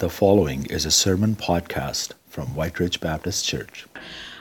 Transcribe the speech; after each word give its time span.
The 0.00 0.08
following 0.08 0.64
is 0.64 0.86
a 0.86 0.90
sermon 0.90 1.36
podcast 1.36 2.12
from 2.26 2.54
White 2.54 2.80
Ridge 2.80 3.00
Baptist 3.00 3.44
Church. 3.44 3.86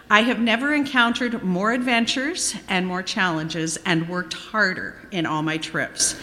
I 0.09 0.21
have 0.21 0.39
never 0.39 0.73
encountered 0.73 1.43
more 1.43 1.73
adventures 1.73 2.55
and 2.69 2.87
more 2.87 3.03
challenges 3.03 3.75
and 3.85 4.07
worked 4.07 4.33
harder 4.33 5.05
in 5.11 5.25
all 5.25 5.43
my 5.43 5.57
trips. 5.57 6.15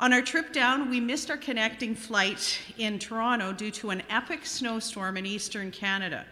On 0.00 0.14
our 0.14 0.22
trip 0.22 0.50
down, 0.54 0.88
we 0.88 0.98
missed 0.98 1.30
our 1.30 1.36
connecting 1.36 1.94
flight 1.94 2.58
in 2.78 2.98
Toronto 2.98 3.52
due 3.52 3.70
to 3.72 3.90
an 3.90 4.02
epic 4.08 4.46
snowstorm 4.46 5.18
in 5.18 5.26
eastern 5.26 5.70
Canada. 5.70 6.24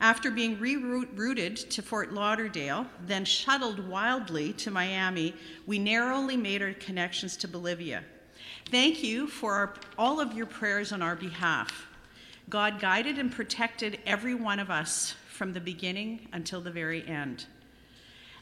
After 0.00 0.30
being 0.30 0.58
rerouted 0.58 1.68
to 1.68 1.82
Fort 1.82 2.12
Lauderdale, 2.12 2.86
then 3.08 3.24
shuttled 3.24 3.88
wildly 3.88 4.52
to 4.52 4.70
Miami, 4.70 5.34
we 5.66 5.80
narrowly 5.80 6.36
made 6.36 6.62
our 6.62 6.74
connections 6.74 7.36
to 7.38 7.48
Bolivia. 7.48 8.04
Thank 8.70 9.02
you 9.02 9.26
for 9.26 9.52
our, 9.52 9.74
all 9.98 10.20
of 10.20 10.32
your 10.32 10.46
prayers 10.46 10.92
on 10.92 11.02
our 11.02 11.16
behalf. 11.16 11.86
God 12.48 12.80
guided 12.80 13.18
and 13.18 13.30
protected 13.30 13.98
every 14.06 14.34
one 14.34 14.58
of 14.58 14.70
us 14.70 15.14
from 15.30 15.52
the 15.52 15.60
beginning 15.60 16.28
until 16.32 16.60
the 16.60 16.70
very 16.70 17.06
end. 17.06 17.46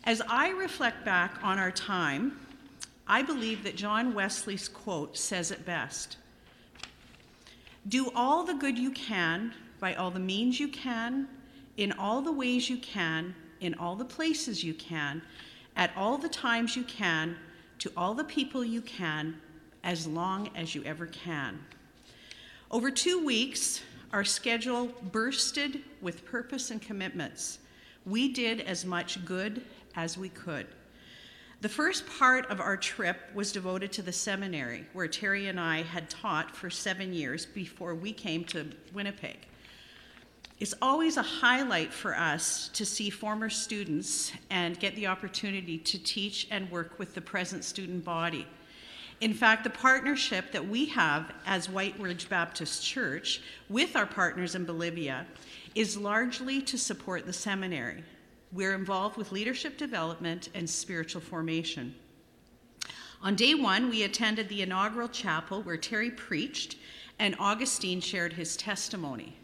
As 0.04 0.22
I 0.28 0.50
reflect 0.50 1.04
back 1.04 1.38
on 1.42 1.58
our 1.58 1.70
time, 1.70 2.38
I 3.06 3.22
believe 3.22 3.64
that 3.64 3.76
John 3.76 4.14
Wesley's 4.14 4.68
quote 4.68 5.18
says 5.18 5.50
it 5.50 5.66
best 5.66 6.16
Do 7.88 8.10
all 8.14 8.44
the 8.44 8.54
good 8.54 8.78
you 8.78 8.92
can, 8.92 9.52
by 9.80 9.94
all 9.94 10.10
the 10.10 10.20
means 10.20 10.60
you 10.60 10.68
can, 10.68 11.28
in 11.76 11.92
all 11.92 12.22
the 12.22 12.32
ways 12.32 12.70
you 12.70 12.78
can, 12.78 13.34
in 13.60 13.74
all 13.74 13.96
the 13.96 14.04
places 14.04 14.62
you 14.62 14.74
can, 14.74 15.22
at 15.76 15.90
all 15.96 16.18
the 16.18 16.28
times 16.28 16.76
you 16.76 16.84
can, 16.84 17.36
to 17.78 17.90
all 17.96 18.14
the 18.14 18.24
people 18.24 18.64
you 18.64 18.80
can, 18.80 19.40
as 19.84 20.06
long 20.06 20.50
as 20.54 20.74
you 20.74 20.82
ever 20.84 21.06
can. 21.06 21.58
Over 22.70 22.90
two 22.90 23.24
weeks, 23.24 23.80
our 24.12 24.24
schedule 24.24 24.86
bursted 25.12 25.82
with 26.00 26.24
purpose 26.24 26.70
and 26.70 26.80
commitments. 26.80 27.58
We 28.04 28.32
did 28.32 28.60
as 28.60 28.84
much 28.84 29.24
good 29.24 29.62
as 29.96 30.16
we 30.16 30.28
could. 30.28 30.66
The 31.60 31.68
first 31.68 32.06
part 32.06 32.50
of 32.50 32.58
our 32.60 32.76
trip 32.76 33.18
was 33.34 33.52
devoted 33.52 33.92
to 33.92 34.02
the 34.02 34.12
seminary, 34.12 34.86
where 34.94 35.08
Terry 35.08 35.48
and 35.48 35.60
I 35.60 35.82
had 35.82 36.08
taught 36.08 36.56
for 36.56 36.70
seven 36.70 37.12
years 37.12 37.44
before 37.44 37.94
we 37.94 38.12
came 38.12 38.44
to 38.46 38.70
Winnipeg. 38.94 39.36
It's 40.58 40.74
always 40.80 41.16
a 41.16 41.22
highlight 41.22 41.92
for 41.92 42.16
us 42.16 42.68
to 42.74 42.86
see 42.86 43.10
former 43.10 43.50
students 43.50 44.32
and 44.50 44.78
get 44.78 44.94
the 44.94 45.06
opportunity 45.06 45.78
to 45.78 45.98
teach 45.98 46.48
and 46.50 46.70
work 46.70 46.98
with 46.98 47.14
the 47.14 47.20
present 47.20 47.64
student 47.64 48.04
body. 48.04 48.46
In 49.20 49.34
fact, 49.34 49.64
the 49.64 49.70
partnership 49.70 50.50
that 50.52 50.66
we 50.66 50.86
have 50.86 51.30
as 51.44 51.68
White 51.68 51.98
Ridge 52.00 52.28
Baptist 52.28 52.84
Church 52.84 53.42
with 53.68 53.94
our 53.94 54.06
partners 54.06 54.54
in 54.54 54.64
Bolivia 54.64 55.26
is 55.74 55.96
largely 55.96 56.62
to 56.62 56.78
support 56.78 57.26
the 57.26 57.32
seminary. 57.32 58.02
We're 58.50 58.74
involved 58.74 59.18
with 59.18 59.30
leadership 59.30 59.76
development 59.76 60.48
and 60.54 60.68
spiritual 60.68 61.20
formation. 61.20 61.94
On 63.22 63.36
day 63.36 63.54
one, 63.54 63.90
we 63.90 64.04
attended 64.04 64.48
the 64.48 64.62
inaugural 64.62 65.08
chapel 65.08 65.62
where 65.62 65.76
Terry 65.76 66.10
preached 66.10 66.76
and 67.18 67.36
Augustine 67.38 68.00
shared 68.00 68.32
his 68.32 68.56
testimony. 68.56 69.36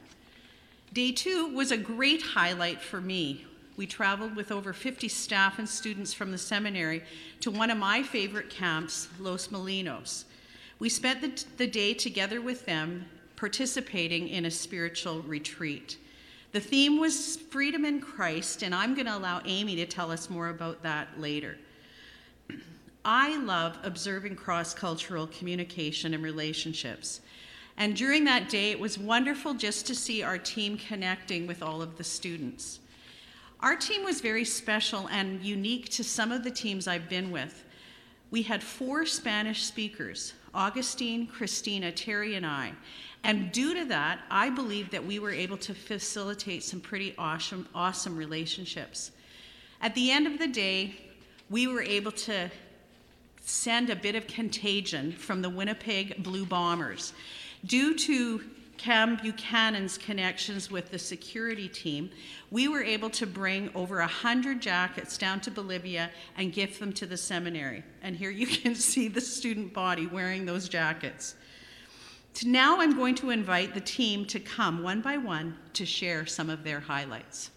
Day 0.94 1.12
two 1.12 1.54
was 1.54 1.70
a 1.70 1.76
great 1.76 2.22
highlight 2.22 2.80
for 2.80 3.02
me 3.02 3.44
we 3.76 3.86
traveled 3.86 4.34
with 4.34 4.50
over 4.50 4.72
50 4.72 5.08
staff 5.08 5.58
and 5.58 5.68
students 5.68 6.14
from 6.14 6.32
the 6.32 6.38
seminary 6.38 7.02
to 7.40 7.50
one 7.50 7.70
of 7.70 7.78
my 7.78 8.02
favorite 8.02 8.50
camps, 8.50 9.08
Los 9.20 9.48
Molinos. 9.48 10.24
We 10.78 10.88
spent 10.88 11.20
the, 11.20 11.44
the 11.56 11.66
day 11.66 11.94
together 11.94 12.40
with 12.40 12.66
them, 12.66 13.06
participating 13.36 14.28
in 14.28 14.46
a 14.46 14.50
spiritual 14.50 15.20
retreat. 15.22 15.98
The 16.52 16.60
theme 16.60 16.98
was 16.98 17.36
freedom 17.36 17.84
in 17.84 18.00
Christ, 18.00 18.62
and 18.62 18.74
I'm 18.74 18.94
going 18.94 19.06
to 19.06 19.16
allow 19.16 19.42
Amy 19.44 19.76
to 19.76 19.86
tell 19.86 20.10
us 20.10 20.30
more 20.30 20.48
about 20.48 20.82
that 20.82 21.20
later. 21.20 21.58
I 23.04 23.36
love 23.36 23.78
observing 23.82 24.36
cross 24.36 24.74
cultural 24.74 25.26
communication 25.26 26.14
and 26.14 26.22
relationships. 26.22 27.20
And 27.76 27.94
during 27.94 28.24
that 28.24 28.48
day, 28.48 28.70
it 28.70 28.80
was 28.80 28.98
wonderful 28.98 29.52
just 29.52 29.86
to 29.86 29.94
see 29.94 30.22
our 30.22 30.38
team 30.38 30.78
connecting 30.78 31.46
with 31.46 31.62
all 31.62 31.82
of 31.82 31.98
the 31.98 32.04
students. 32.04 32.80
Our 33.60 33.76
team 33.76 34.04
was 34.04 34.20
very 34.20 34.44
special 34.44 35.08
and 35.08 35.42
unique 35.42 35.88
to 35.90 36.04
some 36.04 36.30
of 36.30 36.44
the 36.44 36.50
teams 36.50 36.86
I've 36.86 37.08
been 37.08 37.30
with. 37.30 37.64
We 38.30 38.42
had 38.42 38.62
four 38.62 39.06
Spanish 39.06 39.64
speakers 39.64 40.34
Augustine, 40.52 41.26
Christina, 41.26 41.92
Terry, 41.92 42.34
and 42.34 42.46
I. 42.46 42.72
And 43.24 43.52
due 43.52 43.74
to 43.74 43.84
that, 43.86 44.20
I 44.30 44.48
believe 44.48 44.90
that 44.90 45.04
we 45.04 45.18
were 45.18 45.30
able 45.30 45.58
to 45.58 45.74
facilitate 45.74 46.64
some 46.64 46.80
pretty 46.80 47.14
awesome, 47.18 47.68
awesome 47.74 48.16
relationships. 48.16 49.10
At 49.82 49.94
the 49.94 50.10
end 50.10 50.26
of 50.26 50.38
the 50.38 50.46
day, 50.46 50.94
we 51.50 51.66
were 51.66 51.82
able 51.82 52.12
to 52.12 52.50
send 53.44 53.90
a 53.90 53.96
bit 53.96 54.14
of 54.14 54.26
contagion 54.26 55.12
from 55.12 55.42
the 55.42 55.50
Winnipeg 55.50 56.22
Blue 56.22 56.46
Bombers. 56.46 57.12
Due 57.64 57.94
to 57.98 58.42
Cam 58.78 59.16
Buchanan's 59.16 59.98
connections 59.98 60.70
with 60.70 60.90
the 60.90 60.98
security 60.98 61.68
team, 61.68 62.10
we 62.50 62.68
were 62.68 62.82
able 62.82 63.10
to 63.10 63.26
bring 63.26 63.70
over 63.74 63.98
100 63.98 64.60
jackets 64.60 65.16
down 65.18 65.40
to 65.40 65.50
Bolivia 65.50 66.10
and 66.36 66.52
gift 66.52 66.80
them 66.80 66.92
to 66.94 67.06
the 67.06 67.16
seminary. 67.16 67.82
And 68.02 68.16
here 68.16 68.30
you 68.30 68.46
can 68.62 68.74
see 68.74 69.08
the 69.08 69.20
student 69.20 69.72
body 69.72 70.06
wearing 70.06 70.46
those 70.46 70.68
jackets. 70.68 71.34
Now 72.44 72.80
I'm 72.80 72.94
going 72.96 73.14
to 73.16 73.30
invite 73.30 73.72
the 73.72 73.80
team 73.80 74.26
to 74.26 74.38
come 74.38 74.82
one 74.82 75.00
by 75.00 75.16
one 75.16 75.56
to 75.72 75.86
share 75.86 76.26
some 76.26 76.50
of 76.50 76.64
their 76.64 76.80
highlights. 76.80 77.50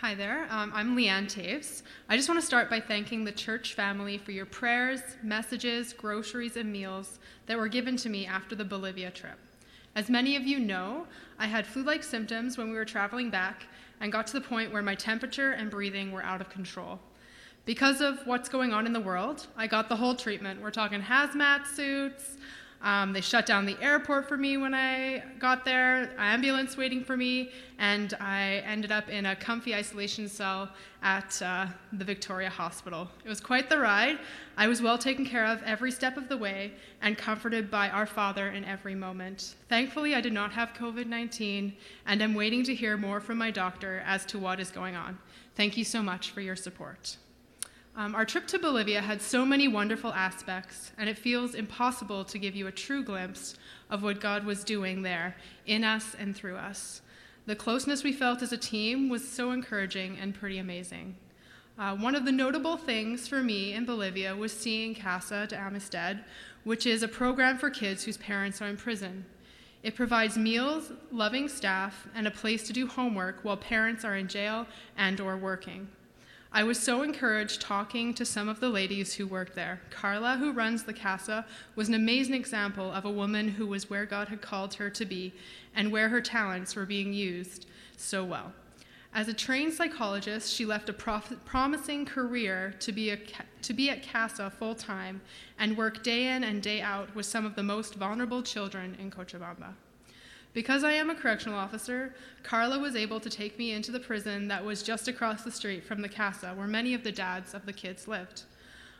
Hi 0.00 0.14
there, 0.14 0.46
um, 0.48 0.72
I'm 0.74 0.96
Leanne 0.96 1.26
Taves. 1.26 1.82
I 2.08 2.16
just 2.16 2.26
want 2.26 2.40
to 2.40 2.46
start 2.46 2.70
by 2.70 2.80
thanking 2.80 3.22
the 3.22 3.32
church 3.32 3.74
family 3.74 4.16
for 4.16 4.32
your 4.32 4.46
prayers, 4.46 5.02
messages, 5.22 5.92
groceries, 5.92 6.56
and 6.56 6.72
meals 6.72 7.18
that 7.44 7.58
were 7.58 7.68
given 7.68 7.98
to 7.98 8.08
me 8.08 8.24
after 8.24 8.54
the 8.54 8.64
Bolivia 8.64 9.10
trip. 9.10 9.36
As 9.94 10.08
many 10.08 10.36
of 10.36 10.46
you 10.46 10.58
know, 10.58 11.06
I 11.38 11.48
had 11.48 11.66
flu 11.66 11.82
like 11.82 12.02
symptoms 12.02 12.56
when 12.56 12.70
we 12.70 12.76
were 12.76 12.86
traveling 12.86 13.28
back 13.28 13.64
and 14.00 14.10
got 14.10 14.26
to 14.28 14.32
the 14.32 14.40
point 14.40 14.72
where 14.72 14.80
my 14.80 14.94
temperature 14.94 15.50
and 15.50 15.70
breathing 15.70 16.12
were 16.12 16.24
out 16.24 16.40
of 16.40 16.48
control. 16.48 16.98
Because 17.66 18.00
of 18.00 18.26
what's 18.26 18.48
going 18.48 18.72
on 18.72 18.86
in 18.86 18.94
the 18.94 19.00
world, 19.00 19.48
I 19.54 19.66
got 19.66 19.90
the 19.90 19.96
whole 19.96 20.14
treatment. 20.14 20.62
We're 20.62 20.70
talking 20.70 21.02
hazmat 21.02 21.66
suits, 21.66 22.38
um, 22.82 23.12
they 23.12 23.20
shut 23.20 23.44
down 23.44 23.66
the 23.66 23.76
airport 23.82 24.26
for 24.26 24.38
me 24.38 24.56
when 24.56 24.72
I 24.74 25.22
got 25.38 25.66
there, 25.66 26.10
ambulance 26.18 26.78
waiting 26.78 27.04
for 27.04 27.14
me, 27.14 27.50
and 27.78 28.14
I 28.18 28.62
ended 28.64 28.90
up 28.90 29.10
in 29.10 29.26
a 29.26 29.36
comfy 29.36 29.74
isolation 29.74 30.28
cell 30.28 30.70
at 31.02 31.40
uh, 31.42 31.66
the 31.92 32.04
Victoria 32.04 32.48
Hospital. 32.48 33.06
It 33.22 33.28
was 33.28 33.40
quite 33.40 33.68
the 33.68 33.78
ride. 33.78 34.18
I 34.56 34.66
was 34.66 34.80
well 34.80 34.96
taken 34.96 35.26
care 35.26 35.44
of 35.44 35.62
every 35.64 35.90
step 35.90 36.16
of 36.16 36.28
the 36.28 36.38
way 36.38 36.72
and 37.02 37.18
comforted 37.18 37.70
by 37.70 37.90
our 37.90 38.06
Father 38.06 38.48
in 38.48 38.64
every 38.64 38.94
moment. 38.94 39.56
Thankfully, 39.68 40.14
I 40.14 40.22
did 40.22 40.32
not 40.32 40.52
have 40.52 40.72
COVID 40.72 41.06
19, 41.06 41.74
and 42.06 42.22
I'm 42.22 42.34
waiting 42.34 42.64
to 42.64 42.74
hear 42.74 42.96
more 42.96 43.20
from 43.20 43.36
my 43.36 43.50
doctor 43.50 44.02
as 44.06 44.24
to 44.26 44.38
what 44.38 44.58
is 44.58 44.70
going 44.70 44.96
on. 44.96 45.18
Thank 45.54 45.76
you 45.76 45.84
so 45.84 46.02
much 46.02 46.30
for 46.30 46.40
your 46.40 46.56
support. 46.56 47.18
Um, 47.96 48.14
our 48.14 48.24
trip 48.24 48.46
to 48.48 48.58
Bolivia 48.58 49.00
had 49.00 49.20
so 49.20 49.44
many 49.44 49.66
wonderful 49.66 50.12
aspects, 50.12 50.92
and 50.96 51.08
it 51.08 51.18
feels 51.18 51.54
impossible 51.54 52.24
to 52.24 52.38
give 52.38 52.54
you 52.54 52.68
a 52.68 52.72
true 52.72 53.02
glimpse 53.02 53.56
of 53.90 54.02
what 54.02 54.20
God 54.20 54.44
was 54.44 54.62
doing 54.62 55.02
there 55.02 55.36
in 55.66 55.82
us 55.82 56.14
and 56.18 56.34
through 56.34 56.56
us. 56.56 57.02
The 57.46 57.56
closeness 57.56 58.04
we 58.04 58.12
felt 58.12 58.42
as 58.42 58.52
a 58.52 58.56
team 58.56 59.08
was 59.08 59.26
so 59.26 59.50
encouraging 59.50 60.18
and 60.18 60.34
pretty 60.34 60.58
amazing. 60.58 61.16
Uh, 61.78 61.96
one 61.96 62.14
of 62.14 62.24
the 62.24 62.32
notable 62.32 62.76
things 62.76 63.26
for 63.26 63.42
me 63.42 63.72
in 63.72 63.84
Bolivia 63.84 64.36
was 64.36 64.52
seeing 64.52 64.94
Casa 64.94 65.46
de 65.48 65.56
Amistad, 65.56 66.24
which 66.62 66.86
is 66.86 67.02
a 67.02 67.08
program 67.08 67.58
for 67.58 67.70
kids 67.70 68.04
whose 68.04 68.18
parents 68.18 68.62
are 68.62 68.68
in 68.68 68.76
prison. 68.76 69.24
It 69.82 69.96
provides 69.96 70.36
meals, 70.36 70.92
loving 71.10 71.48
staff, 71.48 72.06
and 72.14 72.26
a 72.26 72.30
place 72.30 72.64
to 72.64 72.72
do 72.72 72.86
homework 72.86 73.40
while 73.42 73.56
parents 73.56 74.04
are 74.04 74.14
in 74.14 74.28
jail 74.28 74.66
and 74.96 75.20
or 75.20 75.36
working. 75.36 75.88
I 76.52 76.64
was 76.64 76.80
so 76.80 77.02
encouraged 77.02 77.60
talking 77.60 78.12
to 78.14 78.24
some 78.24 78.48
of 78.48 78.58
the 78.58 78.68
ladies 78.68 79.14
who 79.14 79.26
worked 79.28 79.54
there. 79.54 79.80
Carla, 79.90 80.36
who 80.36 80.52
runs 80.52 80.82
the 80.82 80.92
Casa, 80.92 81.46
was 81.76 81.86
an 81.86 81.94
amazing 81.94 82.34
example 82.34 82.90
of 82.90 83.04
a 83.04 83.10
woman 83.10 83.46
who 83.46 83.68
was 83.68 83.88
where 83.88 84.04
God 84.04 84.26
had 84.26 84.42
called 84.42 84.74
her 84.74 84.90
to 84.90 85.04
be 85.04 85.32
and 85.76 85.92
where 85.92 86.08
her 86.08 86.20
talents 86.20 86.74
were 86.74 86.86
being 86.86 87.12
used 87.12 87.66
so 87.96 88.24
well. 88.24 88.52
As 89.14 89.28
a 89.28 89.34
trained 89.34 89.74
psychologist, 89.74 90.52
she 90.52 90.66
left 90.66 90.88
a 90.88 90.92
prof- 90.92 91.38
promising 91.44 92.04
career 92.04 92.74
to 92.80 92.90
be, 92.90 93.10
a, 93.10 93.18
to 93.62 93.72
be 93.72 93.88
at 93.90 94.02
CASA 94.02 94.50
full 94.50 94.74
time 94.74 95.20
and 95.56 95.76
work 95.76 96.02
day 96.02 96.34
in 96.34 96.42
and 96.42 96.60
day 96.60 96.80
out 96.80 97.14
with 97.14 97.26
some 97.26 97.46
of 97.46 97.54
the 97.54 97.62
most 97.62 97.94
vulnerable 97.94 98.42
children 98.42 98.96
in 99.00 99.10
Cochabamba. 99.10 99.74
Because 100.52 100.82
I 100.82 100.92
am 100.92 101.10
a 101.10 101.14
correctional 101.14 101.58
officer, 101.58 102.14
Carla 102.42 102.78
was 102.78 102.96
able 102.96 103.20
to 103.20 103.30
take 103.30 103.56
me 103.58 103.72
into 103.72 103.92
the 103.92 104.00
prison 104.00 104.48
that 104.48 104.64
was 104.64 104.82
just 104.82 105.06
across 105.06 105.42
the 105.42 105.50
street 105.50 105.84
from 105.84 106.02
the 106.02 106.08
casa 106.08 106.52
where 106.56 106.66
many 106.66 106.92
of 106.92 107.04
the 107.04 107.12
dads 107.12 107.54
of 107.54 107.66
the 107.66 107.72
kids 107.72 108.08
lived. 108.08 108.42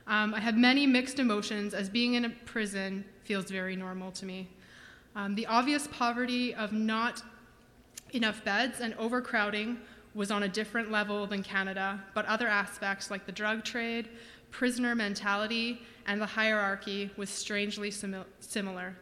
Um, 0.07 0.33
I 0.35 0.41
have 0.41 0.57
many 0.57 0.87
mixed 0.87 1.19
emotions 1.19 1.75
as 1.75 1.89
being 1.89 2.15
in 2.15 2.25
a 2.25 2.31
prison 2.31 3.05
feels 3.25 3.51
very 3.51 3.77
normal 3.77 4.13
to 4.13 4.27
me. 4.27 4.49
Um, 5.17 5.35
the 5.35 5.47
obvious 5.47 5.89
poverty 5.89 6.55
of 6.55 6.73
not 6.73 7.23
enough 8.13 8.45
beds 8.45 8.81
and 8.81 8.95
overcrowding 8.95 9.79
was 10.15 10.31
on 10.31 10.45
a 10.45 10.49
different 10.49 10.91
level 10.91 11.27
than 11.27 11.43
Canada, 11.43 12.03
but 12.15 12.27
other 12.27 12.49
aspects 12.49 13.11
like 13.11 13.27
the 13.27 13.33
drug 13.33 13.65
trade, 13.65 14.09
prisoner 14.51 14.95
mentality, 14.95 15.83
and 16.07 16.21
the 16.21 16.27
hierarchy 16.27 17.11
was 17.17 17.31
strangely 17.31 17.91
simi- 17.91 18.25
similar. 18.41 18.97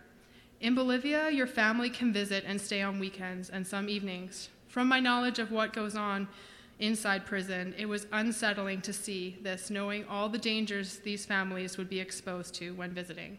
In 0.60 0.74
Bolivia, 0.74 1.30
your 1.30 1.46
family 1.46 1.88
can 1.88 2.12
visit 2.12 2.42
and 2.46 2.60
stay 2.60 2.82
on 2.82 2.98
weekends 2.98 3.48
and 3.48 3.64
some 3.64 3.88
evenings. 3.88 4.48
From 4.66 4.88
my 4.88 4.98
knowledge 4.98 5.38
of 5.38 5.52
what 5.52 5.72
goes 5.72 5.94
on 5.94 6.26
inside 6.80 7.24
prison, 7.24 7.74
it 7.78 7.86
was 7.86 8.08
unsettling 8.12 8.80
to 8.80 8.92
see 8.92 9.38
this, 9.40 9.70
knowing 9.70 10.04
all 10.06 10.28
the 10.28 10.38
dangers 10.38 10.98
these 10.98 11.24
families 11.24 11.78
would 11.78 11.88
be 11.88 12.00
exposed 12.00 12.54
to 12.54 12.74
when 12.74 12.90
visiting. 12.90 13.38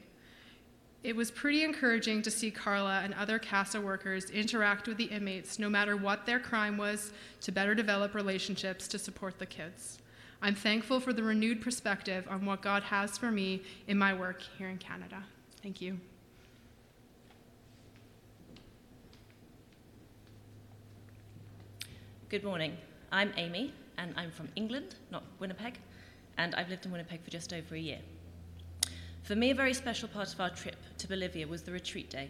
It 1.03 1.15
was 1.15 1.31
pretty 1.31 1.63
encouraging 1.63 2.21
to 2.23 2.31
see 2.31 2.51
Carla 2.51 3.01
and 3.03 3.13
other 3.13 3.39
CASA 3.39 3.79
workers 3.79 4.29
interact 4.29 4.87
with 4.87 4.97
the 4.97 5.05
inmates, 5.05 5.59
no 5.59 5.69
matter 5.69 5.95
what 5.97 6.25
their 6.25 6.39
crime 6.39 6.77
was, 6.77 7.13
to 7.41 7.51
better 7.51 7.75
develop 7.75 8.13
relationships 8.13 8.87
to 8.89 8.99
support 8.99 9.39
the 9.39 9.45
kids. 9.45 9.99
I'm 10.41 10.55
thankful 10.55 11.01
for 11.01 11.11
the 11.11 11.23
renewed 11.23 11.61
perspective 11.61 12.27
on 12.29 12.45
what 12.45 12.61
God 12.61 12.83
has 12.83 13.17
for 13.17 13.29
me 13.29 13.63
in 13.87 13.97
my 13.97 14.13
work 14.13 14.41
here 14.57 14.69
in 14.69 14.77
Canada. 14.77 15.23
Thank 15.61 15.81
you. 15.81 15.99
Good 22.29 22.43
morning. 22.43 22.77
I'm 23.11 23.33
Amy, 23.37 23.73
and 23.97 24.13
I'm 24.15 24.29
from 24.29 24.49
England, 24.55 24.93
not 25.09 25.23
Winnipeg, 25.39 25.79
and 26.37 26.53
I've 26.53 26.69
lived 26.69 26.85
in 26.85 26.91
Winnipeg 26.91 27.23
for 27.23 27.31
just 27.31 27.53
over 27.53 27.73
a 27.73 27.79
year. 27.79 27.97
For 29.23 29.35
me, 29.35 29.49
a 29.49 29.55
very 29.55 29.73
special 29.73 30.07
part 30.07 30.31
of 30.31 30.39
our 30.39 30.51
trip 30.51 30.75
to 30.99 31.07
Bolivia 31.07 31.47
was 31.47 31.63
the 31.63 31.71
retreat 31.71 32.11
day 32.11 32.29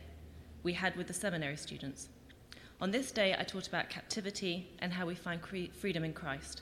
we 0.64 0.72
had 0.72 0.96
with 0.96 1.08
the 1.08 1.14
seminary 1.14 1.58
students. 1.58 2.08
On 2.80 2.92
this 2.92 3.12
day, 3.12 3.36
I 3.38 3.44
taught 3.44 3.68
about 3.68 3.90
captivity 3.90 4.70
and 4.80 4.94
how 4.94 5.06
we 5.06 5.16
find 5.16 5.42
cre- 5.42 5.74
freedom 5.78 6.06
in 6.06 6.14
Christ. 6.14 6.62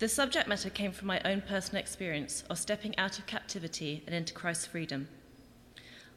The 0.00 0.08
subject 0.08 0.48
matter 0.48 0.70
came 0.70 0.90
from 0.90 1.06
my 1.06 1.20
own 1.24 1.40
personal 1.40 1.80
experience 1.80 2.42
of 2.50 2.58
stepping 2.58 2.98
out 2.98 3.20
of 3.20 3.26
captivity 3.26 4.02
and 4.06 4.14
into 4.16 4.34
Christ's 4.34 4.66
freedom. 4.66 5.06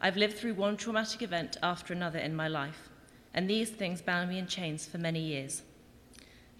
I've 0.01 0.17
lived 0.17 0.39
through 0.39 0.55
one 0.55 0.77
traumatic 0.77 1.21
event 1.21 1.57
after 1.61 1.93
another 1.93 2.17
in 2.17 2.35
my 2.35 2.47
life, 2.47 2.89
and 3.35 3.47
these 3.47 3.69
things 3.69 4.01
bound 4.01 4.31
me 4.31 4.39
in 4.39 4.47
chains 4.47 4.87
for 4.87 4.97
many 4.97 5.19
years. 5.19 5.61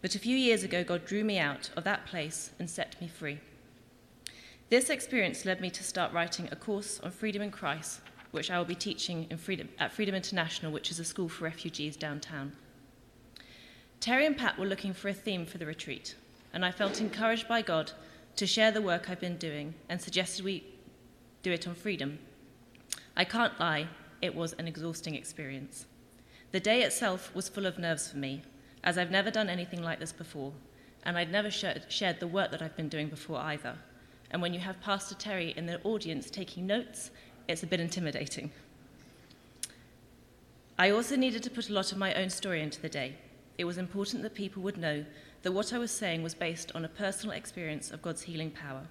But 0.01 0.15
a 0.15 0.19
few 0.19 0.35
years 0.35 0.63
ago, 0.63 0.83
God 0.83 1.05
drew 1.05 1.23
me 1.23 1.37
out 1.37 1.69
of 1.75 1.83
that 1.83 2.05
place 2.05 2.51
and 2.57 2.69
set 2.69 2.99
me 2.99 3.07
free. 3.07 3.39
This 4.69 4.89
experience 4.89 5.45
led 5.45 5.61
me 5.61 5.69
to 5.69 5.83
start 5.83 6.13
writing 6.13 6.47
a 6.51 6.55
course 6.55 6.99
on 7.01 7.11
freedom 7.11 7.41
in 7.41 7.51
Christ, 7.51 7.99
which 8.31 8.49
I 8.49 8.57
will 8.57 8.65
be 8.65 8.75
teaching 8.75 9.27
freedom, 9.37 9.69
at 9.77 9.91
Freedom 9.91 10.15
International, 10.15 10.71
which 10.71 10.89
is 10.89 10.99
a 10.99 11.03
school 11.03 11.29
for 11.29 11.43
refugees 11.43 11.95
downtown. 11.97 12.53
Terry 13.99 14.25
and 14.25 14.37
Pat 14.37 14.57
were 14.57 14.65
looking 14.65 14.93
for 14.93 15.09
a 15.09 15.13
theme 15.13 15.45
for 15.45 15.57
the 15.59 15.65
retreat, 15.65 16.15
and 16.53 16.65
I 16.65 16.71
felt 16.71 17.01
encouraged 17.01 17.47
by 17.47 17.61
God 17.61 17.91
to 18.37 18.47
share 18.47 18.71
the 18.71 18.81
work 18.81 19.09
I've 19.09 19.19
been 19.19 19.37
doing 19.37 19.75
and 19.89 20.01
suggested 20.01 20.43
we 20.43 20.63
do 21.43 21.51
it 21.51 21.67
on 21.67 21.75
freedom. 21.75 22.17
I 23.15 23.25
can't 23.25 23.59
lie, 23.59 23.89
it 24.21 24.33
was 24.33 24.53
an 24.53 24.67
exhausting 24.67 25.15
experience. 25.15 25.85
The 26.51 26.59
day 26.59 26.81
itself 26.81 27.35
was 27.35 27.49
full 27.49 27.65
of 27.65 27.77
nerves 27.77 28.09
for 28.09 28.17
me, 28.17 28.41
as 28.83 28.97
I've 28.97 29.11
never 29.11 29.31
done 29.31 29.49
anything 29.49 29.83
like 29.83 29.99
this 29.99 30.11
before, 30.11 30.53
and 31.03 31.17
I'd 31.17 31.31
never 31.31 31.49
shared, 31.51 32.19
the 32.19 32.27
work 32.27 32.51
that 32.51 32.61
I've 32.61 32.77
been 32.77 32.89
doing 32.89 33.09
before 33.09 33.37
either 33.37 33.77
and 34.31 34.41
when 34.41 34.53
you 34.53 34.61
have 34.61 34.79
Pastor 34.81 35.13
Terry 35.15 35.53
in 35.57 35.65
the 35.65 35.81
audience 35.83 36.29
taking 36.29 36.65
notes, 36.65 37.11
it's 37.47 37.63
a 37.63 37.67
bit 37.67 37.81
intimidating. 37.81 38.49
I 40.79 40.89
also 40.89 41.17
needed 41.17 41.43
to 41.43 41.49
put 41.49 41.69
a 41.69 41.73
lot 41.73 41.91
of 41.91 41.97
my 41.97 42.13
own 42.13 42.29
story 42.29 42.61
into 42.61 42.81
the 42.81 42.89
day. 42.89 43.15
It 43.57 43.65
was 43.65 43.77
important 43.77 44.23
that 44.23 44.33
people 44.33 44.63
would 44.63 44.77
know 44.77 45.05
that 45.43 45.51
what 45.51 45.73
I 45.73 45.79
was 45.79 45.91
saying 45.91 46.23
was 46.23 46.33
based 46.33 46.71
on 46.73 46.85
a 46.85 46.89
personal 46.89 47.35
experience 47.35 47.91
of 47.91 48.01
God's 48.01 48.21
healing 48.21 48.51
power. 48.51 48.87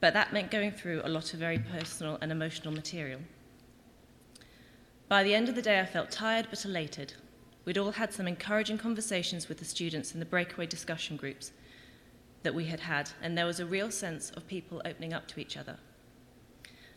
But 0.00 0.14
that 0.14 0.32
meant 0.32 0.50
going 0.50 0.72
through 0.72 1.02
a 1.04 1.08
lot 1.08 1.32
of 1.32 1.38
very 1.38 1.58
personal 1.58 2.18
and 2.20 2.32
emotional 2.32 2.74
material. 2.74 3.20
By 5.08 5.22
the 5.22 5.34
end 5.34 5.48
of 5.48 5.54
the 5.54 5.62
day, 5.62 5.78
I 5.78 5.86
felt 5.86 6.10
tired 6.10 6.48
but 6.50 6.64
elated. 6.64 7.14
We'd 7.64 7.78
all 7.78 7.92
had 7.92 8.12
some 8.12 8.26
encouraging 8.26 8.78
conversations 8.78 9.48
with 9.48 9.58
the 9.58 9.64
students 9.64 10.14
in 10.14 10.20
the 10.20 10.26
breakaway 10.26 10.66
discussion 10.66 11.16
groups, 11.16 11.52
that 12.42 12.54
we 12.54 12.66
had 12.66 12.80
had, 12.80 13.10
and 13.22 13.36
there 13.36 13.46
was 13.46 13.60
a 13.60 13.66
real 13.66 13.90
sense 13.90 14.30
of 14.30 14.46
people 14.46 14.80
opening 14.84 15.12
up 15.12 15.28
to 15.28 15.40
each 15.40 15.56
other. 15.56 15.76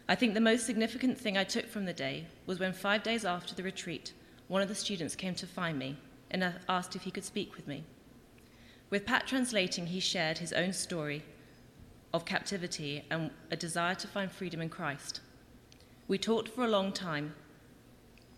I 0.08 0.16
think 0.16 0.34
the 0.34 0.42
most 0.42 0.66
significant 0.66 1.18
thing 1.18 1.38
I 1.38 1.44
took 1.44 1.68
from 1.68 1.86
the 1.86 1.94
day 1.94 2.28
was 2.46 2.60
when, 2.60 2.74
five 2.74 3.04
days 3.04 3.26
after 3.26 3.54
the 3.56 3.64
retreat, 3.64 4.14
one 4.48 4.62
of 4.62 4.68
the 4.68 4.76
students 4.76 5.16
came 5.16 5.36
to 5.36 5.48
find 5.48 5.78
me 5.78 5.98
and 6.32 6.54
asked 6.68 6.96
if 6.96 7.04
he 7.04 7.12
could 7.12 7.24
speak 7.24 7.56
with 7.56 7.68
me. 7.68 7.84
With 8.90 9.06
Pat 9.06 9.28
translating, 9.28 9.88
he 9.88 10.00
shared 10.00 10.38
his 10.38 10.54
own 10.54 10.74
story 10.74 11.24
of 12.14 12.26
captivity 12.26 13.06
and 13.10 13.32
a 13.50 13.56
desire 13.56 13.96
to 13.96 14.08
find 14.08 14.32
freedom 14.32 14.62
in 14.62 14.70
Christ. 14.70 15.22
We 16.08 16.18
talked 16.18 16.50
for 16.50 16.64
a 16.64 16.70
long 16.70 16.92
time, 16.92 17.34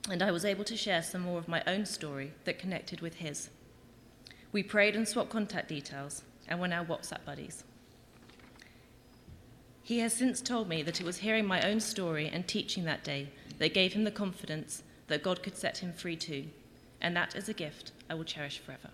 and 0.10 0.22
I 0.22 0.32
was 0.32 0.46
able 0.46 0.64
to 0.66 0.78
share 0.78 1.02
some 1.02 1.22
more 1.22 1.40
of 1.40 1.48
my 1.48 1.64
own 1.66 1.86
story 1.86 2.34
that 2.44 2.60
connected 2.60 3.02
with 3.02 3.16
his. 3.16 3.50
We 4.52 4.64
prayed 4.64 4.96
and 4.96 5.08
swapped 5.08 5.30
contact 5.30 5.70
details, 5.70 6.24
and 6.48 6.60
we're 6.60 6.68
now 6.68 6.84
WhatsApp 6.84 7.26
buddies. 7.26 7.64
He 9.84 10.00
has 10.00 10.14
since 10.14 10.42
told 10.42 10.68
me 10.68 10.82
that 10.84 11.00
it 11.00 11.06
was 11.06 11.18
hearing 11.18 11.46
my 11.46 11.62
own 11.62 11.80
story 11.80 12.28
and 12.28 12.48
teaching 12.48 12.86
that 12.86 13.04
day 13.04 13.30
that 13.60 13.74
gave 13.74 13.94
him 13.94 14.04
the 14.04 14.12
confidence 14.12 14.84
that 15.08 15.24
God 15.24 15.44
could 15.44 15.56
set 15.56 15.80
him 15.80 15.94
free 15.94 16.16
too, 16.16 16.46
and 17.02 17.16
that 17.16 17.36
is 17.36 17.50
a 17.50 17.54
gift 17.54 17.92
I 18.10 18.16
will 18.16 18.24
cherish 18.24 18.60
forever. 18.60 18.90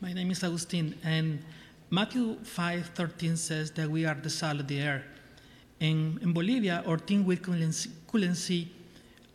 My 0.00 0.12
name 0.12 0.30
is 0.30 0.42
Agustin, 0.42 0.98
and 1.04 1.44
Matthew 1.94 2.38
5:13 2.42 3.36
says 3.36 3.70
that 3.72 3.86
we 3.90 4.06
are 4.06 4.14
the 4.14 4.30
salt 4.30 4.60
of 4.60 4.66
the 4.66 4.80
earth. 4.80 5.04
In, 5.78 6.18
in 6.22 6.32
Bolivia, 6.32 6.82
our 6.86 6.96
team 6.96 7.22
we 7.26 7.36
couldn't, 7.36 7.86
couldn't 8.06 8.36
see 8.36 8.72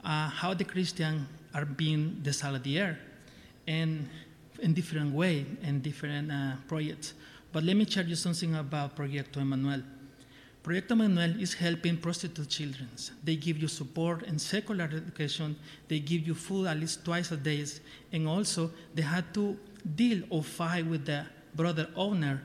uh, 0.04 0.28
how 0.28 0.56
the 0.56 0.64
Christian 0.64 1.28
are 1.54 1.66
being 1.66 2.20
the 2.24 2.34
salt 2.34 2.56
of 2.56 2.64
the 2.64 2.82
earth 2.82 2.98
and 3.68 4.10
in 4.60 4.74
different 4.74 5.14
way 5.14 5.46
and 5.62 5.84
different 5.84 6.32
uh, 6.32 6.54
projects. 6.68 7.14
But 7.54 7.64
let 7.64 7.78
me 7.78 7.86
tell 7.86 8.08
you 8.08 8.16
something 8.16 8.56
about 8.56 8.96
Proyecto 8.96 9.38
Emmanuel. 9.38 9.84
Proyecto 10.64 10.94
Emmanuel 10.94 11.40
is 11.40 11.54
helping 11.54 11.98
prostitute 11.98 12.50
children. 12.50 12.90
They 13.24 13.36
give 13.36 13.60
you 13.60 13.68
support 13.68 14.24
and 14.24 14.42
secular 14.42 14.86
education. 14.86 15.56
They 15.88 16.00
give 16.00 16.26
you 16.26 16.34
food 16.34 16.66
at 16.66 16.80
least 16.80 17.06
twice 17.06 17.32
a 17.32 17.38
day. 17.38 17.66
And 18.12 18.28
also, 18.28 18.72
they 18.96 19.04
had 19.04 19.32
to 19.36 19.60
deal 19.96 20.24
or 20.32 20.42
fight 20.42 20.88
with 20.88 21.06
the 21.06 21.24
brother 21.58 21.90
owner 21.96 22.42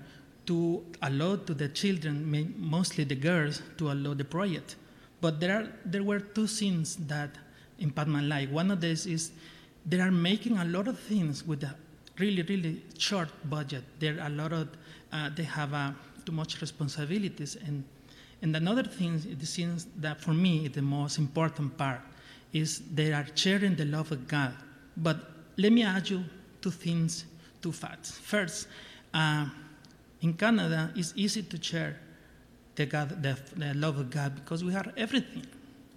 to 0.46 0.84
allow 1.02 1.36
to 1.36 1.54
the 1.54 1.68
children, 1.68 2.14
mostly 2.58 3.04
the 3.04 3.14
girls, 3.14 3.62
to 3.78 3.92
allow 3.92 4.14
the 4.14 4.24
project. 4.24 4.76
But 5.20 5.38
there, 5.38 5.56
are, 5.56 5.68
there 5.84 6.02
were 6.02 6.18
two 6.18 6.46
things 6.46 6.96
that 7.06 7.30
impact 7.78 8.08
my 8.08 8.22
life. 8.22 8.50
One 8.50 8.70
of 8.70 8.80
these 8.80 9.06
is 9.06 9.30
they 9.86 10.00
are 10.00 10.10
making 10.10 10.58
a 10.58 10.64
lot 10.64 10.88
of 10.88 10.98
things 10.98 11.46
with 11.46 11.62
a 11.62 11.74
really, 12.18 12.42
really 12.42 12.82
short 12.98 13.28
budget. 13.48 13.84
There 14.00 14.18
are 14.20 14.26
a 14.26 14.30
lot 14.30 14.52
of, 14.52 14.68
uh, 15.12 15.30
they 15.34 15.44
have 15.44 15.72
uh, 15.74 15.92
too 16.24 16.32
much 16.32 16.60
responsibilities. 16.60 17.56
And, 17.66 17.84
and 18.42 18.56
another 18.56 18.82
thing, 18.82 19.22
it 19.30 19.46
seems 19.46 19.86
that 19.98 20.20
for 20.20 20.32
me, 20.32 20.68
the 20.68 20.82
most 20.82 21.18
important 21.18 21.76
part 21.76 22.00
is 22.52 22.82
they 22.92 23.12
are 23.12 23.26
sharing 23.34 23.76
the 23.76 23.84
love 23.84 24.10
of 24.12 24.26
God. 24.26 24.54
But 24.96 25.18
let 25.56 25.72
me 25.72 25.84
add 25.84 26.10
you 26.10 26.24
two 26.60 26.70
things, 26.70 27.24
two 27.62 27.72
facts. 27.72 28.12
First, 28.12 28.68
uh, 29.14 29.46
in 30.20 30.34
Canada, 30.34 30.92
it's 30.94 31.12
easy 31.16 31.42
to 31.42 31.62
share 31.62 31.96
the, 32.76 32.86
God, 32.86 33.22
the, 33.22 33.38
the 33.56 33.74
love 33.74 33.98
of 33.98 34.10
God 34.10 34.34
because 34.34 34.64
we 34.64 34.72
have 34.72 34.92
everything. 34.96 35.46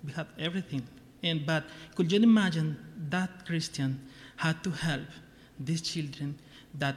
We 0.03 0.11
have 0.13 0.27
everything. 0.37 0.87
And, 1.23 1.45
but 1.45 1.63
could 1.95 2.11
you 2.11 2.21
imagine 2.21 2.77
that 3.09 3.45
Christian 3.45 3.99
had 4.37 4.63
to 4.63 4.71
help 4.71 5.07
these 5.59 5.81
children 5.81 6.37
that 6.75 6.95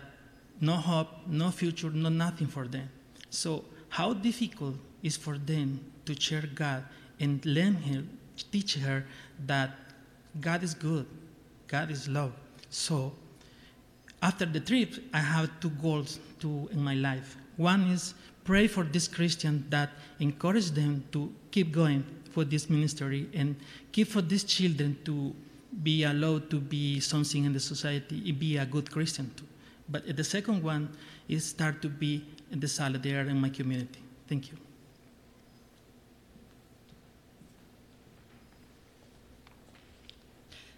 no 0.60 0.72
hope, 0.72 1.08
no 1.26 1.50
future, 1.50 1.90
no 1.90 2.08
nothing 2.08 2.46
for 2.46 2.66
them. 2.66 2.88
So 3.30 3.64
how 3.88 4.12
difficult 4.12 4.74
is 5.02 5.16
for 5.16 5.38
them 5.38 5.80
to 6.06 6.18
share 6.20 6.44
God 6.54 6.84
and 7.20 7.44
learn 7.46 7.74
him, 7.74 8.18
teach 8.50 8.74
her 8.76 9.04
that 9.46 9.70
God 10.40 10.62
is 10.62 10.74
good, 10.74 11.06
God 11.68 11.90
is 11.90 12.08
love. 12.08 12.32
So 12.70 13.12
after 14.22 14.46
the 14.46 14.60
trip, 14.60 14.94
I 15.12 15.18
have 15.18 15.60
two 15.60 15.70
goals 15.70 16.18
to, 16.40 16.68
in 16.72 16.82
my 16.82 16.94
life. 16.94 17.36
One 17.56 17.82
is 17.90 18.14
pray 18.44 18.66
for 18.66 18.84
this 18.84 19.06
Christian 19.08 19.64
that 19.70 19.90
encourage 20.20 20.70
them 20.70 21.04
to 21.12 21.32
keep 21.50 21.72
going 21.72 22.04
for 22.30 22.44
this 22.44 22.70
ministry 22.70 23.28
and 23.34 23.56
keep 23.92 24.08
for 24.08 24.22
these 24.22 24.44
children 24.44 24.96
to 25.04 25.34
be 25.82 26.04
allowed 26.04 26.50
to 26.50 26.58
be 26.58 27.00
something 27.00 27.44
in 27.44 27.52
the 27.52 27.60
society, 27.60 28.32
be 28.32 28.56
a 28.56 28.66
good 28.66 28.90
Christian 28.90 29.30
too. 29.36 29.44
But 29.88 30.16
the 30.16 30.24
second 30.24 30.62
one 30.62 30.88
is 31.28 31.44
start 31.44 31.82
to 31.82 31.88
be 31.88 32.24
the 32.60 32.68
there 32.98 33.26
in 33.26 33.40
my 33.40 33.48
community. 33.48 34.00
Thank 34.28 34.50
you. 34.50 34.58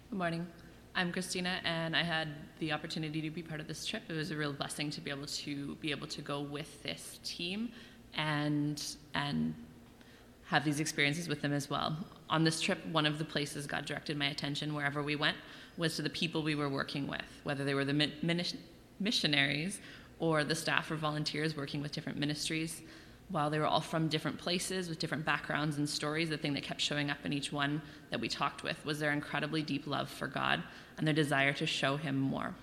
Good 0.09 0.17
morning. 0.17 0.60
I'm 0.93 1.13
Christina, 1.13 1.61
and 1.63 1.95
I 1.95 2.03
had 2.03 2.27
the 2.59 2.73
opportunity 2.73 3.21
to 3.21 3.29
be 3.29 3.41
part 3.41 3.61
of 3.61 3.67
this 3.67 3.85
trip. 3.85 4.03
It 4.09 4.13
was 4.13 4.31
a 4.31 4.35
real 4.35 4.51
blessing 4.51 4.89
to 4.91 5.01
be 5.01 5.09
able 5.09 5.25
to 5.25 5.75
be 5.75 5.91
able 5.91 6.07
to 6.07 6.21
go 6.21 6.41
with 6.41 6.83
this 6.83 7.19
team, 7.23 7.71
and 8.15 8.83
and 9.15 9.55
have 10.47 10.65
these 10.65 10.81
experiences 10.81 11.29
with 11.29 11.41
them 11.41 11.53
as 11.53 11.69
well. 11.69 11.95
On 12.29 12.43
this 12.43 12.59
trip, 12.59 12.85
one 12.87 13.05
of 13.05 13.19
the 13.19 13.23
places 13.23 13.65
God 13.67 13.85
directed 13.85 14.17
my 14.17 14.27
attention 14.27 14.73
wherever 14.73 15.01
we 15.01 15.15
went 15.15 15.37
was 15.77 15.95
to 15.95 16.01
the 16.01 16.09
people 16.09 16.43
we 16.43 16.55
were 16.55 16.67
working 16.67 17.07
with, 17.07 17.21
whether 17.43 17.63
they 17.63 17.73
were 17.73 17.85
the 17.85 18.09
missionaries 18.99 19.79
or 20.19 20.43
the 20.43 20.55
staff 20.55 20.91
or 20.91 20.97
volunteers 20.97 21.55
working 21.55 21.81
with 21.81 21.93
different 21.93 22.19
ministries. 22.19 22.81
While 23.29 23.49
they 23.49 23.59
were 23.59 23.65
all 23.65 23.79
from 23.79 24.09
different 24.09 24.37
places 24.37 24.89
with 24.89 24.99
different 24.99 25.23
backgrounds 25.23 25.77
and 25.77 25.87
stories, 25.87 26.27
the 26.27 26.37
thing 26.37 26.53
that 26.55 26.63
kept 26.63 26.81
showing 26.81 27.09
up 27.09 27.19
in 27.23 27.31
each 27.31 27.53
one 27.53 27.81
that 28.09 28.19
we 28.19 28.27
talked 28.27 28.61
with 28.61 28.85
was 28.85 28.99
their 28.99 29.13
incredibly 29.13 29.61
deep 29.61 29.87
love 29.87 30.09
for 30.09 30.27
God 30.27 30.61
and 30.97 31.07
their 31.07 31.13
desire 31.13 31.53
to 31.53 31.65
show 31.65 31.97
Him 31.97 32.19
more. 32.19 32.53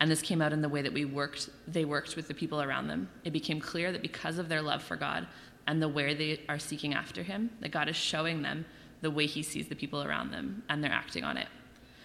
And 0.00 0.10
this 0.10 0.22
came 0.22 0.42
out 0.42 0.52
in 0.52 0.60
the 0.60 0.68
way 0.68 0.82
that 0.82 0.92
we 0.92 1.04
worked, 1.04 1.50
they 1.68 1.84
worked 1.84 2.16
with 2.16 2.28
the 2.28 2.34
people 2.34 2.60
around 2.60 2.88
them. 2.88 3.08
It 3.24 3.32
became 3.32 3.60
clear 3.60 3.92
that 3.92 4.02
because 4.02 4.38
of 4.38 4.48
their 4.48 4.62
love 4.62 4.82
for 4.82 4.96
God, 4.96 5.26
and 5.66 5.80
the 5.80 5.88
way 5.88 6.14
they 6.14 6.40
are 6.48 6.58
seeking 6.58 6.94
after 6.94 7.22
him, 7.22 7.50
that 7.60 7.70
God 7.70 7.88
is 7.88 7.96
showing 7.96 8.42
them 8.42 8.64
the 9.00 9.10
way 9.10 9.26
he 9.26 9.42
sees 9.42 9.68
the 9.68 9.74
people 9.74 10.02
around 10.02 10.30
them 10.30 10.62
and 10.68 10.82
they're 10.82 10.92
acting 10.92 11.24
on 11.24 11.36
it. 11.36 11.48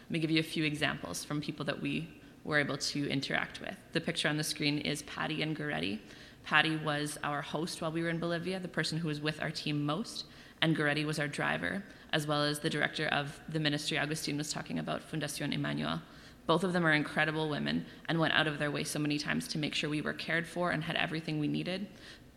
Let 0.06 0.12
me 0.12 0.20
give 0.20 0.32
you 0.32 0.40
a 0.40 0.44
few 0.44 0.64
examples 0.64 1.24
from 1.24 1.42
people 1.42 1.66
that 1.66 1.82
we 1.82 2.10
were 2.44 2.60
able 2.60 2.78
to 2.78 3.10
interact 3.10 3.62
with. 3.62 3.76
The 3.94 4.02
picture 4.02 4.28
on 4.28 4.38
the 4.38 4.44
screen 4.44 4.80
is 4.80 5.04
Patty 5.04 5.42
and 5.42 5.56
Goretti. 5.56 6.00
Patty 6.44 6.78
was 6.78 7.18
our 7.24 7.42
host 7.42 7.82
while 7.82 7.92
we 7.92 8.02
were 8.02 8.10
in 8.10 8.20
Bolivia, 8.20 8.60
the 8.60 8.68
person 8.68 8.98
who 8.98 9.08
was 9.08 9.22
with 9.22 9.42
our 9.42 9.52
team 9.52 9.86
most, 9.86 10.26
and 10.62 10.76
Goretti 10.76 11.06
was 11.06 11.20
our 11.20 11.28
driver, 11.28 11.84
as 12.12 12.26
well 12.26 12.44
as 12.44 12.60
the 12.60 12.70
director 12.70 13.08
of 13.08 13.40
the 13.50 13.60
ministry 13.60 13.98
Agustin 13.98 14.38
was 14.38 14.52
talking 14.52 14.80
about, 14.80 15.10
Fundación 15.10 15.54
Emmanuel. 15.54 16.02
Both 16.48 16.64
of 16.64 16.74
them 16.74 16.86
are 16.86 16.94
incredible 16.94 17.48
women 17.48 17.86
and 18.08 18.20
went 18.20 18.34
out 18.34 18.48
of 18.48 18.58
their 18.58 18.72
way 18.72 18.84
so 18.84 18.98
many 18.98 19.20
times 19.20 19.48
to 19.50 19.60
make 19.60 19.76
sure 19.76 19.90
we 19.90 20.02
were 20.02 20.14
cared 20.14 20.48
for 20.48 20.72
and 20.72 20.84
had 20.84 20.96
everything 20.96 21.40
we 21.40 21.48
needed. 21.48 21.88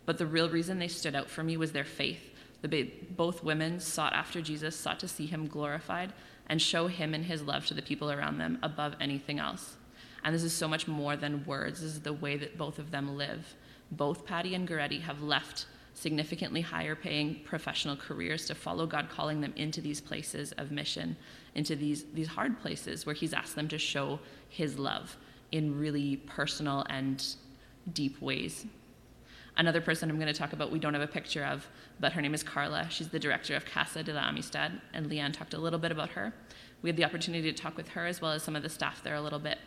But 0.05 0.19
the 0.19 0.27
real 0.27 0.51
reason 0.51 0.79
they 0.79 0.89
stood 0.89 1.15
out 1.15 1.31
for 1.31 1.43
me 1.43 1.57
was 1.57 1.73
their 1.73 1.85
faith. 1.85 2.31
The, 2.61 2.91
both 3.11 3.43
women 3.43 3.81
sought 3.81 4.13
after 4.13 4.43
Jesus, 4.43 4.77
sought 4.77 5.01
to 5.01 5.09
see 5.09 5.27
him 5.27 5.47
glorified, 5.47 6.13
and 6.47 6.61
show 6.61 6.87
him 6.87 7.15
and 7.15 7.25
his 7.25 7.43
love 7.43 7.67
to 7.67 7.75
the 7.75 7.83
people 7.83 8.11
around 8.11 8.39
them 8.39 8.59
above 8.63 8.95
anything 9.01 9.39
else. 9.39 9.77
And 10.25 10.35
this 10.35 10.45
is 10.45 10.53
so 10.53 10.69
much 10.69 10.87
more 10.87 11.17
than 11.17 11.45
words. 11.47 11.81
This 11.81 11.93
is 11.93 12.01
the 12.01 12.13
way 12.13 12.37
that 12.37 12.59
both 12.59 12.79
of 12.79 12.91
them 12.91 13.17
live. 13.17 13.55
Both 13.91 14.27
Patty 14.27 14.55
and 14.55 14.69
Goretti 14.69 15.01
have 15.01 15.23
left 15.23 15.67
significantly 15.95 16.61
higher 16.61 16.95
paying 16.95 17.41
professional 17.45 17.97
careers 17.97 18.47
to 18.47 18.55
follow 18.55 18.87
God 18.87 19.09
calling 19.11 19.41
them 19.41 19.53
into 19.57 19.81
these 19.81 20.01
places 20.01 20.53
of 20.53 20.71
mission, 20.71 21.17
into 21.55 21.77
these, 21.77 22.05
these 22.15 22.29
hard 22.29 22.61
places 22.61 23.05
where 23.05 23.15
He's 23.15 23.33
asked 23.33 23.55
them 23.55 23.69
to 23.69 23.79
show 23.79 24.19
His 24.49 24.79
love 24.79 25.17
in 25.51 25.79
really 25.79 26.17
personal 26.17 26.85
and 26.89 27.25
deep 27.93 28.21
ways. 28.21 28.67
Another 29.57 29.83
person 29.83 30.09
I'm 30.09 30.17
going 30.17 30.33
to 30.33 30.39
talk 30.39 30.55
about, 30.55 30.73
we 30.73 30.79
don't 30.79 30.95
have 30.95 31.03
a 31.03 31.07
picture 31.07 31.45
of, 31.45 31.69
but 32.01 32.13
her 32.15 32.23
name 32.23 32.33
is 32.33 32.43
Carla. 32.43 32.87
She's 32.89 33.09
the 33.09 33.19
director 33.19 33.55
of 33.55 33.67
Casa 33.67 34.03
de 34.03 34.13
la 34.13 34.23
Amistad, 34.23 34.81
and 34.95 35.11
Leanne 35.11 35.33
talked 35.33 35.53
a 35.53 35.59
little 35.59 35.79
bit 35.79 35.93
about 35.93 36.11
her. 36.11 36.33
We 36.81 36.89
had 36.89 36.97
the 36.97 37.05
opportunity 37.05 37.53
to 37.53 37.63
talk 37.63 37.77
with 37.77 37.89
her 37.89 38.07
as 38.07 38.23
well 38.23 38.33
as 38.33 38.43
some 38.43 38.57
of 38.57 38.63
the 38.63 38.71
staff 38.71 39.03
there 39.05 39.15
a 39.15 39.21
little 39.21 39.39
bit. 39.39 39.59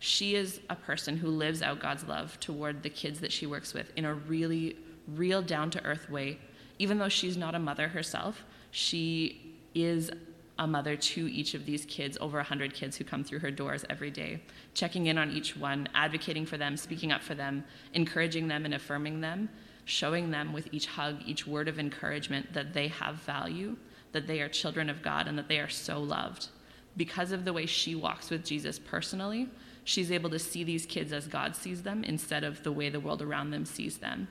She 0.00 0.34
is 0.34 0.60
a 0.68 0.76
person 0.76 1.16
who 1.16 1.28
lives 1.28 1.62
out 1.62 1.80
God's 1.80 2.04
love 2.04 2.38
toward 2.40 2.82
the 2.82 2.90
kids 2.90 3.20
that 3.20 3.32
she 3.32 3.46
works 3.46 3.72
with 3.72 3.92
in 3.96 4.04
a 4.04 4.14
really, 4.14 4.76
real, 5.14 5.42
down 5.42 5.70
to 5.70 5.84
earth 5.84 6.08
way. 6.10 6.38
Even 6.78 6.98
though 6.98 7.08
she's 7.08 7.36
not 7.36 7.54
a 7.54 7.58
mother 7.58 7.88
herself, 7.88 8.44
she 8.70 9.56
is 9.74 10.10
a 10.58 10.66
mother 10.66 10.96
to 10.96 11.28
each 11.30 11.54
of 11.54 11.64
these 11.64 11.84
kids, 11.86 12.18
over 12.20 12.38
100 12.38 12.74
kids 12.74 12.96
who 12.96 13.04
come 13.04 13.22
through 13.22 13.38
her 13.38 13.50
doors 13.50 13.84
every 13.88 14.10
day, 14.10 14.42
checking 14.74 15.06
in 15.06 15.16
on 15.16 15.30
each 15.30 15.56
one, 15.56 15.88
advocating 15.94 16.44
for 16.44 16.58
them, 16.58 16.76
speaking 16.76 17.12
up 17.12 17.22
for 17.22 17.34
them, 17.34 17.64
encouraging 17.94 18.48
them 18.48 18.64
and 18.64 18.74
affirming 18.74 19.20
them, 19.20 19.48
showing 19.84 20.30
them 20.30 20.52
with 20.52 20.68
each 20.72 20.86
hug, 20.86 21.16
each 21.24 21.46
word 21.46 21.68
of 21.68 21.78
encouragement 21.78 22.52
that 22.52 22.74
they 22.74 22.88
have 22.88 23.16
value, 23.16 23.76
that 24.12 24.26
they 24.26 24.40
are 24.40 24.48
children 24.48 24.90
of 24.90 25.02
God, 25.02 25.28
and 25.28 25.38
that 25.38 25.48
they 25.48 25.60
are 25.60 25.68
so 25.68 26.00
loved. 26.00 26.48
Because 26.96 27.30
of 27.30 27.44
the 27.44 27.52
way 27.52 27.64
she 27.64 27.94
walks 27.94 28.28
with 28.28 28.44
Jesus 28.44 28.80
personally, 28.80 29.48
she's 29.84 30.10
able 30.10 30.30
to 30.30 30.38
see 30.40 30.64
these 30.64 30.86
kids 30.86 31.12
as 31.12 31.28
God 31.28 31.54
sees 31.54 31.84
them 31.84 32.02
instead 32.02 32.42
of 32.42 32.64
the 32.64 32.72
way 32.72 32.88
the 32.88 33.00
world 33.00 33.22
around 33.22 33.50
them 33.50 33.64
sees 33.64 33.98
them, 33.98 34.26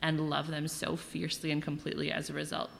and 0.00 0.30
love 0.30 0.48
them 0.48 0.68
so 0.68 0.96
fiercely 0.96 1.50
and 1.50 1.62
completely 1.62 2.12
as 2.12 2.30
a 2.30 2.32
result. 2.32 2.70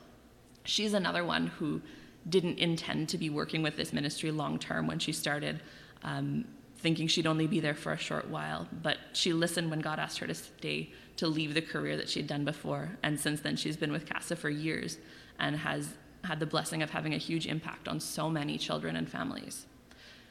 She's 0.63 0.93
another 0.93 1.23
one 1.23 1.47
who 1.47 1.81
didn't 2.27 2.59
intend 2.59 3.09
to 3.09 3.17
be 3.17 3.29
working 3.29 3.61
with 3.61 3.75
this 3.75 3.93
ministry 3.93 4.31
long 4.31 4.59
term 4.59 4.87
when 4.87 4.99
she 4.99 5.11
started, 5.11 5.61
um, 6.03 6.45
thinking 6.77 7.07
she'd 7.07 7.27
only 7.27 7.47
be 7.47 7.59
there 7.59 7.73
for 7.73 7.93
a 7.93 7.97
short 7.97 8.29
while. 8.29 8.67
But 8.83 8.97
she 9.13 9.33
listened 9.33 9.69
when 9.69 9.79
God 9.79 9.99
asked 9.99 10.19
her 10.19 10.27
to 10.27 10.33
stay, 10.33 10.91
to 11.17 11.27
leave 11.27 11.53
the 11.53 11.61
career 11.61 11.97
that 11.97 12.09
she'd 12.09 12.27
done 12.27 12.45
before. 12.45 12.97
And 13.03 13.19
since 13.19 13.41
then, 13.41 13.55
she's 13.55 13.77
been 13.77 13.91
with 13.91 14.05
CASA 14.05 14.35
for 14.35 14.49
years 14.49 14.97
and 15.39 15.55
has 15.57 15.89
had 16.23 16.39
the 16.39 16.45
blessing 16.45 16.83
of 16.83 16.89
having 16.89 17.13
a 17.13 17.17
huge 17.17 17.47
impact 17.47 17.87
on 17.87 17.99
so 17.99 18.29
many 18.29 18.57
children 18.57 18.95
and 18.95 19.09
families. 19.09 19.65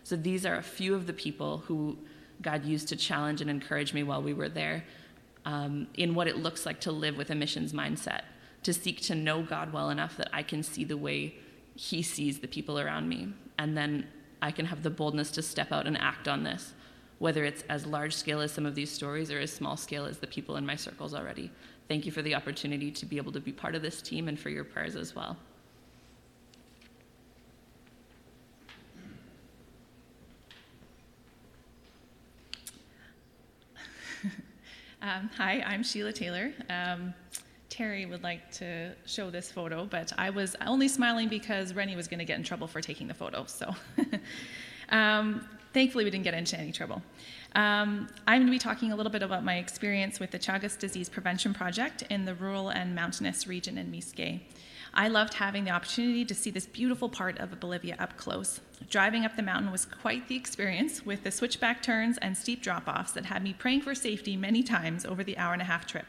So 0.05 0.17
these 0.17 0.47
are 0.47 0.57
a 0.57 0.63
few 0.63 0.95
of 0.95 1.07
the 1.07 1.13
people 1.13 1.59
who 1.59 1.99
God 2.41 2.65
used 2.65 2.89
to 2.89 2.97
challenge 2.97 3.41
and 3.41 3.51
encourage 3.51 3.93
me 3.93 4.03
while 4.03 4.23
we 4.23 4.33
were 4.33 4.49
there 4.49 4.85
um, 5.45 5.87
in 5.95 6.15
what 6.15 6.29
it 6.29 6.37
looks 6.37 6.67
like 6.67 6.81
to 6.81 6.93
live 6.93 7.17
with 7.17 7.31
a 7.31 7.35
missions 7.35 7.73
mindset, 7.73 8.23
to 8.63 8.73
seek 8.73 9.01
to 9.03 9.15
know 9.15 9.43
God 9.43 9.73
well 9.73 9.91
enough 9.91 10.17
that 10.17 10.29
I 10.33 10.43
can 10.43 10.63
see 10.63 10.85
the 10.85 10.97
way 10.97 11.35
he 11.75 12.03
sees 12.03 12.41
the 12.41 12.49
people 12.49 12.79
around 12.79 13.09
me. 13.09 13.33
And 13.59 13.77
then 13.77 14.07
I 14.43 14.51
can 14.51 14.67
have 14.67 14.83
the 14.83 14.91
boldness 14.91 15.31
to 15.33 15.43
step 15.43 15.73
out 15.73 15.87
and 15.87 15.97
act 15.99 16.29
on 16.29 16.43
this, 16.43 16.75
whether 17.19 17.45
it's 17.45 17.63
as 17.69 17.87
large 17.87 18.15
scale 18.15 18.41
as 18.41 18.53
some 18.53 18.67
of 18.67 18.75
these 18.75 18.91
stories 18.91 19.31
or 19.31 19.39
as 19.39 19.53
small 19.53 19.77
scale 19.77 20.05
as 20.05 20.19
the 20.19 20.27
people 20.27 20.57
in 20.57 20.67
my 20.67 20.77
circles 20.77 21.15
already. 21.15 21.51
Thank 21.89 22.05
you 22.05 22.13
for 22.13 22.23
the 22.23 22.35
opportunity 22.35 22.91
to 22.91 23.07
be 23.07 23.17
able 23.17 23.33
to 23.33 23.41
be 23.41 23.53
part 23.53 23.75
of 23.75 23.83
this 23.83 24.03
team 24.03 24.29
and 24.29 24.39
for 24.39 24.51
your 24.51 24.65
prayers 24.65 24.97
as 24.97 25.15
well. 25.15 25.37
Um, 35.09 35.31
hi, 35.39 35.65
I'm 35.67 35.83
Sheila 35.83 36.13
Taylor. 36.13 36.53
Um, 36.69 37.15
Terry 37.71 38.05
would 38.05 38.23
like 38.23 38.53
to 38.53 38.93
show 39.07 39.31
this 39.31 39.51
photo, 39.51 39.87
but 39.87 40.13
I 40.19 40.29
was 40.29 40.55
only 40.67 40.87
smiling 40.87 41.29
because 41.29 41.73
Rennie 41.73 41.97
was 41.97 42.09
going 42.09 42.19
to 42.19 42.27
get 42.27 42.37
in 42.37 42.45
trouble 42.45 42.67
for 42.67 42.83
taking 42.83 43.09
the 43.09 43.15
photo. 43.15 43.47
So 43.47 43.75
um, 44.91 45.49
thankfully, 45.73 46.05
we 46.05 46.11
didn't 46.11 46.25
get 46.25 46.35
into 46.35 46.59
any 46.59 46.73
trouble. 46.73 47.01
Um, 47.55 48.11
I'm 48.27 48.41
going 48.41 48.49
to 48.49 48.51
be 48.51 48.59
talking 48.59 48.93
a 48.93 48.97
little 48.97 49.11
bit 49.11 49.23
about 49.23 49.45
my 49.45 49.57
experience 49.57 50.21
with 50.21 50.31
the 50.31 50.39
Chagas 50.39 50.79
Disease 50.79 51.09
Prevention 51.09 51.55
Project 51.55 52.03
in 52.11 52.27
the 52.27 52.35
rural 52.35 52.69
and 52.69 52.95
mountainous 52.95 53.47
region 53.47 53.79
in 53.79 53.91
Mizque. 53.91 54.43
I 54.99 55.07
loved 55.07 55.35
having 55.35 55.63
the 55.63 55.71
opportunity 55.71 56.25
to 56.25 56.35
see 56.35 56.51
this 56.51 56.67
beautiful 56.67 57.09
part 57.09 57.39
of 57.39 57.61
Bolivia 57.61 57.95
up 58.01 58.17
close. 58.17 58.61
Driving 58.91 59.25
up 59.25 59.37
the 59.37 59.45
mountain 59.45 59.71
was 59.71 59.85
quite 59.87 60.27
the 60.27 60.35
experience 60.35 61.07
with 61.07 61.23
the 61.23 61.31
switchback 61.31 61.85
turns 61.85 62.19
and 62.19 62.37
steep 62.37 62.65
drop 62.65 62.89
offs 62.89 63.13
that 63.13 63.27
had 63.27 63.45
me 63.45 63.53
praying 63.53 63.83
for 63.83 63.95
safety 63.95 64.37
many 64.37 64.61
times 64.65 65.05
over 65.05 65.23
the 65.23 65.39
hour 65.39 65.53
and 65.53 65.63
a 65.63 65.67
half 65.67 65.87
trip. 65.87 66.07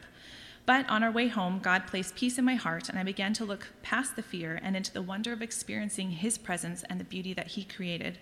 But 0.66 0.90
on 0.90 1.04
our 1.04 1.12
way 1.12 1.28
home, 1.28 1.60
God 1.62 1.86
placed 1.86 2.16
peace 2.16 2.36
in 2.36 2.44
my 2.44 2.56
heart, 2.56 2.88
and 2.88 2.98
I 2.98 3.04
began 3.04 3.32
to 3.34 3.44
look 3.44 3.68
past 3.82 4.16
the 4.16 4.22
fear 4.22 4.58
and 4.60 4.76
into 4.76 4.92
the 4.92 5.02
wonder 5.02 5.32
of 5.32 5.40
experiencing 5.40 6.10
His 6.10 6.36
presence 6.36 6.82
and 6.90 6.98
the 6.98 7.04
beauty 7.04 7.32
that 7.34 7.46
He 7.46 7.62
created. 7.62 8.18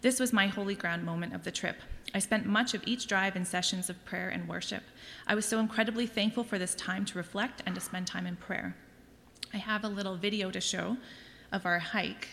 This 0.00 0.20
was 0.20 0.32
my 0.32 0.46
holy 0.46 0.76
ground 0.76 1.02
moment 1.02 1.34
of 1.34 1.42
the 1.42 1.50
trip. 1.50 1.78
I 2.14 2.20
spent 2.20 2.46
much 2.46 2.72
of 2.72 2.84
each 2.86 3.08
drive 3.08 3.34
in 3.34 3.44
sessions 3.44 3.90
of 3.90 4.04
prayer 4.04 4.28
and 4.28 4.48
worship. 4.48 4.84
I 5.26 5.34
was 5.34 5.44
so 5.44 5.58
incredibly 5.58 6.06
thankful 6.06 6.44
for 6.44 6.56
this 6.56 6.76
time 6.76 7.04
to 7.06 7.18
reflect 7.18 7.64
and 7.66 7.74
to 7.74 7.80
spend 7.80 8.06
time 8.06 8.28
in 8.28 8.36
prayer. 8.36 8.76
I 9.54 9.58
have 9.58 9.84
a 9.84 9.88
little 9.88 10.16
video 10.16 10.50
to 10.50 10.60
show 10.60 10.96
of 11.52 11.64
our 11.64 11.78
hike 11.78 12.28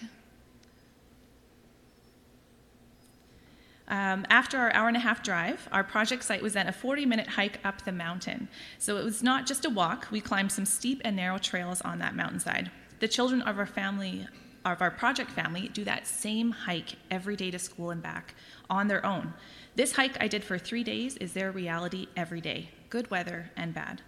Um, 3.88 4.26
after 4.30 4.58
our 4.58 4.72
hour 4.74 4.88
and 4.88 4.96
a 4.96 5.02
half 5.02 5.22
drive, 5.22 5.68
our 5.74 5.84
project 5.84 6.24
site 6.24 6.42
was 6.42 6.54
then 6.54 6.70
a 6.70 6.72
40 6.72 7.06
minute 7.06 7.28
hike 7.28 7.60
up 7.66 7.84
the 7.84 7.92
mountain. 7.92 8.48
So 8.80 8.96
it 8.96 9.04
was 9.04 9.22
not 9.22 9.46
just 9.46 9.66
a 9.66 9.70
walk, 9.70 10.08
we 10.10 10.22
climbed 10.22 10.54
some 10.54 10.66
steep 10.66 11.02
and 11.04 11.14
narrow 11.14 11.38
trails 11.38 11.82
on 11.82 12.00
that 12.00 12.16
mountainside. 12.16 12.72
The 13.02 13.10
children 13.10 13.42
of 13.42 13.60
our 13.60 13.66
family, 13.66 14.28
of 14.64 14.82
our 14.82 14.92
project 14.92 15.30
family, 15.30 15.68
do 15.74 15.84
that 15.84 16.08
same 16.08 16.52
hike 16.52 16.96
every 17.10 17.36
day 17.36 17.52
to 17.52 17.60
school 17.60 17.90
and 17.90 18.02
back 18.02 18.34
on 18.70 18.88
their 18.88 19.06
own. 19.06 19.34
This 19.76 19.92
hike 19.92 20.16
I 20.24 20.30
did 20.30 20.46
for 20.46 20.58
three 20.58 20.86
days 20.86 21.18
is 21.18 21.34
their 21.34 21.52
reality 21.52 22.08
every 22.16 22.40
day, 22.40 22.70
good 22.90 23.12
weather 23.12 23.52
and 23.58 23.74
bad. 23.74 24.02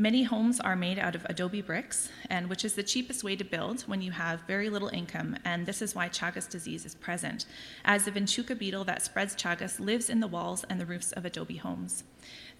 Many 0.00 0.22
homes 0.22 0.60
are 0.60 0.76
made 0.76 1.00
out 1.00 1.16
of 1.16 1.26
adobe 1.28 1.60
bricks, 1.60 2.08
and 2.30 2.48
which 2.48 2.64
is 2.64 2.74
the 2.74 2.84
cheapest 2.84 3.24
way 3.24 3.34
to 3.34 3.42
build 3.42 3.80
when 3.82 4.00
you 4.00 4.12
have 4.12 4.42
very 4.42 4.70
little 4.70 4.90
income, 4.90 5.34
and 5.44 5.66
this 5.66 5.82
is 5.82 5.92
why 5.92 6.08
Chagas 6.08 6.48
disease 6.48 6.86
is 6.86 6.94
present, 6.94 7.46
as 7.84 8.04
the 8.04 8.12
Vinchuca 8.12 8.56
beetle 8.56 8.84
that 8.84 9.02
spreads 9.02 9.34
Chagas 9.34 9.80
lives 9.80 10.08
in 10.08 10.20
the 10.20 10.28
walls 10.28 10.62
and 10.70 10.80
the 10.80 10.86
roofs 10.86 11.10
of 11.10 11.24
adobe 11.24 11.56
homes. 11.56 12.04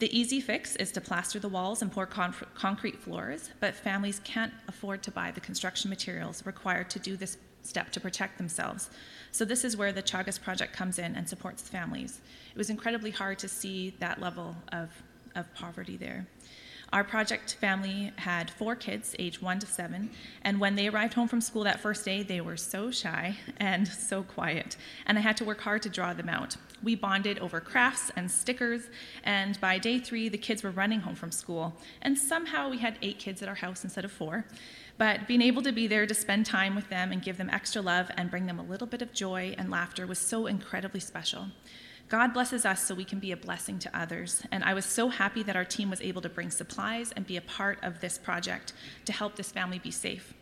The 0.00 0.18
easy 0.18 0.40
fix 0.40 0.74
is 0.74 0.90
to 0.90 1.00
plaster 1.00 1.38
the 1.38 1.48
walls 1.48 1.80
and 1.80 1.92
pour 1.92 2.06
con- 2.06 2.34
concrete 2.54 2.98
floors, 2.98 3.50
but 3.60 3.72
families 3.72 4.20
can't 4.24 4.52
afford 4.66 5.04
to 5.04 5.12
buy 5.12 5.30
the 5.30 5.38
construction 5.38 5.90
materials 5.90 6.44
required 6.44 6.90
to 6.90 6.98
do 6.98 7.16
this 7.16 7.38
step 7.62 7.92
to 7.92 8.00
protect 8.00 8.38
themselves. 8.38 8.90
So, 9.30 9.44
this 9.44 9.62
is 9.62 9.76
where 9.76 9.92
the 9.92 10.02
Chagas 10.02 10.42
Project 10.42 10.72
comes 10.72 10.98
in 10.98 11.14
and 11.14 11.28
supports 11.28 11.62
families. 11.62 12.20
It 12.50 12.58
was 12.58 12.68
incredibly 12.68 13.12
hard 13.12 13.38
to 13.38 13.48
see 13.48 13.94
that 14.00 14.20
level 14.20 14.56
of, 14.72 14.90
of 15.36 15.54
poverty 15.54 15.96
there. 15.96 16.26
Our 16.90 17.04
project 17.04 17.54
family 17.60 18.12
had 18.16 18.50
four 18.50 18.74
kids, 18.74 19.14
age 19.18 19.42
one 19.42 19.58
to 19.58 19.66
seven, 19.66 20.08
and 20.40 20.58
when 20.58 20.74
they 20.74 20.88
arrived 20.88 21.12
home 21.12 21.28
from 21.28 21.42
school 21.42 21.64
that 21.64 21.80
first 21.80 22.02
day, 22.02 22.22
they 22.22 22.40
were 22.40 22.56
so 22.56 22.90
shy 22.90 23.36
and 23.58 23.86
so 23.86 24.22
quiet, 24.22 24.76
and 25.04 25.18
I 25.18 25.20
had 25.20 25.36
to 25.36 25.44
work 25.44 25.60
hard 25.60 25.82
to 25.82 25.90
draw 25.90 26.14
them 26.14 26.30
out. 26.30 26.56
We 26.82 26.94
bonded 26.94 27.38
over 27.40 27.60
crafts 27.60 28.10
and 28.16 28.30
stickers, 28.30 28.88
and 29.22 29.60
by 29.60 29.76
day 29.76 29.98
three, 29.98 30.30
the 30.30 30.38
kids 30.38 30.62
were 30.62 30.70
running 30.70 31.00
home 31.00 31.14
from 31.14 31.30
school, 31.30 31.76
and 32.00 32.16
somehow 32.16 32.70
we 32.70 32.78
had 32.78 32.98
eight 33.02 33.18
kids 33.18 33.42
at 33.42 33.50
our 33.50 33.56
house 33.56 33.84
instead 33.84 34.06
of 34.06 34.12
four. 34.12 34.46
But 34.96 35.28
being 35.28 35.42
able 35.42 35.62
to 35.62 35.72
be 35.72 35.88
there 35.88 36.06
to 36.06 36.14
spend 36.14 36.46
time 36.46 36.74
with 36.74 36.88
them 36.88 37.12
and 37.12 37.22
give 37.22 37.36
them 37.36 37.50
extra 37.50 37.82
love 37.82 38.10
and 38.16 38.30
bring 38.30 38.46
them 38.46 38.58
a 38.58 38.64
little 38.64 38.86
bit 38.86 39.02
of 39.02 39.12
joy 39.12 39.54
and 39.58 39.70
laughter 39.70 40.06
was 40.06 40.18
so 40.18 40.46
incredibly 40.46 41.00
special. 41.00 41.48
God 42.08 42.32
blesses 42.32 42.64
us 42.64 42.82
so 42.82 42.94
we 42.94 43.04
can 43.04 43.18
be 43.18 43.32
a 43.32 43.36
blessing 43.36 43.78
to 43.80 43.98
others. 43.98 44.42
And 44.50 44.64
I 44.64 44.72
was 44.72 44.86
so 44.86 45.08
happy 45.08 45.42
that 45.42 45.56
our 45.56 45.64
team 45.64 45.90
was 45.90 46.00
able 46.00 46.22
to 46.22 46.30
bring 46.30 46.50
supplies 46.50 47.12
and 47.12 47.26
be 47.26 47.36
a 47.36 47.42
part 47.42 47.78
of 47.82 48.00
this 48.00 48.16
project 48.16 48.72
to 49.04 49.12
help 49.12 49.36
this 49.36 49.52
family 49.52 49.78
be 49.78 49.90
safe. 49.90 50.32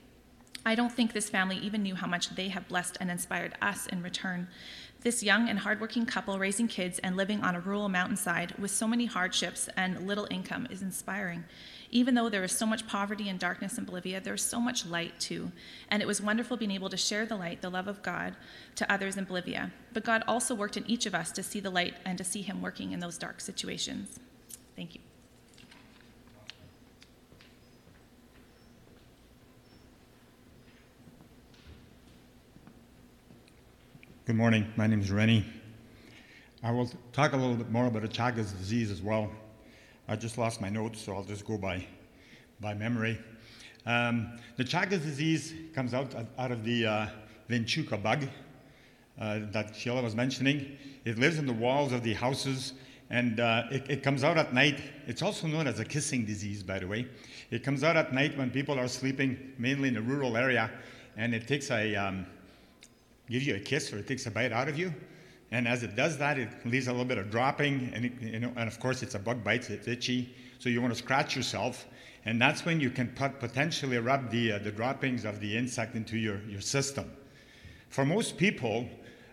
I 0.64 0.76
don't 0.76 0.92
think 0.92 1.12
this 1.12 1.28
family 1.28 1.58
even 1.58 1.82
knew 1.82 1.96
how 1.96 2.06
much 2.06 2.34
they 2.34 2.48
have 2.48 2.68
blessed 2.68 2.98
and 3.00 3.10
inspired 3.10 3.54
us 3.60 3.86
in 3.86 4.02
return. 4.02 4.46
This 5.00 5.22
young 5.22 5.48
and 5.48 5.58
hardworking 5.58 6.06
couple 6.06 6.38
raising 6.38 6.68
kids 6.68 7.00
and 7.00 7.16
living 7.16 7.42
on 7.42 7.56
a 7.56 7.60
rural 7.60 7.88
mountainside 7.88 8.54
with 8.58 8.70
so 8.70 8.86
many 8.86 9.06
hardships 9.06 9.68
and 9.76 10.06
little 10.06 10.26
income 10.30 10.68
is 10.70 10.82
inspiring. 10.82 11.44
Even 11.90 12.14
though 12.14 12.28
there 12.28 12.44
is 12.44 12.52
so 12.52 12.66
much 12.66 12.86
poverty 12.86 13.28
and 13.28 13.38
darkness 13.38 13.78
in 13.78 13.84
Bolivia, 13.84 14.20
there's 14.20 14.42
so 14.42 14.60
much 14.60 14.84
light 14.86 15.18
too. 15.20 15.52
And 15.90 16.02
it 16.02 16.06
was 16.06 16.20
wonderful 16.20 16.56
being 16.56 16.72
able 16.72 16.90
to 16.90 16.96
share 16.96 17.26
the 17.26 17.36
light, 17.36 17.62
the 17.62 17.70
love 17.70 17.88
of 17.88 18.02
God, 18.02 18.34
to 18.76 18.92
others 18.92 19.16
in 19.16 19.24
Bolivia. 19.24 19.72
But 19.92 20.04
God 20.04 20.22
also 20.26 20.54
worked 20.54 20.76
in 20.76 20.88
each 20.88 21.06
of 21.06 21.14
us 21.14 21.30
to 21.32 21.42
see 21.42 21.60
the 21.60 21.70
light 21.70 21.94
and 22.04 22.18
to 22.18 22.24
see 22.24 22.42
Him 22.42 22.60
working 22.60 22.92
in 22.92 23.00
those 23.00 23.18
dark 23.18 23.40
situations. 23.40 24.18
Thank 24.74 24.94
you. 24.94 25.00
Good 34.26 34.36
morning. 34.36 34.72
My 34.74 34.88
name 34.88 35.00
is 35.00 35.12
Rennie. 35.12 35.46
I 36.60 36.72
will 36.72 36.90
talk 37.12 37.32
a 37.32 37.36
little 37.36 37.54
bit 37.54 37.70
more 37.70 37.86
about 37.86 38.02
Chagas 38.02 38.58
disease 38.58 38.90
as 38.90 39.00
well. 39.00 39.30
I 40.08 40.14
just 40.14 40.38
lost 40.38 40.60
my 40.60 40.68
notes, 40.68 41.00
so 41.00 41.16
I'll 41.16 41.24
just 41.24 41.44
go 41.44 41.58
by, 41.58 41.84
by 42.60 42.74
memory. 42.74 43.18
Um, 43.86 44.38
the 44.56 44.62
Chagas 44.62 45.02
disease 45.02 45.52
comes 45.74 45.94
out 45.94 46.14
out 46.38 46.52
of 46.52 46.62
the 46.62 46.86
uh, 46.86 47.06
Vinchuca 47.50 48.00
bug 48.00 48.28
uh, 49.20 49.40
that 49.50 49.74
Sheila 49.74 50.02
was 50.02 50.14
mentioning. 50.14 50.78
It 51.04 51.18
lives 51.18 51.38
in 51.38 51.46
the 51.46 51.52
walls 51.52 51.92
of 51.92 52.04
the 52.04 52.14
houses 52.14 52.74
and 53.10 53.40
uh, 53.40 53.64
it, 53.70 53.88
it, 53.88 54.02
comes 54.02 54.22
out 54.22 54.36
at 54.36 54.52
night. 54.52 54.80
It's 55.06 55.22
also 55.22 55.46
known 55.46 55.66
as 55.66 55.78
a 55.80 55.84
kissing 55.84 56.24
disease, 56.24 56.62
by 56.62 56.80
the 56.80 56.86
way. 56.86 57.06
It 57.50 57.62
comes 57.62 57.84
out 57.84 57.96
at 57.96 58.12
night 58.12 58.36
when 58.36 58.50
people 58.50 58.78
are 58.78 58.88
sleeping, 58.88 59.54
mainly 59.58 59.88
in 59.88 59.96
a 59.96 60.02
rural 60.02 60.36
area, 60.36 60.70
and 61.16 61.34
it 61.34 61.46
takes 61.46 61.70
a 61.70 61.94
um, 61.94 62.26
gives 63.28 63.46
you 63.46 63.56
a 63.56 63.60
kiss 63.60 63.92
or 63.92 63.98
it 63.98 64.06
takes 64.06 64.26
a 64.26 64.30
bite 64.30 64.52
out 64.52 64.68
of 64.68 64.78
you. 64.78 64.92
And 65.52 65.68
as 65.68 65.82
it 65.82 65.94
does 65.94 66.18
that, 66.18 66.38
it 66.38 66.48
leaves 66.64 66.88
a 66.88 66.90
little 66.90 67.06
bit 67.06 67.18
of 67.18 67.30
dropping, 67.30 67.92
and, 67.94 68.06
it, 68.06 68.12
you 68.20 68.40
know, 68.40 68.52
and 68.56 68.68
of 68.68 68.80
course 68.80 69.02
it's 69.02 69.14
a 69.14 69.18
bug 69.18 69.44
bite, 69.44 69.70
it's 69.70 69.86
itchy. 69.86 70.34
So 70.58 70.68
you 70.68 70.80
want 70.80 70.92
to 70.92 70.98
scratch 70.98 71.36
yourself, 71.36 71.86
and 72.24 72.40
that's 72.40 72.64
when 72.64 72.80
you 72.80 72.90
can 72.90 73.08
potentially 73.08 73.98
rub 73.98 74.30
the, 74.30 74.52
uh, 74.52 74.58
the 74.58 74.72
droppings 74.72 75.24
of 75.24 75.38
the 75.40 75.56
insect 75.56 75.94
into 75.94 76.16
your, 76.16 76.40
your 76.48 76.60
system. 76.60 77.10
For 77.90 78.04
most 78.04 78.36
people, 78.36 78.88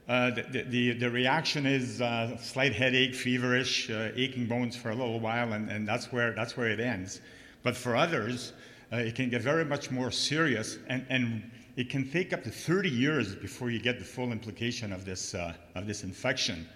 uh, 0.08 0.32
the, 0.32 0.66
the, 0.70 0.94
the, 0.94 1.10
reaction 1.10 1.66
is 1.66 2.02
uh, 2.02 2.38
slight 2.38 2.74
headache, 2.74 3.16
feverish, 3.16 3.90
uh, 3.90 4.12
aching 4.16 4.46
bones 4.46 4.76
for 4.76 4.90
a 4.92 4.96
little 4.96 5.20
while, 5.20 5.54
and, 5.54 5.70
and 5.70 5.88
that's, 5.88 6.12
where, 6.12 6.34
that's 6.34 6.58
where 6.58 6.68
it 6.68 6.80
ends. 6.80 7.22
But 7.64 7.76
for 7.76 7.96
others, 7.96 8.54
uh, 8.92 8.98
it 8.98 9.16
can 9.16 9.30
get 9.30 9.42
very 9.42 9.66
much 9.66 9.90
more 9.90 10.12
serious, 10.12 10.78
and, 10.88 11.06
and 11.10 11.50
it 11.76 11.90
can 11.90 12.10
take 12.10 12.34
up 12.34 12.44
to 12.44 12.50
30 12.50 12.90
years 12.90 13.36
before 13.36 13.70
you 13.70 13.80
get 13.80 14.00
the 14.00 14.06
full 14.06 14.32
implication 14.32 14.94
of 14.94 15.06
this, 15.06 15.34
uh, 15.34 15.54
of 15.76 15.88
this 15.88 16.04
infection. 16.04 16.68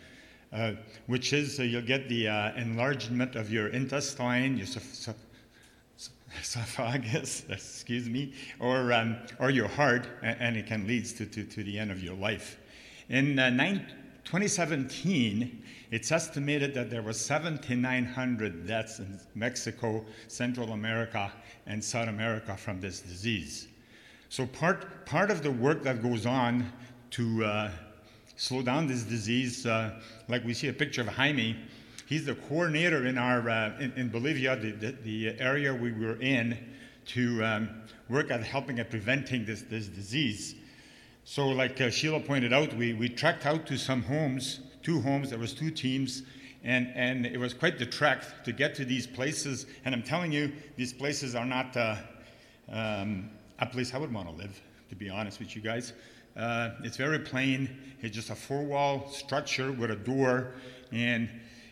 Uh, 0.54 0.72
which 1.08 1.34
is 1.34 1.60
you'll 1.60 1.82
get 1.82 2.08
the 2.08 2.26
enlargement 2.56 3.36
of 3.36 3.52
your 3.52 3.68
intestine, 3.68 4.58
your 4.58 4.66
esophagus, 6.40 7.46
excuse 7.50 8.10
me, 8.10 8.34
or, 8.60 8.94
um, 8.94 9.18
or 9.40 9.50
your 9.50 9.68
heart, 9.68 10.08
and 10.22 10.56
it 10.56 10.66
can 10.66 10.88
lead 10.88 11.06
to, 11.06 11.26
to, 11.26 11.44
to 11.44 11.64
the 11.64 11.78
end 11.78 11.92
of 11.92 12.04
your 12.04 12.16
life. 12.16 12.58
In 13.10 13.40
uh, 13.40 13.50
2017, 13.50 15.64
it's 15.92 16.12
estimated 16.12 16.74
that 16.74 16.90
there 16.90 17.02
were 17.02 17.14
7,900 17.14 18.68
deaths 18.68 19.00
in 19.00 19.20
Mexico, 19.36 20.04
Central 20.28 20.74
America, 20.74 21.32
and 21.66 21.84
South 21.84 22.10
America 22.10 22.56
from 22.58 22.82
this 22.82 23.00
disease. 23.00 23.68
So, 24.30 24.46
part, 24.46 25.06
part 25.06 25.32
of 25.32 25.42
the 25.42 25.52
work 25.52 25.84
that 25.84 26.04
goes 26.04 26.26
on 26.26 26.72
to 27.12 27.46
uh, 27.46 27.72
slow 28.36 28.62
down 28.62 28.86
this 28.86 29.04
disease, 29.04 29.66
uh, 29.66 30.02
like 30.28 30.44
we 30.44 30.54
see 30.54 30.68
a 30.68 30.74
picture 30.74 31.02
of 31.02 31.08
Jaime, 31.08 31.56
he's 32.08 32.26
the 32.26 32.36
coordinator 32.36 33.06
in, 33.06 33.18
our, 33.18 33.50
uh, 33.50 33.80
in, 33.80 33.94
in, 33.94 34.10
Bolivia, 34.10 34.58
the, 34.58 34.72
the, 34.72 34.92
the, 35.04 35.40
area 35.40 35.74
we 35.74 35.94
were 35.94 36.20
in, 36.22 36.58
to 37.06 37.44
um, 37.46 37.70
work 38.10 38.30
at 38.30 38.44
helping 38.44 38.80
at 38.80 38.90
preventing 38.90 39.46
this, 39.46 39.62
this 39.62 39.88
disease. 39.88 40.56
So, 41.24 41.48
like 41.48 41.80
uh, 41.80 41.90
Sheila 41.90 42.20
pointed 42.20 42.52
out, 42.52 42.74
we, 42.74 42.94
we 42.94 43.08
trekked 43.08 43.46
out 43.46 43.66
to 43.68 43.78
some 43.78 44.04
homes, 44.04 44.60
two 44.84 45.00
homes, 45.00 45.30
there 45.30 45.40
was 45.40 45.54
two 45.54 45.72
teams, 45.72 46.24
and, 46.66 46.92
and 46.96 47.26
it 47.26 47.38
was 47.38 47.54
quite 47.54 47.80
the 47.80 47.86
trek 47.86 48.44
to 48.44 48.52
get 48.52 48.76
to 48.76 48.84
these 48.84 49.08
places. 49.08 49.68
And 49.86 49.96
I'm 49.96 50.04
telling 50.04 50.34
you, 50.34 50.52
these 50.76 50.92
places 50.92 51.34
are 51.34 51.46
not 51.46 51.78
uh, 51.78 51.96
um, 52.70 53.30
a 53.60 53.66
place 53.66 53.94
I 53.94 53.98
would 53.98 54.14
want 54.14 54.30
to 54.30 54.36
live, 54.36 54.62
to 54.90 54.96
be 54.96 55.10
honest 55.10 55.40
with 55.40 55.56
you 55.56 55.62
guys. 55.62 55.94
Uh, 56.36 56.72
it's 56.84 56.98
very 56.98 57.20
plain. 57.20 57.70
It's 58.02 58.16
just 58.16 58.30
a 58.30 58.36
four-wall 58.36 59.10
structure 59.10 59.72
with 59.72 59.92
a 59.92 59.96
door, 59.96 60.54
and 60.92 61.30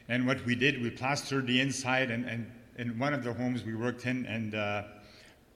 and 0.07 0.27
what 0.27 0.45
we 0.45 0.53
did, 0.53 0.81
we 0.81 0.91
plastered 0.91 1.47
the 1.47 1.59
inside, 1.59 2.11
and, 2.11 2.25
and 2.25 2.51
in 2.77 2.99
one 2.99 3.13
of 3.13 3.23
the 3.23 3.33
homes 3.33 3.63
we 3.63 3.73
worked 3.75 4.05
in, 4.05 4.25
and 4.27 4.53
uh, 4.53 4.83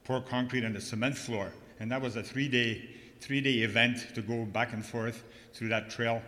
poured 0.04 0.26
concrete 0.26 0.64
on 0.64 0.72
the 0.72 0.80
cement 0.80 1.16
floor, 1.16 1.52
and 1.78 1.90
that 1.90 2.02
was 2.02 2.16
a 2.16 2.22
three-day 2.22 2.88
three 3.20 3.40
day 3.40 3.58
event 3.58 4.06
to 4.14 4.22
go 4.22 4.44
back 4.44 4.72
and 4.72 4.84
forth 4.84 5.24
through 5.52 5.68
that 5.68 5.90
trail. 5.90 6.22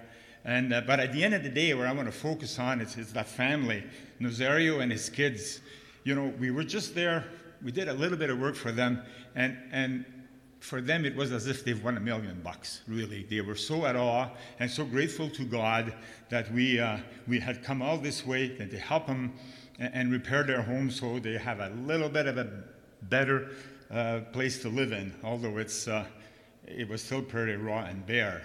And, 0.45 0.75
uh, 0.75 0.83
but 0.87 1.01
at 1.01 1.13
the 1.13 1.23
end 1.23 1.35
of 1.35 1.43
the 1.43 1.49
day, 1.49 1.73
where 1.75 1.87
I 1.87 1.93
want 1.93 2.09
to 2.09 2.13
focus 2.13 2.59
on 2.59 2.81
is, 2.81 2.97
is 2.97 3.13
that 3.13 3.29
family, 3.29 3.85
Nazario 4.21 4.83
and 4.83 4.91
his 4.91 5.09
kids. 5.09 5.61
You 6.05 6.17
know, 6.17 6.35
we 6.39 6.51
were 6.51 6.65
just 6.65 6.95
there, 6.95 7.25
we 7.63 7.73
did 7.73 7.89
a 7.89 7.93
little 7.93 8.19
bit 8.19 8.31
of 8.31 8.39
work 8.39 8.55
for 8.55 8.73
them, 8.73 9.03
and, 9.35 9.57
and 9.71 10.05
for 10.61 10.81
them 10.81 11.05
it 11.05 11.15
was 11.17 11.33
as 11.33 11.47
if 11.47 11.65
they've 11.65 11.83
won 11.83 11.97
a 11.97 12.01
million 12.01 12.41
bucks, 12.43 12.83
really. 12.87 13.25
They 13.25 13.41
were 13.41 13.57
so 13.57 13.87
at 13.87 13.97
awe 13.97 14.31
and 14.59 14.71
so 14.71 14.85
grateful 14.85 15.29
to 15.31 15.45
God 15.45 15.95
that 16.29 16.53
we, 16.53 16.79
uh, 16.79 16.99
we 17.27 17.41
had 17.41 17.63
come 17.63 17.83
all 17.83 17.99
this 17.99 18.27
way 18.27 18.57
and 18.59 18.71
to 18.71 18.79
help 18.79 19.07
them 19.07 19.33
and, 19.79 19.95
and, 19.95 20.13
repair 20.13 20.45
their 20.45 20.63
home 20.63 20.91
so 20.91 21.19
they 21.19 21.39
have 21.39 21.61
a 21.61 21.71
little 21.71 22.09
bit 22.09 22.27
of 22.27 22.39
a 22.39 22.49
better 23.03 23.51
uh, 23.91 24.21
place 24.33 24.61
to 24.63 24.69
live 24.69 24.93
in, 24.93 25.15
although 25.25 25.59
it's 25.59 25.89
uh, 25.89 26.05
it 26.67 26.89
was 26.89 27.03
still 27.03 27.23
pretty 27.23 27.55
raw 27.55 27.85
and 27.85 28.07
bare. 28.07 28.43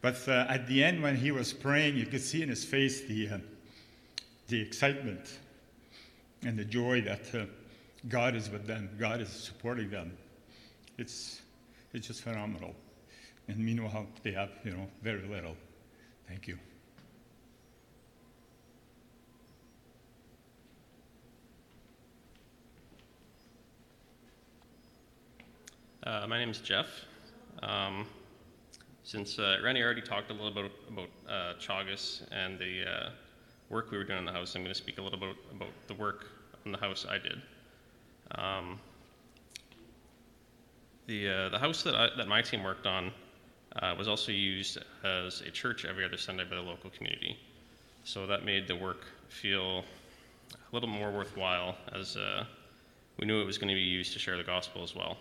But 0.00 0.26
uh, 0.28 0.46
at 0.48 0.66
the 0.66 0.82
end, 0.82 1.02
when 1.02 1.16
he 1.16 1.30
was 1.30 1.52
praying, 1.52 1.96
you 1.96 2.06
could 2.06 2.22
see 2.22 2.42
in 2.42 2.48
his 2.48 2.64
face 2.64 3.02
the, 3.02 3.28
uh, 3.28 3.38
the 4.48 4.60
excitement 4.60 5.38
and 6.42 6.58
the 6.58 6.64
joy 6.64 7.02
that 7.02 7.34
uh, 7.34 7.44
God 8.08 8.34
is 8.34 8.50
with 8.50 8.66
them, 8.66 8.88
God 8.98 9.20
is 9.20 9.28
supporting 9.28 9.90
them. 9.90 10.16
It's, 10.96 11.42
it's 11.92 12.06
just 12.06 12.22
phenomenal. 12.22 12.74
And 13.48 13.58
meanwhile, 13.58 14.06
they 14.22 14.32
have, 14.32 14.50
you 14.64 14.70
know, 14.70 14.86
very 15.02 15.26
little. 15.26 15.56
Thank 16.28 16.48
you. 16.48 16.58
Uh, 26.02 26.26
my 26.26 26.38
name 26.38 26.50
is 26.50 26.58
Jeff. 26.58 26.86
Um, 27.62 28.06
since 29.04 29.38
uh, 29.38 29.58
Rennie 29.62 29.82
already 29.82 30.00
talked 30.00 30.30
a 30.30 30.32
little 30.32 30.50
bit 30.50 30.70
about 30.88 31.08
uh, 31.28 31.54
Chagas 31.58 32.22
and 32.32 32.58
the 32.58 32.84
uh, 32.88 33.10
work 33.68 33.90
we 33.90 33.98
were 33.98 34.04
doing 34.04 34.18
in 34.18 34.24
the 34.24 34.32
house, 34.32 34.54
I'm 34.54 34.62
going 34.62 34.72
to 34.72 34.78
speak 34.78 34.98
a 34.98 35.02
little 35.02 35.18
bit 35.18 35.36
about 35.50 35.68
the 35.88 35.94
work 35.94 36.26
on 36.64 36.72
the 36.72 36.78
house 36.78 37.04
I 37.08 37.18
did. 37.18 37.42
Um, 38.34 38.78
the, 41.06 41.28
uh, 41.28 41.48
the 41.48 41.58
house 41.58 41.82
that, 41.82 41.94
I, 41.94 42.08
that 42.16 42.28
my 42.28 42.42
team 42.42 42.62
worked 42.62 42.86
on 42.86 43.10
uh, 43.76 43.94
was 43.98 44.08
also 44.08 44.32
used 44.32 44.78
as 45.04 45.40
a 45.40 45.50
church 45.50 45.84
every 45.84 46.04
other 46.04 46.16
Sunday 46.16 46.44
by 46.44 46.56
the 46.56 46.62
local 46.62 46.90
community. 46.90 47.36
So 48.04 48.26
that 48.26 48.44
made 48.44 48.66
the 48.66 48.76
work 48.76 49.04
feel 49.28 49.84
a 50.52 50.72
little 50.72 50.88
more 50.88 51.10
worthwhile 51.10 51.76
as 51.92 52.16
uh, 52.16 52.44
we 53.18 53.26
knew 53.26 53.40
it 53.40 53.44
was 53.44 53.58
going 53.58 53.68
to 53.68 53.74
be 53.74 53.80
used 53.80 54.12
to 54.14 54.18
share 54.18 54.36
the 54.36 54.44
gospel 54.44 54.82
as 54.82 54.94
well. 54.94 55.16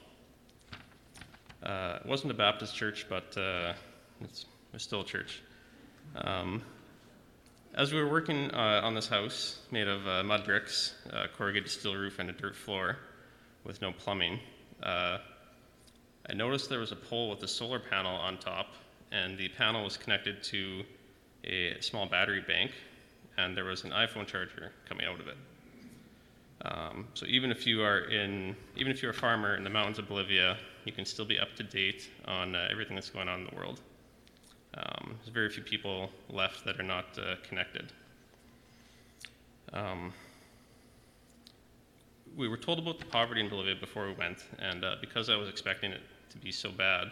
Uh, 1.63 1.99
it 2.03 2.05
wasn't 2.07 2.31
a 2.31 2.35
Baptist 2.35 2.75
church, 2.75 3.05
but 3.09 3.37
uh, 3.37 3.73
still 4.77 5.01
a 5.01 5.05
church. 5.05 5.41
Um, 6.15 6.61
as 7.79 7.93
we 7.93 8.03
were 8.03 8.09
working 8.09 8.51
uh, 8.51 8.81
on 8.83 8.93
this 8.93 9.07
house, 9.07 9.59
made 9.71 9.87
of 9.87 10.05
uh, 10.05 10.21
mud 10.21 10.43
bricks, 10.43 10.95
uh, 11.13 11.27
corrugated 11.37 11.71
steel 11.71 11.95
roof, 11.95 12.19
and 12.19 12.29
a 12.29 12.33
dirt 12.33 12.53
floor 12.53 12.97
with 13.63 13.81
no 13.81 13.93
plumbing, 13.93 14.37
uh, 14.83 15.17
I 16.29 16.33
noticed 16.33 16.69
there 16.69 16.79
was 16.79 16.91
a 16.91 16.97
pole 16.97 17.29
with 17.29 17.41
a 17.41 17.47
solar 17.47 17.79
panel 17.79 18.13
on 18.13 18.37
top, 18.37 18.73
and 19.13 19.37
the 19.37 19.47
panel 19.47 19.85
was 19.85 19.95
connected 19.95 20.43
to 20.43 20.83
a 21.45 21.77
small 21.79 22.05
battery 22.05 22.43
bank, 22.45 22.71
and 23.37 23.55
there 23.55 23.63
was 23.63 23.85
an 23.85 23.91
iPhone 23.91 24.27
charger 24.27 24.73
coming 24.85 25.05
out 25.05 25.21
of 25.21 25.29
it. 25.29 25.37
Um, 26.65 27.07
so 27.13 27.25
even 27.27 27.49
if 27.49 27.65
you 27.65 27.81
are 27.81 27.99
in, 27.99 28.57
even 28.75 28.91
if 28.91 29.01
you're 29.01 29.11
a 29.11 29.15
farmer 29.15 29.55
in 29.55 29.63
the 29.63 29.69
mountains 29.69 29.99
of 29.99 30.09
Bolivia, 30.09 30.57
you 30.83 30.91
can 30.91 31.05
still 31.05 31.25
be 31.25 31.39
up 31.39 31.55
to 31.55 31.63
date 31.63 32.09
on 32.25 32.55
uh, 32.55 32.67
everything 32.69 32.95
that's 32.95 33.09
going 33.09 33.29
on 33.29 33.39
in 33.39 33.45
the 33.45 33.55
world. 33.55 33.79
Um, 34.75 35.15
there's 35.17 35.29
very 35.29 35.49
few 35.49 35.63
people 35.63 36.09
left 36.29 36.63
that 36.65 36.79
are 36.79 36.83
not 36.83 37.05
uh, 37.17 37.35
connected. 37.47 37.91
Um, 39.73 40.13
we 42.35 42.47
were 42.47 42.57
told 42.57 42.79
about 42.79 42.99
the 42.99 43.05
poverty 43.05 43.41
in 43.41 43.49
Bolivia 43.49 43.75
before 43.75 44.07
we 44.07 44.13
went, 44.13 44.45
and 44.59 44.85
uh, 44.85 44.95
because 45.01 45.29
I 45.29 45.35
was 45.35 45.49
expecting 45.49 45.91
it 45.91 46.01
to 46.29 46.37
be 46.37 46.51
so 46.51 46.71
bad, 46.71 47.09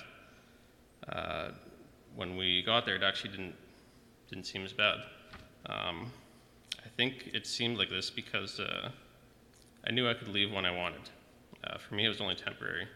uh, 1.09 1.49
when 2.15 2.37
we 2.37 2.63
got 2.63 2.85
there, 2.85 2.95
it 2.95 3.03
actually 3.03 3.31
didn't 3.31 3.55
didn't 4.29 4.45
seem 4.45 4.65
as 4.65 4.73
bad. 4.73 4.97
Um, 5.67 6.11
I 6.83 6.89
think 6.97 7.29
it 7.33 7.47
seemed 7.47 7.77
like 7.77 7.89
this 7.89 8.09
because 8.09 8.59
uh, 8.59 8.89
I 9.85 9.91
knew 9.91 10.09
I 10.09 10.13
could 10.13 10.27
leave 10.27 10.51
when 10.51 10.65
I 10.65 10.71
wanted. 10.71 11.09
Uh, 11.63 11.77
for 11.77 11.95
me, 11.95 12.05
it 12.05 12.09
was 12.09 12.19
only 12.19 12.35
temporary. 12.35 12.87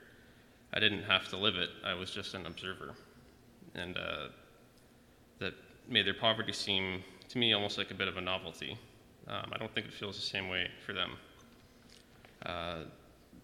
I 0.73 0.79
didn't 0.79 1.03
have 1.03 1.29
to 1.29 1.37
live 1.37 1.55
it. 1.55 1.69
I 1.85 1.93
was 1.93 2.11
just 2.11 2.33
an 2.33 2.45
observer, 2.45 2.95
and 3.75 3.97
uh, 3.97 4.27
made 5.87 6.05
their 6.05 6.13
poverty 6.13 6.53
seem 6.53 7.03
to 7.29 7.37
me 7.37 7.53
almost 7.53 7.77
like 7.77 7.91
a 7.91 7.93
bit 7.93 8.07
of 8.07 8.17
a 8.17 8.21
novelty. 8.21 8.77
Um, 9.27 9.51
I 9.53 9.57
don't 9.57 9.73
think 9.73 9.87
it 9.87 9.93
feels 9.93 10.15
the 10.15 10.25
same 10.25 10.49
way 10.49 10.67
for 10.85 10.93
them. 10.93 11.11
Uh, 12.45 12.83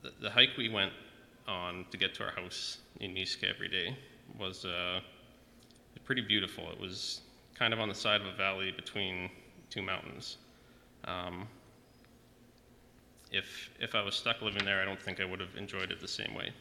the, 0.02 0.12
the, 0.22 0.30
hike 0.30 0.50
we 0.58 0.70
went 0.70 0.92
on 1.48 1.86
to 1.92 1.98
get 1.98 2.14
to 2.16 2.24
our 2.24 2.32
house 2.32 2.80
in 3.00 3.14
Niska 3.14 3.44
every 3.44 3.70
day 3.70 3.96
was 4.40 4.66
uh, 4.66 5.00
pretty 6.04 6.22
beautiful. 6.22 6.70
It 6.72 6.80
was 6.80 7.22
kind 7.54 7.74
of 7.74 7.80
on 7.80 7.90
the 7.90 7.96
side 7.96 8.22
of 8.22 8.28
a 8.28 8.34
valley 8.34 8.72
between 8.72 9.30
two 9.70 9.82
mountains. 9.82 10.38
Um, 11.06 11.48
if, 13.32 13.70
if 13.80 13.94
I 13.94 14.02
was 14.02 14.16
stuck 14.16 14.42
living 14.42 14.64
there, 14.64 14.82
I 14.82 14.86
don't 14.86 15.02
think 15.02 15.20
I 15.20 15.26
would 15.26 15.40
have 15.40 15.56
enjoyed 15.58 15.92
it 15.92 16.00
the 16.00 16.08
same 16.08 16.34
way. 16.34 16.52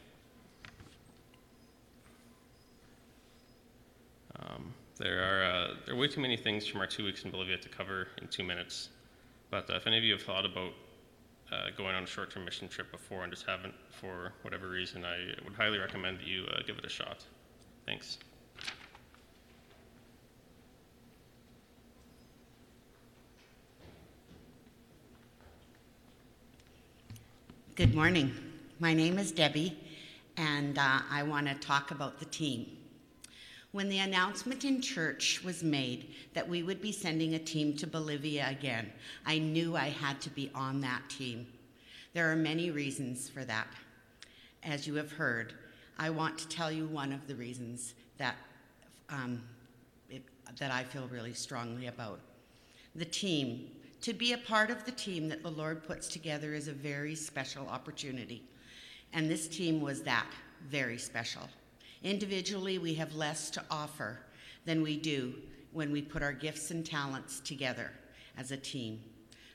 Um, 4.38 4.74
there, 4.98 5.20
are, 5.22 5.44
uh, 5.44 5.74
there 5.84 5.94
are 5.94 5.98
way 5.98 6.08
too 6.08 6.20
many 6.20 6.36
things 6.36 6.66
from 6.66 6.80
our 6.80 6.86
two 6.86 7.04
weeks 7.04 7.24
in 7.24 7.30
Bolivia 7.30 7.58
to 7.58 7.68
cover 7.68 8.08
in 8.20 8.28
two 8.28 8.42
minutes. 8.42 8.88
But 9.50 9.68
uh, 9.70 9.74
if 9.74 9.86
any 9.86 9.98
of 9.98 10.04
you 10.04 10.12
have 10.12 10.22
thought 10.22 10.44
about 10.44 10.72
uh, 11.52 11.70
going 11.76 11.94
on 11.94 12.02
a 12.02 12.06
short 12.06 12.30
term 12.30 12.44
mission 12.44 12.68
trip 12.68 12.90
before 12.90 13.22
and 13.22 13.32
just 13.32 13.46
haven't 13.46 13.74
for 13.90 14.32
whatever 14.42 14.68
reason, 14.68 15.04
I 15.04 15.18
would 15.44 15.54
highly 15.54 15.78
recommend 15.78 16.18
that 16.18 16.26
you 16.26 16.44
uh, 16.46 16.60
give 16.66 16.78
it 16.78 16.84
a 16.84 16.88
shot. 16.88 17.24
Thanks. 17.84 18.18
Good 27.76 27.94
morning. 27.94 28.34
My 28.80 28.94
name 28.94 29.18
is 29.18 29.32
Debbie, 29.32 29.76
and 30.38 30.78
uh, 30.78 31.00
I 31.10 31.22
want 31.22 31.46
to 31.46 31.54
talk 31.54 31.90
about 31.90 32.18
the 32.18 32.24
team. 32.24 32.66
When 33.72 33.88
the 33.88 33.98
announcement 33.98 34.64
in 34.64 34.80
church 34.80 35.42
was 35.44 35.62
made 35.62 36.14
that 36.34 36.48
we 36.48 36.62
would 36.62 36.80
be 36.80 36.92
sending 36.92 37.34
a 37.34 37.38
team 37.38 37.76
to 37.76 37.86
Bolivia 37.86 38.46
again, 38.48 38.90
I 39.26 39.38
knew 39.38 39.76
I 39.76 39.88
had 39.88 40.20
to 40.22 40.30
be 40.30 40.50
on 40.54 40.80
that 40.80 41.02
team. 41.10 41.46
There 42.14 42.30
are 42.30 42.36
many 42.36 42.70
reasons 42.70 43.28
for 43.28 43.44
that. 43.44 43.68
As 44.62 44.86
you 44.86 44.94
have 44.94 45.12
heard, 45.12 45.54
I 45.98 46.10
want 46.10 46.38
to 46.38 46.48
tell 46.48 46.72
you 46.72 46.86
one 46.86 47.12
of 47.12 47.26
the 47.26 47.34
reasons 47.34 47.94
that, 48.18 48.36
um, 49.10 49.42
it, 50.08 50.22
that 50.58 50.70
I 50.70 50.84
feel 50.84 51.08
really 51.08 51.34
strongly 51.34 51.88
about. 51.88 52.20
The 52.94 53.04
team 53.04 53.70
to 54.02 54.14
be 54.14 54.34
a 54.34 54.38
part 54.38 54.70
of 54.70 54.84
the 54.84 54.92
team 54.92 55.28
that 55.28 55.42
the 55.42 55.50
Lord 55.50 55.82
puts 55.82 56.06
together 56.08 56.54
is 56.54 56.68
a 56.68 56.72
very 56.72 57.14
special 57.14 57.66
opportunity. 57.66 58.42
And 59.12 59.28
this 59.28 59.48
team 59.48 59.80
was 59.80 60.02
that 60.02 60.26
very 60.68 60.98
special. 60.98 61.42
Individually, 62.02 62.78
we 62.78 62.94
have 62.94 63.14
less 63.14 63.50
to 63.50 63.64
offer 63.70 64.20
than 64.64 64.82
we 64.82 64.96
do 64.96 65.34
when 65.72 65.90
we 65.92 66.02
put 66.02 66.22
our 66.22 66.32
gifts 66.32 66.70
and 66.70 66.84
talents 66.84 67.40
together 67.40 67.90
as 68.36 68.50
a 68.50 68.56
team. 68.56 69.00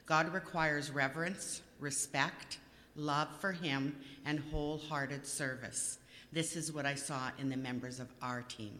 God 0.06 0.34
requires 0.34 0.92
reverence, 0.92 1.62
respect, 1.80 2.60
love 2.96 3.30
for 3.40 3.52
Him, 3.52 3.96
and 4.26 4.40
wholehearted 4.52 5.26
service. 5.26 6.00
This 6.32 6.56
is 6.56 6.72
what 6.72 6.86
I 6.86 6.96
saw 6.96 7.30
in 7.40 7.50
the 7.50 7.58
members 7.58 8.00
of 8.00 8.10
our 8.22 8.42
team. 8.42 8.80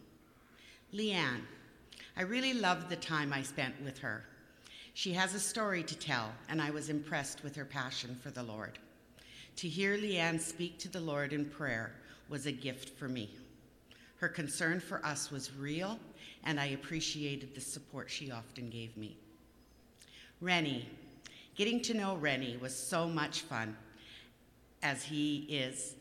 Leanne, 0.92 1.42
I 2.16 2.22
really 2.22 2.54
loved 2.54 2.88
the 2.88 2.96
time 2.96 3.32
I 3.32 3.42
spent 3.42 3.74
with 3.82 3.98
her. 3.98 4.24
She 4.94 5.12
has 5.14 5.34
a 5.34 5.40
story 5.40 5.82
to 5.82 5.96
tell, 5.96 6.30
and 6.48 6.60
I 6.60 6.70
was 6.70 6.90
impressed 6.90 7.42
with 7.42 7.56
her 7.56 7.64
passion 7.64 8.14
for 8.22 8.30
the 8.30 8.42
Lord. 8.42 8.78
To 9.56 9.68
hear 9.68 9.96
Leanne 9.96 10.40
speak 10.40 10.78
to 10.80 10.88
the 10.88 11.00
Lord 11.00 11.32
in 11.32 11.46
prayer 11.46 11.92
was 12.28 12.46
a 12.46 12.52
gift 12.52 12.90
for 12.98 13.08
me. 13.08 13.30
Her 14.22 14.28
concern 14.28 14.78
for 14.78 15.04
us 15.04 15.32
was 15.32 15.52
real, 15.52 15.98
and 16.44 16.60
I 16.60 16.66
appreciated 16.66 17.56
the 17.56 17.60
support 17.60 18.08
she 18.08 18.30
often 18.30 18.70
gave 18.70 18.96
me. 18.96 19.16
Rennie, 20.40 20.88
getting 21.56 21.82
to 21.82 21.92
know 21.92 22.14
Rennie 22.14 22.56
was 22.56 22.72
so 22.72 23.08
much 23.08 23.40
fun, 23.40 23.76
as 24.80 25.02
he 25.02 25.38
is. 25.50 25.96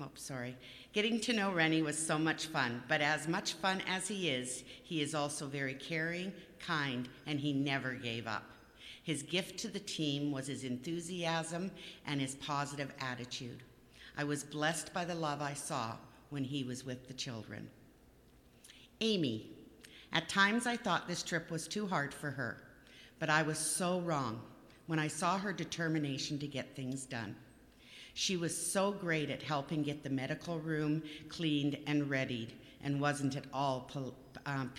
Oh, 0.00 0.08
sorry. 0.16 0.56
Getting 0.92 1.20
to 1.20 1.32
know 1.32 1.52
Rennie 1.52 1.80
was 1.80 1.96
so 1.96 2.18
much 2.18 2.46
fun, 2.46 2.82
but 2.88 3.00
as 3.00 3.28
much 3.28 3.52
fun 3.52 3.80
as 3.88 4.08
he 4.08 4.30
is, 4.30 4.64
he 4.82 5.00
is 5.00 5.14
also 5.14 5.46
very 5.46 5.74
caring 5.74 6.32
kind, 6.58 7.08
and 7.24 7.38
he 7.38 7.52
never 7.52 7.94
gave 7.94 8.26
up. 8.26 8.50
His 9.04 9.22
gift 9.22 9.60
to 9.60 9.68
the 9.68 9.78
team 9.78 10.32
was 10.32 10.48
his 10.48 10.64
enthusiasm 10.64 11.70
and 12.04 12.20
his 12.20 12.34
positive 12.34 12.92
attitude. 12.98 13.62
I 14.18 14.24
was 14.24 14.42
blessed 14.42 14.92
by 14.92 15.04
the 15.04 15.14
love 15.14 15.40
I 15.40 15.54
saw 15.54 15.92
when 16.34 16.42
he 16.42 16.64
was 16.64 16.84
with 16.84 17.06
the 17.06 17.14
children. 17.14 17.70
Amy, 19.00 19.46
at 20.12 20.28
times 20.28 20.66
I 20.66 20.76
thought 20.76 21.06
this 21.06 21.22
trip 21.22 21.48
was 21.48 21.68
too 21.68 21.86
hard 21.86 22.12
for 22.12 22.28
her, 22.32 22.60
but 23.20 23.30
I 23.30 23.42
was 23.42 23.56
so 23.56 24.00
wrong 24.00 24.40
when 24.88 24.98
I 24.98 25.06
saw 25.06 25.38
her 25.38 25.52
determination 25.52 26.40
to 26.40 26.48
get 26.48 26.74
things 26.74 27.04
done. 27.06 27.36
She 28.14 28.36
was 28.36 28.56
so 28.56 28.90
great 28.90 29.30
at 29.30 29.42
helping 29.42 29.84
get 29.84 30.02
the 30.02 30.10
medical 30.10 30.58
room 30.58 31.04
cleaned 31.28 31.78
and 31.86 32.10
readied 32.10 32.54
and 32.82 33.00
wasn't 33.00 33.36
at 33.36 33.46
all 33.52 33.88
um, 34.44 34.72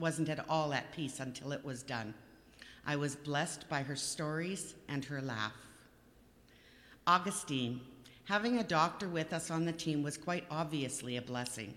wasn't 0.00 0.28
at 0.28 0.44
all 0.48 0.74
at 0.74 0.92
peace 0.92 1.20
until 1.20 1.52
it 1.52 1.64
was 1.64 1.84
done. 1.84 2.14
I 2.84 2.96
was 2.96 3.14
blessed 3.14 3.68
by 3.68 3.84
her 3.84 3.96
stories 3.96 4.74
and 4.88 5.04
her 5.04 5.22
laugh. 5.22 5.54
Augustine, 7.06 7.80
having 8.26 8.58
a 8.58 8.64
doctor 8.64 9.08
with 9.08 9.32
us 9.32 9.50
on 9.50 9.64
the 9.64 9.72
team 9.72 10.02
was 10.02 10.18
quite 10.18 10.44
obviously 10.50 11.16
a 11.16 11.22
blessing. 11.22 11.72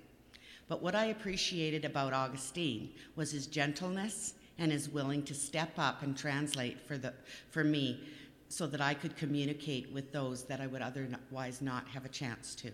But 0.67 0.83
what 0.83 0.95
I 0.95 1.05
appreciated 1.05 1.85
about 1.85 2.13
Augustine 2.13 2.91
was 3.15 3.31
his 3.31 3.47
gentleness 3.47 4.33
and 4.57 4.71
his 4.71 4.89
willing 4.89 5.23
to 5.23 5.33
step 5.33 5.71
up 5.77 6.03
and 6.03 6.17
translate 6.17 6.79
for, 6.81 6.97
the, 6.97 7.13
for 7.49 7.63
me 7.63 8.01
so 8.49 8.67
that 8.67 8.81
I 8.81 8.93
could 8.93 9.15
communicate 9.15 9.91
with 9.93 10.11
those 10.11 10.43
that 10.43 10.59
I 10.59 10.67
would 10.67 10.81
otherwise 10.81 11.61
not 11.61 11.87
have 11.87 12.05
a 12.05 12.09
chance 12.09 12.55
to. 12.55 12.71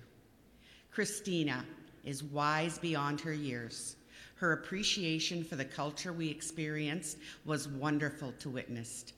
Christina 0.91 1.65
is 2.05 2.23
wise 2.23 2.79
beyond 2.79 3.19
her 3.21 3.33
years. 3.33 3.97
Her 4.35 4.53
appreciation 4.53 5.43
for 5.43 5.57
the 5.57 5.65
culture 5.65 6.13
we 6.13 6.29
experienced 6.29 7.17
was 7.45 7.67
wonderful 7.67 8.33
to 8.39 8.49
witness. 8.49 9.13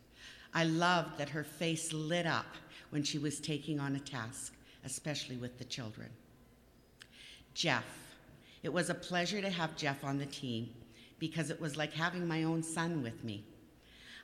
I 0.58 0.64
loved 0.64 1.20
that 1.20 1.30
her 1.30 1.44
face 1.44 1.94
lit 1.94 2.26
up 2.26 2.48
when 2.90 3.04
she 3.04 3.20
was 3.20 3.40
taking 3.40 3.80
on 3.80 3.96
a 3.96 4.00
task, 4.00 4.56
especially 4.86 5.38
with 5.38 5.60
the 5.60 5.64
children. 5.66 6.10
Jeff. 7.54 7.86
It 8.64 8.74
was 8.74 8.90
a 8.90 8.96
pleasure 8.96 9.40
to 9.40 9.52
have 9.52 9.78
Jeff 9.78 10.04
on 10.04 10.18
the 10.18 10.26
team 10.26 10.72
because 11.20 11.52
it 11.52 11.62
was 11.62 11.78
like 11.78 11.94
having 11.94 12.28
my 12.28 12.42
own 12.42 12.64
son 12.64 13.04
with 13.04 13.24
me. 13.24 13.44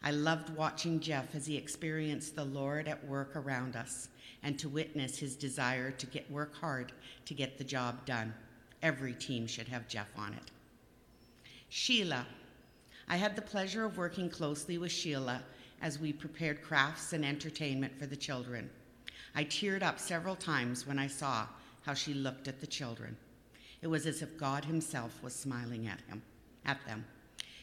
I 0.04 0.10
loved 0.10 0.50
watching 0.56 1.00
Jeff 1.00 1.36
as 1.36 1.46
he 1.46 1.56
experienced 1.56 2.36
the 2.36 2.46
Lord 2.46 2.88
at 2.88 3.06
work 3.06 3.36
around 3.36 3.76
us 3.76 4.10
and 4.41 4.58
to 4.58 4.67
witness 4.67 5.19
his 5.19 5.36
desire 5.36 5.91
to 5.91 6.08
get 6.08 6.32
work 6.32 6.56
hard 6.56 6.93
to 7.26 7.36
get 7.36 7.60
the 7.60 7.63
job 7.63 8.08
done. 8.08 8.34
Every 8.82 9.13
team 9.13 9.46
should 9.46 9.67
have 9.67 9.88
Jeff 9.88 10.10
on 10.17 10.34
it. 10.34 10.50
Sheila. 11.69 12.26
I 13.08 13.17
had 13.17 13.36
the 13.36 13.41
pleasure 13.43 13.86
of 13.86 14.00
working 14.00 14.32
closely 14.32 14.80
with 14.80 14.91
Sheila 14.91 15.43
as 15.84 16.00
we 16.00 16.13
prepared 16.13 16.63
crafts 16.63 17.12
and 17.12 17.26
entertainment 17.26 18.00
for 18.00 18.06
the 18.06 18.15
children. 18.15 18.69
I 19.36 19.43
teared 19.43 19.84
up 19.84 20.00
several 20.00 20.36
times 20.36 20.88
when 20.88 20.98
I 20.98 21.08
saw 21.08 21.46
how 21.86 21.93
she 21.93 22.13
looked 22.13 22.48
at 22.48 22.62
the 22.62 22.67
children. 22.67 23.17
It 23.82 23.88
was 23.88 24.08
as 24.08 24.22
if 24.22 24.38
God 24.38 24.63
Himself 24.63 25.22
was 25.22 25.36
smiling 25.36 25.88
at 25.88 26.00
him, 26.08 26.22
at 26.65 26.84
them. 26.88 27.04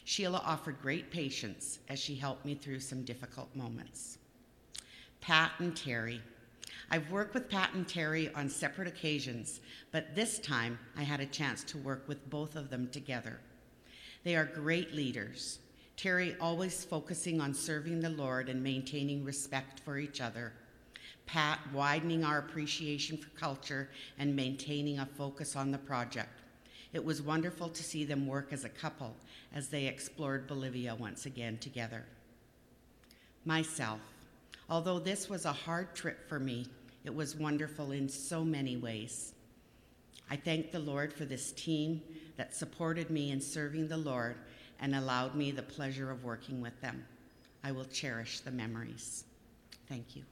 Sheila 0.04 0.42
offered 0.44 0.82
great 0.82 1.10
patience 1.10 1.78
as 1.88 1.98
she 1.98 2.14
helped 2.14 2.44
me 2.44 2.54
through 2.54 2.80
some 2.80 3.04
difficult 3.04 3.48
moments. 3.56 4.18
Pat 5.22 5.52
and 5.58 5.74
Terry. 5.74 6.20
I've 6.90 7.10
worked 7.10 7.32
with 7.32 7.48
Pat 7.48 7.72
and 7.72 7.88
Terry 7.88 8.30
on 8.34 8.50
separate 8.50 8.88
occasions, 8.88 9.60
but 9.92 10.14
this 10.14 10.38
time 10.40 10.78
I 10.94 11.04
had 11.04 11.20
a 11.20 11.26
chance 11.26 11.64
to 11.64 11.78
work 11.78 12.06
with 12.06 12.28
both 12.28 12.54
of 12.54 12.68
them 12.68 12.88
together. 12.88 13.40
They 14.24 14.36
are 14.36 14.44
great 14.44 14.92
leaders. 14.92 15.60
Terry 16.00 16.34
always 16.40 16.82
focusing 16.82 17.42
on 17.42 17.52
serving 17.52 18.00
the 18.00 18.08
Lord 18.08 18.48
and 18.48 18.62
maintaining 18.62 19.22
respect 19.22 19.80
for 19.80 19.98
each 19.98 20.22
other. 20.22 20.54
Pat 21.26 21.58
widening 21.74 22.24
our 22.24 22.38
appreciation 22.38 23.18
for 23.18 23.28
culture 23.38 23.90
and 24.18 24.34
maintaining 24.34 24.98
a 24.98 25.04
focus 25.04 25.56
on 25.56 25.70
the 25.70 25.76
project. 25.76 26.40
It 26.94 27.04
was 27.04 27.20
wonderful 27.20 27.68
to 27.68 27.82
see 27.82 28.06
them 28.06 28.26
work 28.26 28.50
as 28.50 28.64
a 28.64 28.70
couple 28.70 29.14
as 29.54 29.68
they 29.68 29.86
explored 29.88 30.46
Bolivia 30.46 30.94
once 30.94 31.26
again 31.26 31.58
together. 31.58 32.06
Myself, 33.44 34.00
although 34.70 35.00
this 35.00 35.28
was 35.28 35.44
a 35.44 35.52
hard 35.52 35.94
trip 35.94 36.26
for 36.26 36.40
me, 36.40 36.66
it 37.04 37.14
was 37.14 37.36
wonderful 37.36 37.92
in 37.92 38.08
so 38.08 38.42
many 38.42 38.78
ways. 38.78 39.34
I 40.30 40.36
thank 40.36 40.72
the 40.72 40.78
Lord 40.78 41.12
for 41.12 41.26
this 41.26 41.52
team 41.52 42.00
that 42.38 42.54
supported 42.54 43.10
me 43.10 43.32
in 43.32 43.40
serving 43.42 43.88
the 43.88 43.98
Lord 43.98 44.36
and 44.80 44.94
allowed 44.94 45.34
me 45.34 45.50
the 45.50 45.62
pleasure 45.62 46.10
of 46.10 46.24
working 46.24 46.60
with 46.60 46.78
them. 46.80 47.04
I 47.62 47.72
will 47.72 47.84
cherish 47.84 48.40
the 48.40 48.50
memories. 48.50 49.24
Thank 49.88 50.16
you. 50.16 50.22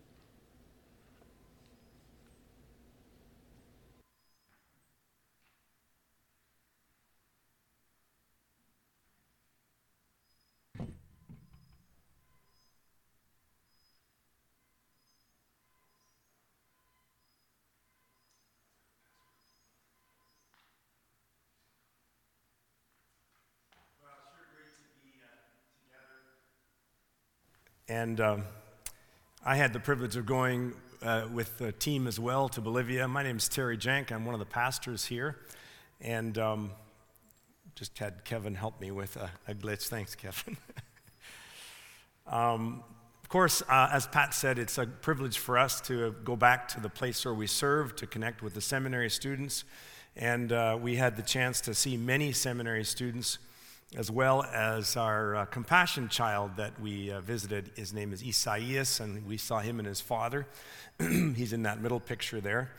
And 27.90 28.20
um, 28.20 28.42
I 29.42 29.56
had 29.56 29.72
the 29.72 29.80
privilege 29.80 30.14
of 30.16 30.26
going 30.26 30.74
uh, 31.02 31.26
with 31.32 31.56
the 31.56 31.72
team 31.72 32.06
as 32.06 32.20
well 32.20 32.46
to 32.50 32.60
Bolivia. 32.60 33.08
My 33.08 33.22
name 33.22 33.38
is 33.38 33.48
Terry 33.48 33.78
Jank. 33.78 34.12
I'm 34.12 34.26
one 34.26 34.34
of 34.34 34.40
the 34.40 34.46
pastors 34.46 35.06
here. 35.06 35.38
And 36.02 36.36
um, 36.36 36.70
just 37.74 37.96
had 37.98 38.26
Kevin 38.26 38.54
help 38.54 38.78
me 38.78 38.90
with 38.90 39.16
a, 39.16 39.30
a 39.46 39.54
glitch. 39.54 39.88
Thanks, 39.88 40.14
Kevin. 40.14 40.58
um, 42.26 42.84
of 43.22 43.30
course, 43.30 43.62
uh, 43.70 43.88
as 43.90 44.06
Pat 44.06 44.34
said, 44.34 44.58
it's 44.58 44.76
a 44.76 44.84
privilege 44.84 45.38
for 45.38 45.56
us 45.56 45.80
to 45.82 46.14
go 46.24 46.36
back 46.36 46.68
to 46.68 46.80
the 46.80 46.90
place 46.90 47.24
where 47.24 47.32
we 47.32 47.46
serve, 47.46 47.96
to 47.96 48.06
connect 48.06 48.42
with 48.42 48.52
the 48.52 48.60
seminary 48.60 49.08
students. 49.08 49.64
And 50.14 50.52
uh, 50.52 50.78
we 50.78 50.96
had 50.96 51.16
the 51.16 51.22
chance 51.22 51.62
to 51.62 51.74
see 51.74 51.96
many 51.96 52.32
seminary 52.32 52.84
students 52.84 53.38
as 53.96 54.10
well 54.10 54.42
as 54.42 54.96
our 54.96 55.34
uh, 55.34 55.44
compassion 55.46 56.08
child 56.08 56.56
that 56.56 56.78
we 56.78 57.10
uh, 57.10 57.20
visited. 57.20 57.70
His 57.74 57.94
name 57.94 58.12
is 58.12 58.22
Isaias, 58.22 59.00
and 59.00 59.26
we 59.26 59.38
saw 59.38 59.60
him 59.60 59.78
and 59.78 59.88
his 59.88 60.00
father. 60.00 60.46
He's 60.98 61.54
in 61.54 61.62
that 61.62 61.80
middle 61.80 62.00
picture 62.00 62.40
there. 62.40 62.72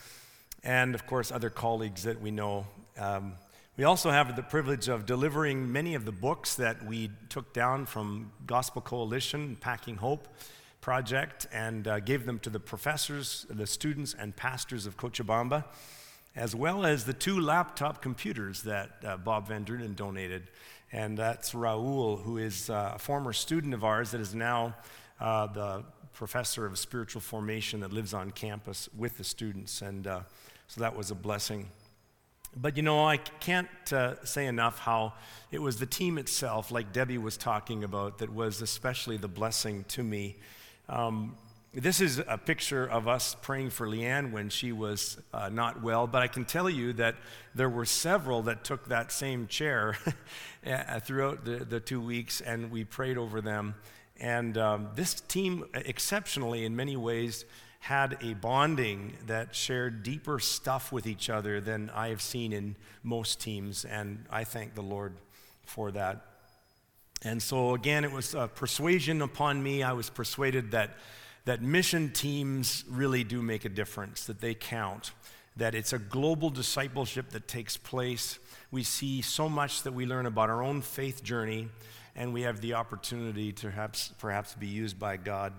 And 0.63 0.93
of 0.93 1.08
course, 1.08 1.32
other 1.32 1.50
colleagues 1.50 2.04
that 2.04 2.22
we 2.22 2.30
know. 2.30 2.67
Um, 2.98 3.34
we 3.76 3.86
also 3.86 4.12
have 4.12 4.36
the 4.36 4.43
privilege 4.43 4.88
of 4.88 5.06
delivering 5.06 5.72
many 5.72 5.95
of 5.95 6.06
the 6.06 6.12
books 6.12 6.56
that 6.56 6.86
we 6.86 7.10
took 7.30 7.54
down 7.54 7.86
from 7.86 8.32
Gospel 8.45 8.82
Coalition, 8.82 9.58
Packing 9.60 9.95
Hope 9.95 10.28
project, 10.82 11.48
and 11.52 11.88
uh, 11.88 12.00
gave 12.02 12.26
them 12.26 12.39
to 12.39 12.50
the 12.50 12.60
professors, 12.60 13.48
the 13.50 13.65
students, 13.65 14.13
and 14.13 14.36
pastors 14.36 14.86
of 14.86 14.98
Cochabamba, 14.98 15.65
as 16.36 16.56
well 16.56 16.86
as 16.86 17.06
the 17.06 17.13
two 17.13 17.39
laptop 17.39 18.02
computers 18.02 18.63
that 18.63 18.91
uh, 19.04 19.17
Bob 19.17 19.48
Van 19.48 19.65
Drunen 19.65 19.95
donated 19.95 20.48
and 20.91 21.17
that's 21.17 21.52
Raul, 21.52 22.21
who 22.23 22.38
is 22.38 22.69
uh, 22.69 22.93
a 22.95 22.99
former 22.99 23.34
student 23.34 23.73
of 23.73 23.84
ours 23.84 24.12
that 24.12 24.21
is 24.21 24.34
now 24.34 24.75
uh, 25.19 25.47
the 25.47 25.84
professor 26.13 26.65
of 26.65 26.78
spiritual 26.78 27.21
formation 27.21 27.80
that 27.82 27.93
lives 27.93 28.13
on 28.13 28.32
campus 28.32 28.89
with 28.97 29.17
the 29.17 29.23
students. 29.23 29.82
And 29.82 30.08
uh, 30.08 30.21
so 30.67 30.82
that 30.82 30.95
was 30.95 31.12
a 31.12 31.15
blessing. 31.15 31.67
But 32.56 32.75
you 32.75 32.84
know, 32.84 33.06
I 33.06 33.17
can't 33.17 33.69
uh, 33.93 34.23
say 34.25 34.47
enough 34.47 34.80
how 34.80 35.13
it 35.52 35.62
was 35.62 35.78
the 35.78 35.86
team 35.86 36.17
itself, 36.17 36.71
like 36.71 36.91
Debbie 36.91 37.19
was 37.19 37.38
talking 37.38 37.84
about, 37.84 38.17
that 38.17 38.34
was 38.34 38.62
especially 38.62 39.17
the 39.17 39.28
blessing 39.28 39.86
to 39.89 40.04
me. 40.04 40.38
Um, 40.88 41.36
this 41.73 42.01
is 42.01 42.21
a 42.27 42.38
picture 42.38 42.86
of 42.86 43.08
us 43.08 43.36
praying 43.41 43.69
for 43.69 43.88
Leanne 43.88 44.32
when 44.32 44.49
she 44.49 44.71
was 44.71 45.19
uh, 45.34 45.49
not 45.49 45.84
well, 45.84 46.08
but 46.08 46.23
I 46.23 46.27
can 46.27 46.43
tell 46.43 46.67
you 46.67 46.93
that 46.93 47.15
there 47.53 47.69
were 47.69 47.86
several 47.86 48.41
that 48.43 48.63
took 48.63 48.88
that 48.88 49.12
same 49.12 49.45
chair 49.45 49.95
throughout 51.03 51.45
the, 51.45 51.58
the 51.58 51.79
two 51.79 52.01
weeks, 52.01 52.41
and 52.41 52.71
we 52.71 52.84
prayed 52.84 53.19
over 53.19 53.39
them. 53.39 53.75
And 54.19 54.58
um, 54.58 54.89
this 54.95 55.21
team, 55.21 55.65
exceptionally 55.73 56.65
in 56.65 56.75
many 56.75 56.97
ways, 56.97 57.45
had 57.82 58.17
a 58.21 58.34
bonding 58.34 59.15
that 59.27 59.55
shared 59.55 60.01
deeper 60.01 60.39
stuff 60.39 60.91
with 60.91 61.05
each 61.05 61.29
other 61.29 61.62
than 61.62 61.91
I 61.91 62.10
have 62.10 62.21
seen 62.21 62.51
in 62.51 62.75
most 63.03 63.39
teams, 63.39 63.86
and 63.86 64.25
I 64.32 64.43
thank 64.43 64.73
the 64.73 64.82
Lord 64.82 65.13
for 65.65 65.91
that. 65.91 66.25
And 67.21 67.41
so, 67.41 67.75
again, 67.75 68.03
it 68.05 68.12
was 68.12 68.34
a 68.34 68.47
persuasion 68.47 69.21
upon 69.21 69.62
me. 69.62 69.84
I 69.84 69.93
was 69.93 70.10
persuaded 70.10 70.71
that 70.71 70.97
that 71.45 71.62
mission 71.62 72.12
teams 72.12 72.84
really 72.89 73.23
do 73.23 73.41
make 73.41 73.65
a 73.65 73.69
difference, 73.69 74.25
that 74.25 74.41
they 74.41 74.54
count, 74.54 75.12
that 75.56 75.75
it's 75.75 75.93
a 75.93 75.99
global 75.99 76.49
discipleship 76.49 77.30
that 77.32 77.47
takes 77.47 77.78
place. 77.78 78.39
We 78.71 78.84
see 78.84 79.21
so 79.21 79.49
much 79.49 79.84
that 79.84 79.93
we 79.93 80.06
learn 80.06 80.25
about 80.25 80.49
our 80.49 80.63
own 80.63 80.82
faith 80.82 81.23
journey, 81.23 81.69
and 82.15 82.34
we 82.34 82.43
have 82.43 82.62
the 82.62 82.73
opportunity 82.73 83.52
to 83.54 83.67
perhaps, 83.67 84.13
perhaps 84.19 84.54
be 84.56 84.67
used 84.67 84.99
by 84.99 85.17
God 85.17 85.54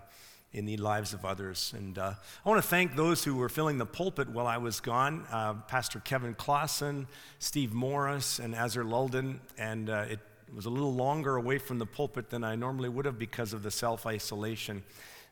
in 0.53 0.67
the 0.67 0.77
lives 0.77 1.15
of 1.15 1.25
others. 1.25 1.73
And 1.77 1.97
uh, 1.99 2.15
I 2.45 2.49
want 2.49 2.61
to 2.61 2.69
thank 2.69 2.97
those 2.97 3.23
who 3.23 3.37
were 3.37 3.49
filling 3.49 3.79
the 3.79 3.87
pulpit 3.87 4.29
while 4.29 4.47
I 4.47 4.57
was 4.57 4.81
gone 4.81 5.25
uh, 5.31 5.55
Pastor 5.55 6.01
Kevin 6.01 6.35
Clausen, 6.35 7.07
Steve 7.39 7.73
Morris, 7.73 8.39
and 8.39 8.55
Azar 8.55 8.85
Lulden. 8.85 9.41
And 9.59 9.89
uh, 9.89 10.07
it 10.11 10.19
was 10.55 10.67
a 10.67 10.71
little 10.71 10.95
longer 10.95 11.37
away 11.37 11.59
from 11.59 11.79
the 11.79 11.87
pulpit 11.87 12.31
than 12.31 12.43
I 12.43 12.57
normally 12.57 12.89
would 12.89 13.05
have 13.05 13.19
because 13.19 13.53
of 13.53 13.63
the 13.63 13.71
self 13.71 14.07
isolation 14.07 14.83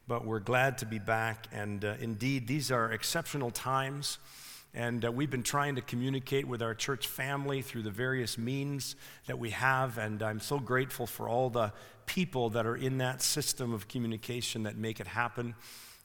but 0.09 0.25
we're 0.25 0.41
glad 0.41 0.79
to 0.79 0.87
be 0.87 0.99
back. 0.99 1.47
And 1.53 1.85
uh, 1.85 1.95
indeed, 2.01 2.49
these 2.49 2.73
are 2.73 2.91
exceptional 2.91 3.51
times. 3.51 4.19
And 4.75 5.05
uh, 5.05 5.13
we've 5.13 5.31
been 5.31 5.43
trying 5.43 5.77
to 5.77 5.83
communicate 5.83 6.49
with 6.49 6.63
our 6.63 6.75
church 6.75 7.07
family 7.07 7.61
through 7.61 7.83
the 7.83 7.91
various 7.91 8.39
means 8.39 8.97
that 9.27 9.39
we 9.39 9.51
have. 9.51 9.99
And 9.99 10.23
I'm 10.23 10.41
so 10.41 10.59
grateful 10.59 11.07
for 11.07 11.29
all 11.29 11.51
the 11.51 11.73
people 12.07 12.49
that 12.51 12.65
are 12.65 12.77
in 12.77 12.99
that 12.99 13.21
system 13.21 13.75
of 13.75 13.87
communication 13.87 14.63
that 14.63 14.79
make 14.79 14.99
it 14.99 15.07
happen. 15.07 15.55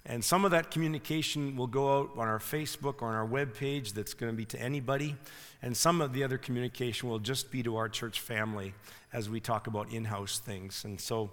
And 0.06 0.22
some 0.22 0.44
of 0.44 0.52
that 0.52 0.70
communication 0.70 1.56
will 1.56 1.68
go 1.68 2.00
out 2.00 2.12
on 2.18 2.28
our 2.28 2.40
Facebook 2.40 3.02
or 3.02 3.08
on 3.08 3.16
our 3.16 3.26
web 3.26 3.54
page 3.54 3.94
that's 3.94 4.14
going 4.14 4.34
to 4.34 4.36
be 4.36 4.44
to 4.46 4.62
anybody. 4.62 5.16
And 5.62 5.78
some 5.78 6.02
of 6.02 6.12
the 6.12 6.26
other 6.26 6.38
communication 6.38 7.08
will 7.08 7.20
just 7.20 7.52
be 7.52 7.64
to 7.64 7.78
our 7.78 7.88
church 7.88 8.20
family 8.20 8.74
as 9.14 9.30
we 9.30 9.40
talk 9.40 9.68
about 9.68 9.94
in 9.94 10.04
house 10.04 10.40
things. 10.40 10.84
And 10.84 11.00
so 11.00 11.32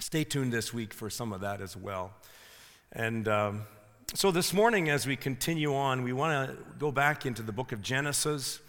stay 0.00 0.24
tuned 0.24 0.52
this 0.52 0.72
week 0.72 0.94
for 0.94 1.10
some 1.10 1.32
of 1.32 1.40
that 1.40 1.60
as 1.60 1.76
well. 1.76 2.12
And 2.92 3.28
um, 3.28 3.62
so 4.14 4.30
this 4.30 4.52
morning, 4.52 4.88
as 4.90 5.06
we 5.06 5.16
continue 5.16 5.74
on, 5.74 6.02
we 6.02 6.12
want 6.12 6.48
to 6.48 6.56
go 6.78 6.92
back 6.92 7.26
into 7.26 7.42
the 7.42 7.52
book 7.52 7.72
of 7.72 7.82
Genesis 7.82 8.60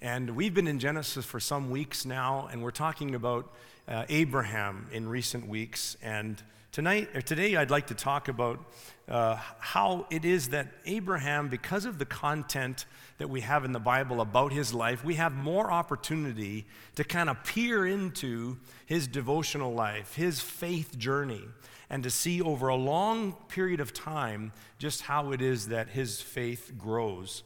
And 0.00 0.36
we've 0.36 0.52
been 0.52 0.66
in 0.66 0.80
Genesis 0.80 1.24
for 1.24 1.40
some 1.40 1.70
weeks 1.70 2.04
now, 2.04 2.48
and 2.52 2.62
we're 2.62 2.72
talking 2.72 3.14
about 3.14 3.50
uh, 3.88 4.04
Abraham 4.08 4.88
in 4.92 5.08
recent 5.08 5.48
weeks. 5.48 5.96
And 6.02 6.42
tonight, 6.74 7.08
or 7.14 7.22
today, 7.22 7.54
I'd 7.54 7.70
like 7.70 7.86
to 7.86 7.94
talk 7.94 8.26
about 8.26 8.58
uh, 9.06 9.36
how 9.60 10.08
it 10.10 10.24
is 10.24 10.48
that 10.48 10.72
Abraham, 10.86 11.48
because 11.48 11.84
of 11.84 12.00
the 12.00 12.04
content 12.04 12.86
that 13.18 13.30
we 13.30 13.42
have 13.42 13.64
in 13.64 13.70
the 13.70 13.78
Bible 13.78 14.20
about 14.20 14.52
his 14.52 14.74
life, 14.74 15.04
we 15.04 15.14
have 15.14 15.32
more 15.34 15.70
opportunity 15.70 16.66
to 16.96 17.04
kind 17.04 17.30
of 17.30 17.44
peer 17.44 17.86
into 17.86 18.58
his 18.86 19.06
devotional 19.06 19.72
life, 19.72 20.16
his 20.16 20.40
faith 20.40 20.98
journey, 20.98 21.44
and 21.88 22.02
to 22.02 22.10
see 22.10 22.42
over 22.42 22.66
a 22.66 22.74
long 22.74 23.36
period 23.46 23.78
of 23.78 23.94
time 23.94 24.50
just 24.80 25.02
how 25.02 25.30
it 25.30 25.40
is 25.40 25.68
that 25.68 25.90
his 25.90 26.20
faith 26.20 26.72
grows. 26.76 27.44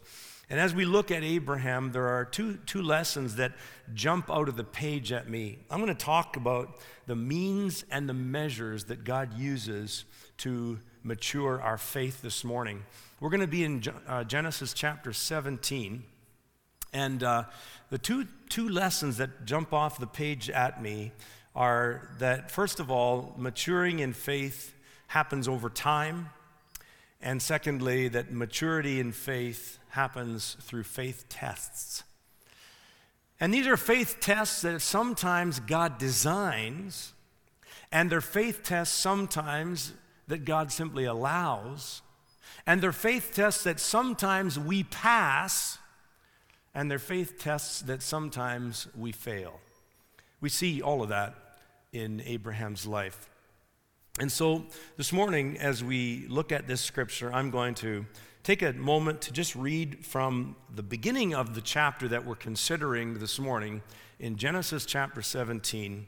And 0.51 0.59
as 0.59 0.75
we 0.75 0.87
look 0.87 1.11
at 1.11 1.23
Abraham, 1.23 1.93
there 1.93 2.09
are 2.09 2.25
two, 2.25 2.59
two 2.65 2.81
lessons 2.81 3.37
that 3.37 3.53
jump 3.93 4.31
out 4.31 4.49
of 4.49 4.57
the 4.57 4.65
page 4.65 5.13
at 5.13 5.29
me. 5.29 5.59
I'm 5.71 5.79
going 5.79 5.95
to 5.95 6.05
talk 6.05 6.37
about 6.37 6.79
the 7.07 7.17
means 7.17 7.85
and 7.91 8.09
the 8.09 8.15
measures 8.15 8.85
that 8.85 9.05
God 9.05 9.35
uses 9.35 10.05
to 10.39 10.79
mature 11.03 11.61
our 11.61 11.77
faith 11.77 12.23
this 12.23 12.45
morning. 12.45 12.85
We're 13.21 13.31
going 13.31 13.41
to 13.41 13.47
be 13.47 13.65
in 13.65 13.83
uh, 14.07 14.25
Genesis 14.25 14.73
chapter 14.73 15.13
17. 15.13 16.05
And 16.95 17.23
uh, 17.23 17.45
the 17.91 17.99
two, 17.99 18.27
two 18.49 18.71
lessons 18.71 19.19
that 19.19 19.45
jump 19.45 19.75
off 19.75 19.99
the 19.99 20.07
page 20.07 20.49
at 20.49 20.83
me 20.83 21.13
are 21.55 22.09
that, 22.19 22.51
first 22.51 22.81
of 22.81 22.91
all, 22.91 23.35
maturing 23.37 23.99
in 23.99 24.15
faith 24.15 24.75
happens 25.09 25.47
over 25.47 25.69
time. 25.69 26.31
And 27.21 27.43
secondly, 27.43 28.09
that 28.09 28.33
maturity 28.33 29.01
in 29.01 29.13
faith 29.13 29.79
happens 29.91 30.57
through 30.61 30.85
faith 30.85 31.25
tests. 31.29 32.05
And 33.41 33.53
these 33.53 33.67
are 33.67 33.77
faith 33.77 34.19
tests 34.21 34.63
that 34.63 34.81
sometimes 34.81 35.61
God 35.61 35.99
designs, 35.99 37.13
and 37.91 38.11
they're 38.11 38.21
faith 38.21 38.63
tests 38.63 38.97
sometimes 38.97 39.93
that 40.27 40.45
God 40.45 40.71
simply 40.73 41.05
allows, 41.05 42.03
and 42.67 42.81
they're 42.81 42.93
faith 42.93 43.33
tests 43.35 43.65
that 43.65 43.81
sometimes 43.81 44.59
we 44.59 44.85
pass, 44.85 45.79
and 46.75 46.91
they're 46.91 46.99
faith 46.99 47.39
tests 47.39 47.81
that 47.83 48.03
sometimes 48.03 48.89
we 48.97 49.11
fail. 49.11 49.61
We 50.41 50.49
see 50.49 50.83
all 50.83 51.03
of 51.03 51.09
that 51.09 51.35
in 51.93 52.21
Abraham's 52.21 52.87
life. 52.87 53.31
And 54.21 54.33
so 54.33 54.65
this 54.97 55.13
morning, 55.13 55.59
as 55.59 55.85
we 55.85 56.27
look 56.29 56.51
at 56.51 56.67
this 56.67 56.81
scripture, 56.81 57.33
I'm 57.33 57.53
going 57.53 57.77
to 57.77 58.05
take 58.43 58.63
a 58.63 58.73
moment 58.73 59.21
to 59.23 59.33
just 59.33 59.55
read 59.55 60.05
from 60.05 60.57
the 60.75 60.83
beginning 60.83 61.37
of 61.37 61.55
the 61.55 61.61
chapter 61.61 62.09
that 62.09 62.27
we're 62.27 62.35
considering 62.35 63.21
this 63.21 63.39
morning 63.39 63.81
in 64.19 64.35
Genesis 64.35 64.85
chapter 64.87 65.23
17. 65.23 66.05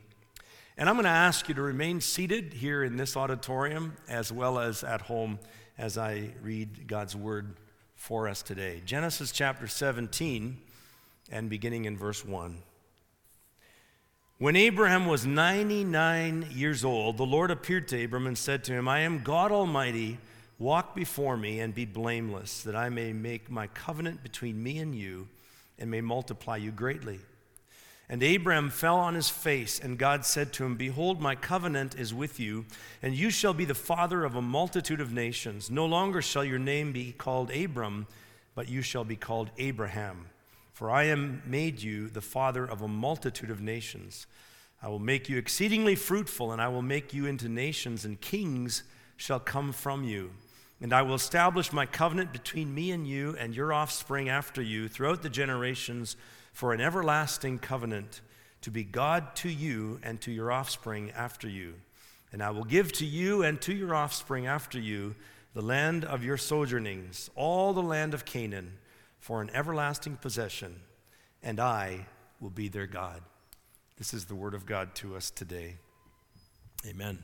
And 0.76 0.88
I'm 0.88 0.96
going 0.96 1.04
to 1.04 1.10
ask 1.10 1.48
you 1.48 1.54
to 1.54 1.62
remain 1.62 2.00
seated 2.00 2.52
here 2.52 2.82
in 2.82 2.96
this 2.96 3.16
auditorium 3.16 3.96
as 4.08 4.32
well 4.32 4.58
as 4.58 4.82
at 4.82 5.02
home 5.02 5.38
as 5.78 5.96
I 5.96 6.30
read 6.42 6.88
God's 6.88 7.14
word 7.14 7.60
for 7.94 8.26
us 8.26 8.42
today. 8.42 8.82
Genesis 8.84 9.30
chapter 9.30 9.68
17 9.68 10.58
and 11.30 11.48
beginning 11.48 11.84
in 11.84 11.96
verse 11.96 12.24
1. 12.24 12.60
When 14.40 14.56
Abraham 14.56 15.04
was 15.04 15.26
99 15.26 16.46
years 16.50 16.82
old, 16.82 17.18
the 17.18 17.26
Lord 17.26 17.50
appeared 17.50 17.86
to 17.88 18.02
Abram 18.02 18.26
and 18.26 18.38
said 18.38 18.64
to 18.64 18.72
him, 18.72 18.88
I 18.88 19.00
am 19.00 19.22
God 19.22 19.52
Almighty. 19.52 20.16
Walk 20.58 20.96
before 20.96 21.36
me 21.36 21.60
and 21.60 21.74
be 21.74 21.84
blameless, 21.84 22.62
that 22.62 22.74
I 22.74 22.88
may 22.88 23.12
make 23.12 23.50
my 23.50 23.66
covenant 23.66 24.22
between 24.22 24.62
me 24.62 24.78
and 24.78 24.94
you 24.94 25.28
and 25.78 25.90
may 25.90 26.00
multiply 26.00 26.56
you 26.56 26.70
greatly. 26.70 27.20
And 28.08 28.22
Abram 28.22 28.70
fell 28.70 28.96
on 28.96 29.14
his 29.14 29.28
face, 29.28 29.78
and 29.78 29.98
God 29.98 30.24
said 30.24 30.54
to 30.54 30.64
him, 30.64 30.74
Behold, 30.74 31.20
my 31.20 31.34
covenant 31.34 31.94
is 31.98 32.14
with 32.14 32.40
you, 32.40 32.64
and 33.02 33.14
you 33.14 33.28
shall 33.28 33.52
be 33.52 33.66
the 33.66 33.74
father 33.74 34.24
of 34.24 34.36
a 34.36 34.40
multitude 34.40 35.02
of 35.02 35.12
nations. 35.12 35.70
No 35.70 35.84
longer 35.84 36.22
shall 36.22 36.46
your 36.46 36.58
name 36.58 36.92
be 36.92 37.12
called 37.12 37.50
Abram, 37.50 38.06
but 38.54 38.70
you 38.70 38.80
shall 38.80 39.04
be 39.04 39.16
called 39.16 39.50
Abraham 39.58 40.29
for 40.80 40.90
I 40.90 41.04
am 41.04 41.42
made 41.44 41.82
you 41.82 42.08
the 42.08 42.22
father 42.22 42.64
of 42.64 42.80
a 42.80 42.88
multitude 42.88 43.50
of 43.50 43.60
nations. 43.60 44.26
I 44.82 44.88
will 44.88 44.98
make 44.98 45.28
you 45.28 45.36
exceedingly 45.36 45.94
fruitful, 45.94 46.52
and 46.52 46.62
I 46.62 46.68
will 46.68 46.80
make 46.80 47.12
you 47.12 47.26
into 47.26 47.50
nations, 47.50 48.06
and 48.06 48.18
kings 48.18 48.82
shall 49.18 49.40
come 49.40 49.72
from 49.74 50.04
you. 50.04 50.30
And 50.80 50.94
I 50.94 51.02
will 51.02 51.16
establish 51.16 51.70
my 51.70 51.84
covenant 51.84 52.32
between 52.32 52.74
me 52.74 52.92
and 52.92 53.06
you 53.06 53.36
and 53.38 53.54
your 53.54 53.74
offspring 53.74 54.30
after 54.30 54.62
you 54.62 54.88
throughout 54.88 55.20
the 55.20 55.28
generations 55.28 56.16
for 56.54 56.72
an 56.72 56.80
everlasting 56.80 57.58
covenant 57.58 58.22
to 58.62 58.70
be 58.70 58.82
God 58.82 59.36
to 59.36 59.50
you 59.50 60.00
and 60.02 60.18
to 60.22 60.32
your 60.32 60.50
offspring 60.50 61.10
after 61.10 61.46
you. 61.46 61.74
And 62.32 62.42
I 62.42 62.52
will 62.52 62.64
give 62.64 62.90
to 62.94 63.04
you 63.04 63.42
and 63.42 63.60
to 63.60 63.74
your 63.74 63.94
offspring 63.94 64.46
after 64.46 64.80
you 64.80 65.14
the 65.52 65.60
land 65.60 66.06
of 66.06 66.24
your 66.24 66.38
sojournings, 66.38 67.28
all 67.36 67.74
the 67.74 67.82
land 67.82 68.14
of 68.14 68.24
Canaan 68.24 68.78
for 69.20 69.42
an 69.42 69.50
everlasting 69.54 70.16
possession, 70.16 70.80
and 71.42 71.60
I 71.60 72.06
will 72.40 72.50
be 72.50 72.68
their 72.68 72.86
God. 72.86 73.22
This 73.98 74.14
is 74.14 74.24
the 74.24 74.34
word 74.34 74.54
of 74.54 74.64
God 74.64 74.94
to 74.96 75.14
us 75.14 75.30
today. 75.30 75.76
Amen. 76.86 77.22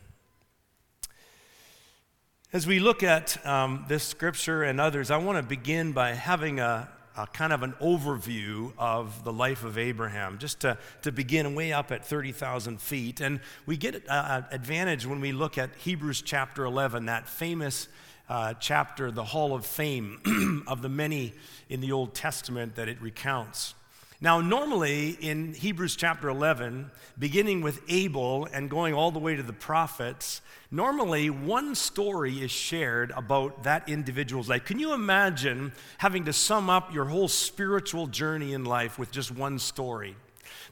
As 2.52 2.66
we 2.66 2.78
look 2.78 3.02
at 3.02 3.44
um, 3.46 3.86
this 3.88 4.04
scripture 4.04 4.62
and 4.62 4.80
others, 4.80 5.10
I 5.10 5.16
want 5.16 5.38
to 5.38 5.42
begin 5.42 5.92
by 5.92 6.12
having 6.12 6.60
a, 6.60 6.88
a, 7.16 7.26
kind 7.26 7.52
of 7.52 7.62
an 7.62 7.72
overview 7.80 8.72
of 8.78 9.24
the 9.24 9.32
life 9.32 9.64
of 9.64 9.78
Abraham, 9.78 10.36
just 10.38 10.60
to, 10.60 10.78
to 11.02 11.10
begin 11.10 11.54
way 11.54 11.72
up 11.72 11.90
at 11.90 12.04
30,000 12.04 12.78
feet. 12.80 13.20
And 13.20 13.40
we 13.64 13.78
get 13.78 13.94
an 14.08 14.44
advantage 14.50 15.06
when 15.06 15.20
we 15.20 15.32
look 15.32 15.56
at 15.56 15.70
Hebrews 15.76 16.22
chapter 16.22 16.64
11, 16.66 17.06
that 17.06 17.26
famous 17.26 17.88
uh, 18.28 18.54
chapter, 18.54 19.10
the 19.10 19.24
Hall 19.24 19.54
of 19.54 19.64
Fame 19.66 20.64
of 20.66 20.82
the 20.82 20.88
many 20.88 21.32
in 21.68 21.80
the 21.80 21.92
Old 21.92 22.14
Testament 22.14 22.76
that 22.76 22.88
it 22.88 23.00
recounts. 23.00 23.74
Now, 24.20 24.40
normally 24.40 25.10
in 25.10 25.52
Hebrews 25.52 25.94
chapter 25.94 26.30
11, 26.30 26.90
beginning 27.18 27.60
with 27.60 27.82
Abel 27.88 28.48
and 28.50 28.70
going 28.70 28.94
all 28.94 29.10
the 29.10 29.18
way 29.18 29.36
to 29.36 29.42
the 29.42 29.52
prophets, 29.52 30.40
normally 30.70 31.28
one 31.28 31.74
story 31.74 32.40
is 32.42 32.50
shared 32.50 33.12
about 33.14 33.64
that 33.64 33.88
individual's 33.90 34.48
life. 34.48 34.64
Can 34.64 34.78
you 34.78 34.94
imagine 34.94 35.72
having 35.98 36.24
to 36.24 36.32
sum 36.32 36.70
up 36.70 36.94
your 36.94 37.04
whole 37.04 37.28
spiritual 37.28 38.06
journey 38.06 38.54
in 38.54 38.64
life 38.64 38.98
with 38.98 39.10
just 39.10 39.30
one 39.30 39.58
story? 39.58 40.16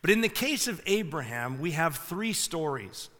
But 0.00 0.10
in 0.10 0.22
the 0.22 0.28
case 0.30 0.66
of 0.66 0.80
Abraham, 0.86 1.60
we 1.60 1.72
have 1.72 1.96
three 1.96 2.32
stories. 2.32 3.10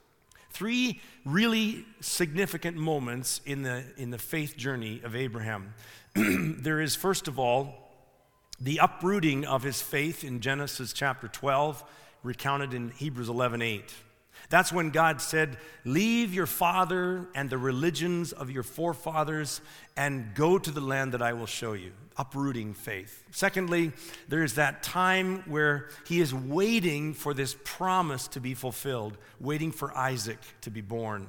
Three 0.55 1.01
really 1.25 1.85
significant 2.01 2.77
moments 2.77 3.41
in 3.45 3.63
the, 3.63 3.83
in 3.97 4.11
the 4.11 4.19
faith 4.19 4.57
journey 4.57 5.01
of 5.03 5.17
Abraham. 5.17 5.75
there 6.15 6.81
is, 6.81 6.95
first 6.95 7.27
of 7.27 7.41
all, 7.41 7.91
the 8.61 8.79
uprooting 8.79 9.45
of 9.45 9.65
his 9.65 9.83
faith 9.83 10.23
in 10.23 10.39
Genesis 10.39 10.93
chapter 10.93 11.27
12, 11.27 11.83
recounted 12.23 12.73
in 12.73 12.91
Hebrews 12.91 13.29
11 13.29 13.63
8. 13.63 13.95
That's 14.49 14.73
when 14.73 14.91
God 14.91 15.21
said, 15.21 15.59
Leave 15.85 16.33
your 16.33 16.47
father 16.47 17.29
and 17.35 17.51
the 17.51 17.59
religions 17.59 18.33
of 18.33 18.49
your 18.49 18.63
forefathers 18.63 19.61
and 19.97 20.37
go 20.37 20.57
to 20.57 20.71
the 20.71 20.81
land 20.81 21.15
that 21.15 21.23
I 21.23 21.33
will 21.33 21.47
show 21.47 21.73
you 21.73 21.91
uprooting 22.17 22.75
faith. 22.75 23.25
Secondly, 23.31 23.93
there 24.29 24.43
is 24.43 24.55
that 24.55 24.83
time 24.83 25.43
where 25.47 25.89
he 26.07 26.21
is 26.21 26.33
waiting 26.33 27.15
for 27.15 27.35
this 27.35 27.57
promise 27.65 28.29
to 28.29 28.41
be 28.41 28.55
fulfilled, 28.55 29.19
waiting 29.41 29.73
for 29.73 29.97
Isaac 29.97 30.39
to 30.63 30.71
be 30.71 30.81
born. 30.81 31.27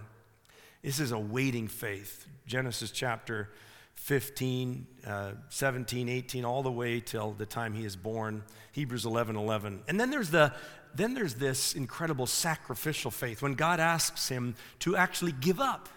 This 0.84 1.00
is 1.00 1.12
a 1.12 1.20
waiting 1.20 1.68
faith. 1.68 2.28
Genesis 2.46 2.92
chapter 2.92 3.50
15, 3.96 4.86
uh, 5.08 5.32
17, 5.50 6.10
18, 6.10 6.46
all 6.46 6.62
the 6.62 6.72
way 6.72 7.00
till 7.00 7.32
the 7.32 7.46
time 7.46 7.74
he 7.74 7.86
is 7.86 7.96
born. 7.96 8.44
Hebrews 8.74 9.06
11, 9.06 9.36
11. 9.36 9.82
And 9.88 10.00
then 10.00 10.12
there's 10.12 10.30
the 10.30 10.54
then 10.94 11.14
there's 11.14 11.36
this 11.36 11.76
incredible 11.76 12.26
sacrificial 12.26 13.12
faith 13.12 13.42
when 13.42 13.56
God 13.56 13.82
asks 13.82 14.30
him 14.30 14.56
to 14.80 14.96
actually 14.96 15.34
give 15.34 15.60
up 15.60 15.90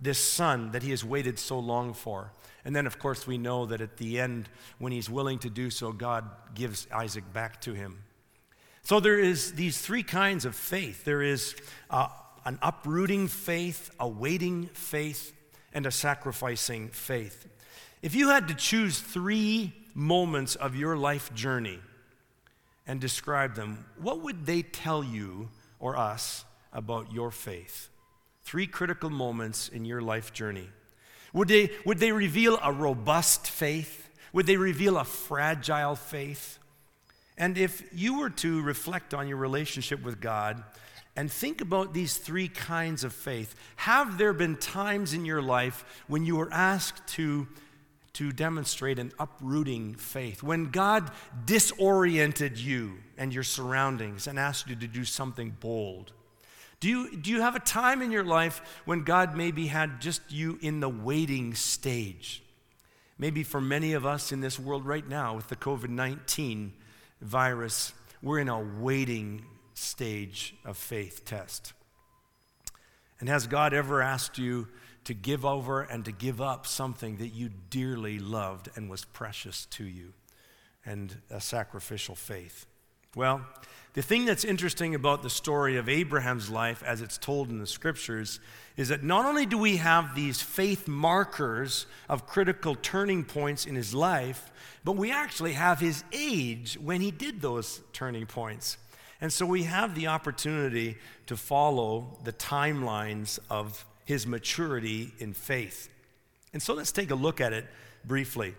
this 0.00 0.18
son 0.18 0.72
that 0.72 0.82
he 0.82 0.90
has 0.90 1.04
waited 1.04 1.38
so 1.38 1.58
long 1.58 1.94
for. 1.94 2.32
And 2.64 2.74
then, 2.74 2.86
of 2.86 2.98
course, 2.98 3.26
we 3.26 3.38
know 3.38 3.66
that 3.66 3.80
at 3.80 3.96
the 3.96 4.18
end, 4.18 4.48
when 4.78 4.92
he's 4.92 5.08
willing 5.08 5.38
to 5.40 5.50
do 5.50 5.70
so, 5.70 5.92
God 5.92 6.28
gives 6.54 6.86
Isaac 6.92 7.32
back 7.32 7.60
to 7.62 7.74
him. 7.74 8.02
So 8.82 9.00
there 9.00 9.18
is 9.18 9.52
these 9.52 9.80
three 9.80 10.02
kinds 10.02 10.44
of 10.44 10.54
faith. 10.54 11.04
There 11.04 11.22
is 11.22 11.54
uh, 11.90 12.08
an 12.44 12.58
uprooting 12.62 13.28
faith, 13.28 13.90
a 13.98 14.08
waiting 14.08 14.66
faith, 14.74 15.32
and 15.72 15.86
a 15.86 15.90
sacrificing 15.90 16.88
faith. 16.88 17.46
If 18.02 18.14
you 18.14 18.28
had 18.28 18.48
to 18.48 18.54
choose 18.54 19.00
three 19.00 19.72
moments 19.94 20.54
of 20.54 20.76
your 20.76 20.96
life 20.96 21.34
journey 21.34 21.80
and 22.86 23.00
describe 23.00 23.54
them, 23.54 23.84
what 24.00 24.20
would 24.20 24.46
they 24.46 24.62
tell 24.62 25.02
you 25.02 25.48
or 25.80 25.96
us 25.96 26.44
about 26.72 27.12
your 27.12 27.30
faith? 27.30 27.88
Three 28.46 28.68
critical 28.68 29.10
moments 29.10 29.68
in 29.68 29.84
your 29.84 30.00
life 30.00 30.32
journey. 30.32 30.68
Would 31.32 31.48
they, 31.48 31.72
would 31.84 31.98
they 31.98 32.12
reveal 32.12 32.60
a 32.62 32.72
robust 32.72 33.48
faith? 33.48 34.08
Would 34.32 34.46
they 34.46 34.56
reveal 34.56 34.98
a 34.98 35.04
fragile 35.04 35.96
faith? 35.96 36.60
And 37.36 37.58
if 37.58 37.82
you 37.92 38.20
were 38.20 38.30
to 38.30 38.62
reflect 38.62 39.14
on 39.14 39.26
your 39.26 39.36
relationship 39.36 40.00
with 40.04 40.20
God 40.20 40.62
and 41.16 41.28
think 41.28 41.60
about 41.60 41.92
these 41.92 42.18
three 42.18 42.46
kinds 42.46 43.02
of 43.02 43.12
faith, 43.12 43.56
have 43.74 44.16
there 44.16 44.32
been 44.32 44.56
times 44.56 45.12
in 45.12 45.24
your 45.24 45.42
life 45.42 46.04
when 46.06 46.24
you 46.24 46.36
were 46.36 46.52
asked 46.52 47.04
to, 47.14 47.48
to 48.12 48.30
demonstrate 48.30 49.00
an 49.00 49.10
uprooting 49.18 49.96
faith? 49.96 50.44
When 50.44 50.70
God 50.70 51.10
disoriented 51.46 52.58
you 52.58 52.98
and 53.18 53.34
your 53.34 53.42
surroundings 53.42 54.28
and 54.28 54.38
asked 54.38 54.68
you 54.68 54.76
to 54.76 54.86
do 54.86 55.04
something 55.04 55.56
bold? 55.58 56.12
Do 56.86 56.92
you, 56.92 57.16
do 57.16 57.32
you 57.32 57.40
have 57.40 57.56
a 57.56 57.58
time 57.58 58.00
in 58.00 58.12
your 58.12 58.22
life 58.22 58.62
when 58.84 59.02
God 59.02 59.36
maybe 59.36 59.66
had 59.66 60.00
just 60.00 60.20
you 60.30 60.56
in 60.62 60.78
the 60.78 60.88
waiting 60.88 61.52
stage? 61.54 62.44
Maybe 63.18 63.42
for 63.42 63.60
many 63.60 63.94
of 63.94 64.06
us 64.06 64.30
in 64.30 64.40
this 64.40 64.56
world 64.56 64.86
right 64.86 65.04
now 65.04 65.34
with 65.34 65.48
the 65.48 65.56
COVID 65.56 65.88
19 65.88 66.72
virus, 67.20 67.92
we're 68.22 68.38
in 68.38 68.48
a 68.48 68.60
waiting 68.60 69.44
stage 69.74 70.54
of 70.64 70.76
faith 70.76 71.24
test. 71.24 71.72
And 73.18 73.28
has 73.28 73.48
God 73.48 73.74
ever 73.74 74.00
asked 74.00 74.38
you 74.38 74.68
to 75.06 75.12
give 75.12 75.44
over 75.44 75.82
and 75.82 76.04
to 76.04 76.12
give 76.12 76.40
up 76.40 76.68
something 76.68 77.16
that 77.16 77.34
you 77.34 77.50
dearly 77.68 78.20
loved 78.20 78.68
and 78.76 78.88
was 78.88 79.04
precious 79.04 79.66
to 79.70 79.82
you 79.82 80.12
and 80.84 81.16
a 81.30 81.40
sacrificial 81.40 82.14
faith? 82.14 82.64
Well, 83.16 83.40
the 83.94 84.02
thing 84.02 84.26
that's 84.26 84.44
interesting 84.44 84.94
about 84.94 85.22
the 85.22 85.30
story 85.30 85.78
of 85.78 85.88
Abraham's 85.88 86.50
life 86.50 86.82
as 86.82 87.00
it's 87.00 87.16
told 87.16 87.48
in 87.48 87.58
the 87.58 87.66
scriptures 87.66 88.40
is 88.76 88.88
that 88.88 89.02
not 89.02 89.24
only 89.24 89.46
do 89.46 89.56
we 89.56 89.78
have 89.78 90.14
these 90.14 90.42
faith 90.42 90.86
markers 90.86 91.86
of 92.10 92.26
critical 92.26 92.74
turning 92.74 93.24
points 93.24 93.64
in 93.64 93.74
his 93.74 93.94
life, 93.94 94.52
but 94.84 94.96
we 94.96 95.10
actually 95.10 95.54
have 95.54 95.80
his 95.80 96.04
age 96.12 96.76
when 96.78 97.00
he 97.00 97.10
did 97.10 97.40
those 97.40 97.80
turning 97.94 98.26
points. 98.26 98.76
And 99.22 99.32
so 99.32 99.46
we 99.46 99.62
have 99.62 99.94
the 99.94 100.08
opportunity 100.08 100.98
to 101.24 101.38
follow 101.38 102.18
the 102.22 102.34
timelines 102.34 103.38
of 103.48 103.86
his 104.04 104.26
maturity 104.26 105.14
in 105.18 105.32
faith. 105.32 105.88
And 106.52 106.62
so 106.62 106.74
let's 106.74 106.92
take 106.92 107.10
a 107.10 107.14
look 107.14 107.40
at 107.40 107.54
it 107.54 107.64
briefly. 108.04 108.54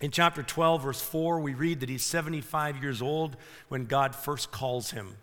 In 0.00 0.10
chapter 0.10 0.42
12, 0.42 0.82
verse 0.82 1.00
4, 1.00 1.40
we 1.40 1.54
read 1.54 1.80
that 1.80 1.88
he's 1.88 2.04
75 2.04 2.82
years 2.82 3.00
old 3.00 3.36
when 3.68 3.86
God 3.86 4.14
first 4.14 4.50
calls 4.50 4.90
him. 4.90 5.16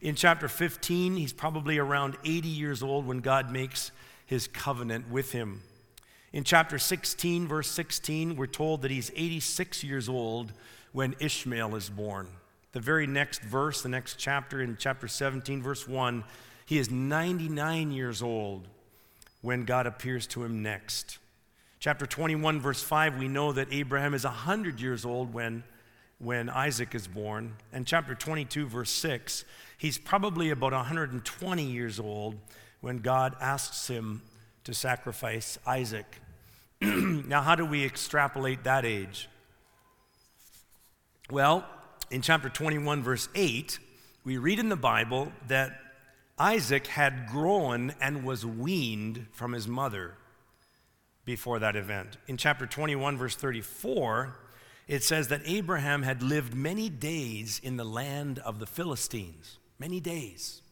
In 0.00 0.14
chapter 0.14 0.48
15, 0.48 1.16
he's 1.16 1.34
probably 1.34 1.76
around 1.76 2.16
80 2.24 2.48
years 2.48 2.82
old 2.82 3.06
when 3.06 3.20
God 3.20 3.52
makes 3.52 3.92
his 4.24 4.48
covenant 4.48 5.10
with 5.10 5.32
him. 5.32 5.60
In 6.32 6.44
chapter 6.44 6.78
16, 6.78 7.46
verse 7.46 7.68
16, 7.68 8.36
we're 8.36 8.46
told 8.46 8.82
that 8.82 8.90
he's 8.90 9.10
86 9.14 9.84
years 9.84 10.08
old 10.08 10.52
when 10.92 11.14
Ishmael 11.18 11.74
is 11.76 11.90
born. 11.90 12.28
The 12.72 12.80
very 12.80 13.06
next 13.06 13.42
verse, 13.42 13.82
the 13.82 13.88
next 13.88 14.16
chapter, 14.16 14.62
in 14.62 14.76
chapter 14.78 15.08
17, 15.08 15.60
verse 15.60 15.86
1, 15.86 16.24
he 16.64 16.78
is 16.78 16.90
99 16.90 17.90
years 17.90 18.22
old 18.22 18.68
when 19.42 19.64
God 19.64 19.86
appears 19.86 20.26
to 20.28 20.44
him 20.44 20.62
next. 20.62 21.18
Chapter 21.80 22.04
21, 22.04 22.60
verse 22.60 22.82
5, 22.82 23.16
we 23.16 23.26
know 23.26 23.52
that 23.52 23.68
Abraham 23.70 24.12
is 24.12 24.24
100 24.24 24.82
years 24.82 25.06
old 25.06 25.32
when, 25.32 25.64
when 26.18 26.50
Isaac 26.50 26.94
is 26.94 27.08
born. 27.08 27.56
And 27.72 27.86
chapter 27.86 28.14
22, 28.14 28.66
verse 28.66 28.90
6, 28.90 29.46
he's 29.78 29.96
probably 29.96 30.50
about 30.50 30.72
120 30.72 31.64
years 31.64 31.98
old 31.98 32.36
when 32.82 32.98
God 32.98 33.34
asks 33.40 33.88
him 33.88 34.20
to 34.64 34.74
sacrifice 34.74 35.58
Isaac. 35.66 36.04
now, 36.82 37.40
how 37.40 37.54
do 37.54 37.64
we 37.64 37.82
extrapolate 37.82 38.64
that 38.64 38.84
age? 38.84 39.30
Well, 41.30 41.64
in 42.10 42.20
chapter 42.20 42.50
21, 42.50 43.02
verse 43.02 43.30
8, 43.34 43.78
we 44.22 44.36
read 44.36 44.58
in 44.58 44.68
the 44.68 44.76
Bible 44.76 45.32
that 45.48 45.80
Isaac 46.38 46.88
had 46.88 47.26
grown 47.26 47.94
and 48.02 48.22
was 48.22 48.44
weaned 48.44 49.28
from 49.32 49.54
his 49.54 49.66
mother 49.66 50.18
before 51.24 51.58
that 51.58 51.76
event. 51.76 52.16
In 52.26 52.36
chapter 52.36 52.66
21, 52.66 53.16
verse 53.16 53.36
34, 53.36 54.36
it 54.88 55.04
says 55.04 55.28
that 55.28 55.42
Abraham 55.44 56.02
had 56.02 56.22
lived 56.22 56.54
many 56.54 56.88
days 56.88 57.60
in 57.62 57.76
the 57.76 57.84
land 57.84 58.38
of 58.40 58.58
the 58.58 58.66
Philistines. 58.66 59.58
Many 59.78 60.00
days. 60.00 60.62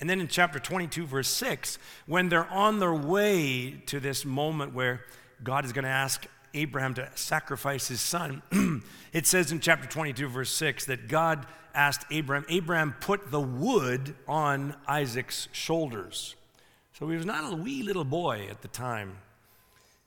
And 0.00 0.10
then 0.10 0.20
in 0.20 0.28
chapter 0.28 0.58
22, 0.58 1.06
verse 1.06 1.28
6, 1.28 1.78
when 2.06 2.28
they're 2.28 2.50
on 2.50 2.80
their 2.80 2.94
way 2.94 3.82
to 3.86 4.00
this 4.00 4.24
moment 4.24 4.74
where 4.74 5.02
God 5.42 5.64
is 5.64 5.72
going 5.72 5.84
to 5.84 5.90
ask 5.90 6.26
Abraham 6.54 6.94
to 6.94 7.10
sacrifice 7.14 7.88
his 7.88 8.00
son, 8.00 8.42
it 9.12 9.26
says 9.26 9.52
in 9.52 9.60
chapter 9.60 9.88
22, 9.88 10.28
verse 10.28 10.50
6, 10.50 10.86
that 10.86 11.08
God 11.08 11.46
asked 11.74 12.04
Abraham, 12.10 12.44
Abraham 12.48 12.94
put 13.00 13.30
the 13.30 13.40
wood 13.40 14.14
on 14.26 14.74
Isaac's 14.86 15.48
shoulders. 15.52 16.34
So 16.98 17.08
he 17.08 17.16
was 17.16 17.26
not 17.26 17.52
a 17.52 17.56
wee 17.56 17.82
little 17.82 18.04
boy 18.04 18.48
at 18.50 18.62
the 18.62 18.68
time. 18.68 19.18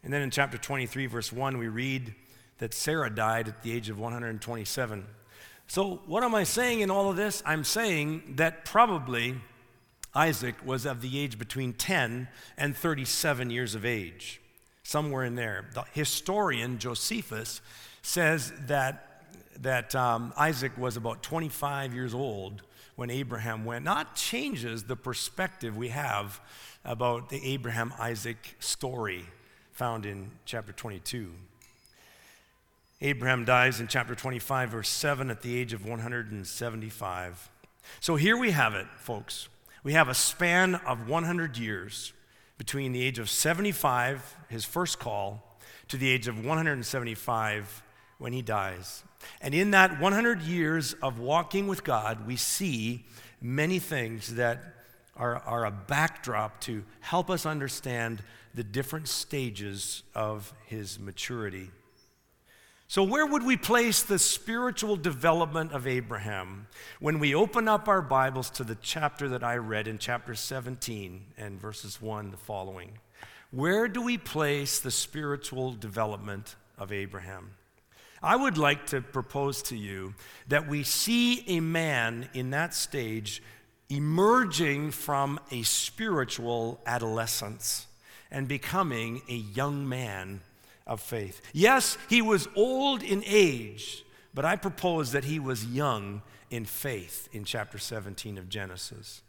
And 0.03 0.13
then 0.13 0.21
in 0.21 0.31
chapter 0.31 0.57
23, 0.57 1.07
verse 1.07 1.33
1, 1.33 1.57
we 1.57 1.67
read 1.67 2.15
that 2.59 2.73
Sarah 2.73 3.09
died 3.09 3.47
at 3.47 3.63
the 3.63 3.71
age 3.71 3.89
of 3.89 3.99
127. 3.99 5.05
So, 5.67 6.01
what 6.05 6.23
am 6.23 6.33
I 6.33 6.43
saying 6.43 6.81
in 6.81 6.89
all 6.89 7.09
of 7.09 7.15
this? 7.15 7.43
I'm 7.45 7.63
saying 7.63 8.35
that 8.37 8.65
probably 8.65 9.35
Isaac 10.15 10.55
was 10.65 10.85
of 10.85 11.01
the 11.01 11.19
age 11.19 11.37
between 11.37 11.73
10 11.73 12.27
and 12.57 12.75
37 12.75 13.49
years 13.49 13.75
of 13.75 13.85
age, 13.85 14.41
somewhere 14.83 15.23
in 15.25 15.35
there. 15.35 15.65
The 15.73 15.83
historian 15.91 16.79
Josephus 16.79 17.61
says 18.01 18.51
that, 18.67 19.25
that 19.59 19.93
um, 19.95 20.33
Isaac 20.37 20.77
was 20.77 20.97
about 20.97 21.21
25 21.21 21.93
years 21.93 22.13
old 22.13 22.63
when 22.95 23.11
Abraham 23.11 23.63
went. 23.65 23.85
Not 23.85 24.15
changes 24.15 24.83
the 24.83 24.95
perspective 24.95 25.77
we 25.77 25.89
have 25.89 26.41
about 26.83 27.29
the 27.29 27.45
Abraham 27.45 27.93
Isaac 27.99 28.55
story 28.59 29.25
found 29.79 30.05
in 30.05 30.29
chapter 30.43 30.73
22. 30.73 31.31
Abraham 32.99 33.45
dies 33.45 33.79
in 33.79 33.87
chapter 33.87 34.13
25, 34.13 34.71
verse 34.71 34.89
7, 34.89 35.31
at 35.31 35.41
the 35.41 35.57
age 35.57 35.71
of 35.71 35.85
175. 35.85 37.49
So 38.01 38.17
here 38.17 38.35
we 38.35 38.51
have 38.51 38.73
it, 38.75 38.87
folks. 38.97 39.47
We 39.85 39.93
have 39.93 40.09
a 40.09 40.13
span 40.13 40.75
of 40.75 41.07
100 41.07 41.57
years 41.57 42.11
between 42.57 42.91
the 42.91 43.01
age 43.01 43.19
of 43.19 43.29
75, 43.29 44.35
his 44.49 44.65
first 44.65 44.99
call, 44.99 45.57
to 45.87 45.95
the 45.95 46.09
age 46.09 46.27
of 46.27 46.45
175 46.45 47.83
when 48.17 48.33
he 48.33 48.41
dies. 48.41 49.05
And 49.39 49.53
in 49.53 49.71
that 49.71 50.01
100 50.01 50.41
years 50.41 50.91
of 51.01 51.19
walking 51.19 51.67
with 51.67 51.85
God, 51.85 52.27
we 52.27 52.35
see 52.35 53.05
many 53.41 53.79
things 53.79 54.35
that 54.35 54.61
are, 55.15 55.37
are 55.37 55.65
a 55.65 55.71
backdrop 55.71 56.59
to 56.61 56.83
help 56.99 57.29
us 57.29 57.45
understand 57.45 58.21
the 58.53 58.63
different 58.63 59.07
stages 59.07 60.03
of 60.15 60.53
his 60.65 60.99
maturity. 60.99 61.71
So, 62.87 63.03
where 63.03 63.25
would 63.25 63.43
we 63.43 63.55
place 63.55 64.01
the 64.01 64.17
spiritual 64.17 64.95
development 64.95 65.73
of 65.73 65.85
Abraham 65.85 66.67
when 66.99 67.19
we 67.19 67.35
open 67.35 67.67
up 67.67 67.87
our 67.87 68.01
Bibles 68.01 68.49
to 68.51 68.63
the 68.63 68.77
chapter 68.81 69.29
that 69.29 69.43
I 69.43 69.57
read 69.57 69.87
in 69.87 69.99
chapter 69.99 70.33
17 70.33 71.21
and 71.37 71.61
verses 71.61 72.01
1 72.01 72.31
the 72.31 72.37
following? 72.37 72.97
Where 73.51 73.87
do 73.87 74.01
we 74.01 74.17
place 74.17 74.79
the 74.79 74.89
spiritual 74.89 75.73
development 75.73 76.55
of 76.79 76.91
Abraham? 76.91 77.51
I 78.23 78.35
would 78.35 78.57
like 78.57 78.87
to 78.87 79.01
propose 79.01 79.61
to 79.63 79.77
you 79.77 80.15
that 80.47 80.67
we 80.67 80.81
see 80.83 81.43
a 81.47 81.59
man 81.59 82.27
in 82.33 82.49
that 82.49 82.73
stage 82.73 83.43
emerging 83.89 84.91
from 84.91 85.39
a 85.51 85.61
spiritual 85.61 86.81
adolescence 86.85 87.85
and 88.31 88.47
becoming 88.47 89.21
a 89.27 89.35
young 89.35 89.87
man 89.87 90.41
of 90.85 91.01
faith. 91.01 91.41
Yes, 91.53 91.97
he 92.09 92.21
was 92.21 92.47
old 92.55 93.03
in 93.03 93.23
age, 93.25 94.03
but 94.33 94.45
I 94.45 94.55
propose 94.55 95.11
that 95.11 95.25
he 95.25 95.39
was 95.39 95.65
young 95.65 96.21
in 96.49 96.65
faith 96.65 97.29
in 97.31 97.43
chapter 97.43 97.77
17 97.77 98.37
of 98.37 98.49
Genesis. 98.49 99.21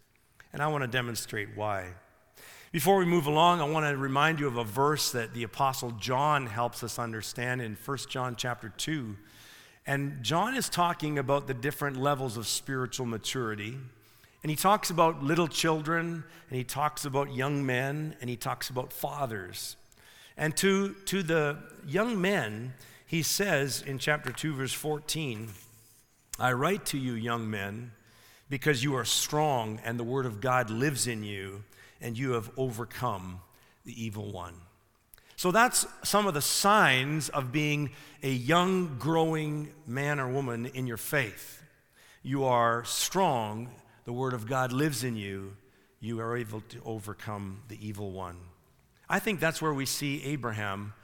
And 0.52 0.62
I 0.62 0.68
want 0.68 0.82
to 0.82 0.88
demonstrate 0.88 1.50
why. 1.54 1.90
Before 2.72 2.98
we 2.98 3.04
move 3.04 3.26
along, 3.26 3.60
I 3.60 3.64
want 3.64 3.86
to 3.86 3.96
remind 3.96 4.38
you 4.38 4.46
of 4.46 4.56
a 4.56 4.64
verse 4.64 5.10
that 5.12 5.34
the 5.34 5.42
apostle 5.42 5.90
John 5.92 6.46
helps 6.46 6.84
us 6.84 6.98
understand 6.98 7.60
in 7.60 7.76
1 7.84 7.98
John 8.08 8.36
chapter 8.36 8.68
2. 8.68 9.16
And 9.86 10.22
John 10.22 10.54
is 10.54 10.68
talking 10.68 11.18
about 11.18 11.46
the 11.46 11.54
different 11.54 11.96
levels 11.96 12.36
of 12.36 12.46
spiritual 12.46 13.06
maturity. 13.06 13.76
And 14.42 14.50
he 14.50 14.56
talks 14.56 14.90
about 14.90 15.22
little 15.22 15.48
children, 15.48 16.24
and 16.48 16.56
he 16.56 16.64
talks 16.64 17.04
about 17.04 17.34
young 17.34 17.64
men, 17.64 18.16
and 18.20 18.30
he 18.30 18.36
talks 18.36 18.70
about 18.70 18.92
fathers. 18.92 19.76
And 20.36 20.56
to, 20.58 20.94
to 21.06 21.22
the 21.22 21.58
young 21.86 22.20
men, 22.20 22.72
he 23.06 23.22
says 23.22 23.82
in 23.82 23.98
chapter 23.98 24.32
2, 24.32 24.54
verse 24.54 24.72
14, 24.72 25.48
I 26.38 26.52
write 26.52 26.86
to 26.86 26.98
you, 26.98 27.12
young 27.12 27.50
men, 27.50 27.92
because 28.48 28.82
you 28.82 28.96
are 28.96 29.04
strong, 29.04 29.78
and 29.84 29.98
the 29.98 30.04
word 30.04 30.24
of 30.24 30.40
God 30.40 30.70
lives 30.70 31.06
in 31.06 31.22
you, 31.22 31.64
and 32.00 32.16
you 32.16 32.32
have 32.32 32.50
overcome 32.56 33.40
the 33.84 34.02
evil 34.02 34.32
one. 34.32 34.54
So 35.36 35.50
that's 35.50 35.86
some 36.02 36.26
of 36.26 36.34
the 36.34 36.42
signs 36.42 37.28
of 37.30 37.52
being 37.52 37.90
a 38.22 38.30
young, 38.30 38.96
growing 38.98 39.72
man 39.86 40.20
or 40.20 40.28
woman 40.28 40.66
in 40.66 40.86
your 40.86 40.96
faith. 40.96 41.62
You 42.22 42.44
are 42.44 42.84
strong, 42.84 43.70
the 44.04 44.12
Word 44.12 44.32
of 44.32 44.46
God 44.46 44.72
lives 44.72 45.04
in 45.04 45.16
you, 45.16 45.56
you 46.00 46.20
are 46.20 46.36
able 46.36 46.62
to 46.70 46.80
overcome 46.84 47.62
the 47.68 47.78
evil 47.86 48.10
one. 48.10 48.36
I 49.08 49.18
think 49.18 49.40
that's 49.40 49.60
where 49.60 49.74
we 49.74 49.86
see 49.86 50.22
Abraham 50.24 50.94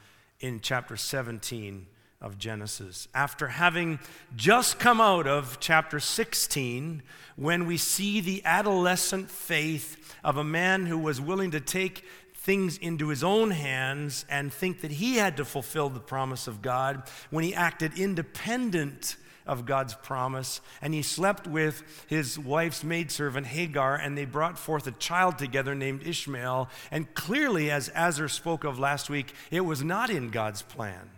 in 0.41 0.61
chapter 0.61 0.97
17 0.97 1.87
of 2.21 2.39
Genesis. 2.39 3.09
After 3.15 3.49
having 3.49 3.99
just 4.35 4.79
come 4.79 5.01
out 5.01 5.27
of 5.27 5.59
chapter 5.61 6.01
16, 6.01 7.03
when 7.37 7.67
we 7.67 7.77
see 7.77 8.21
the 8.21 8.43
adolescent 8.45 9.31
faith 9.31 10.15
of 10.25 10.37
a 10.37 10.45
man 10.45 10.87
who 10.87 10.99
was 10.99 11.21
willing 11.21 11.51
to 11.51 11.61
take 11.61 12.05
things 12.35 12.79
into 12.79 13.09
his 13.09 13.25
own 13.25 13.51
hands 13.51 14.25
and 14.31 14.53
think 14.53 14.81
that 14.81 14.93
he 14.93 15.17
had 15.17 15.37
to 15.37 15.45
fulfill 15.45 15.89
the 15.89 16.01
promise 16.01 16.47
of 16.47 16.63
God, 16.63 17.03
when 17.31 17.45
he 17.45 17.55
acted 17.55 17.99
independent 17.99 19.17
of 19.47 19.67
God's 19.67 19.95
promise. 19.95 20.61
And 20.83 20.93
he 20.93 21.03
slept 21.03 21.47
with 21.47 21.83
his 22.07 22.39
wife's 22.39 22.83
maidservant 22.85 23.47
Hagar, 23.47 23.97
and 23.97 24.17
they 24.17 24.25
brought 24.25 24.59
forth 24.59 24.87
a 24.87 24.93
child 24.93 25.39
together 25.39 25.75
named 25.75 26.07
Ishmael. 26.07 26.69
And 26.91 27.13
clearly, 27.15 27.71
as 27.71 27.91
Azar 27.95 28.29
spoke 28.29 28.65
of 28.65 28.79
last 28.79 29.09
week, 29.09 29.33
it 29.51 29.61
was 29.61 29.83
not 29.83 30.11
in 30.11 30.31
God's 30.31 30.63
plan. 30.63 31.11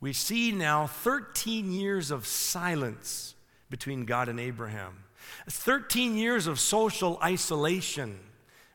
We 0.00 0.12
see 0.12 0.52
now 0.52 0.86
13 0.86 1.72
years 1.72 2.10
of 2.10 2.26
silence 2.26 3.34
between 3.70 4.04
God 4.04 4.28
and 4.28 4.38
Abraham, 4.38 5.04
13 5.48 6.16
years 6.16 6.46
of 6.46 6.60
social 6.60 7.18
isolation 7.22 8.18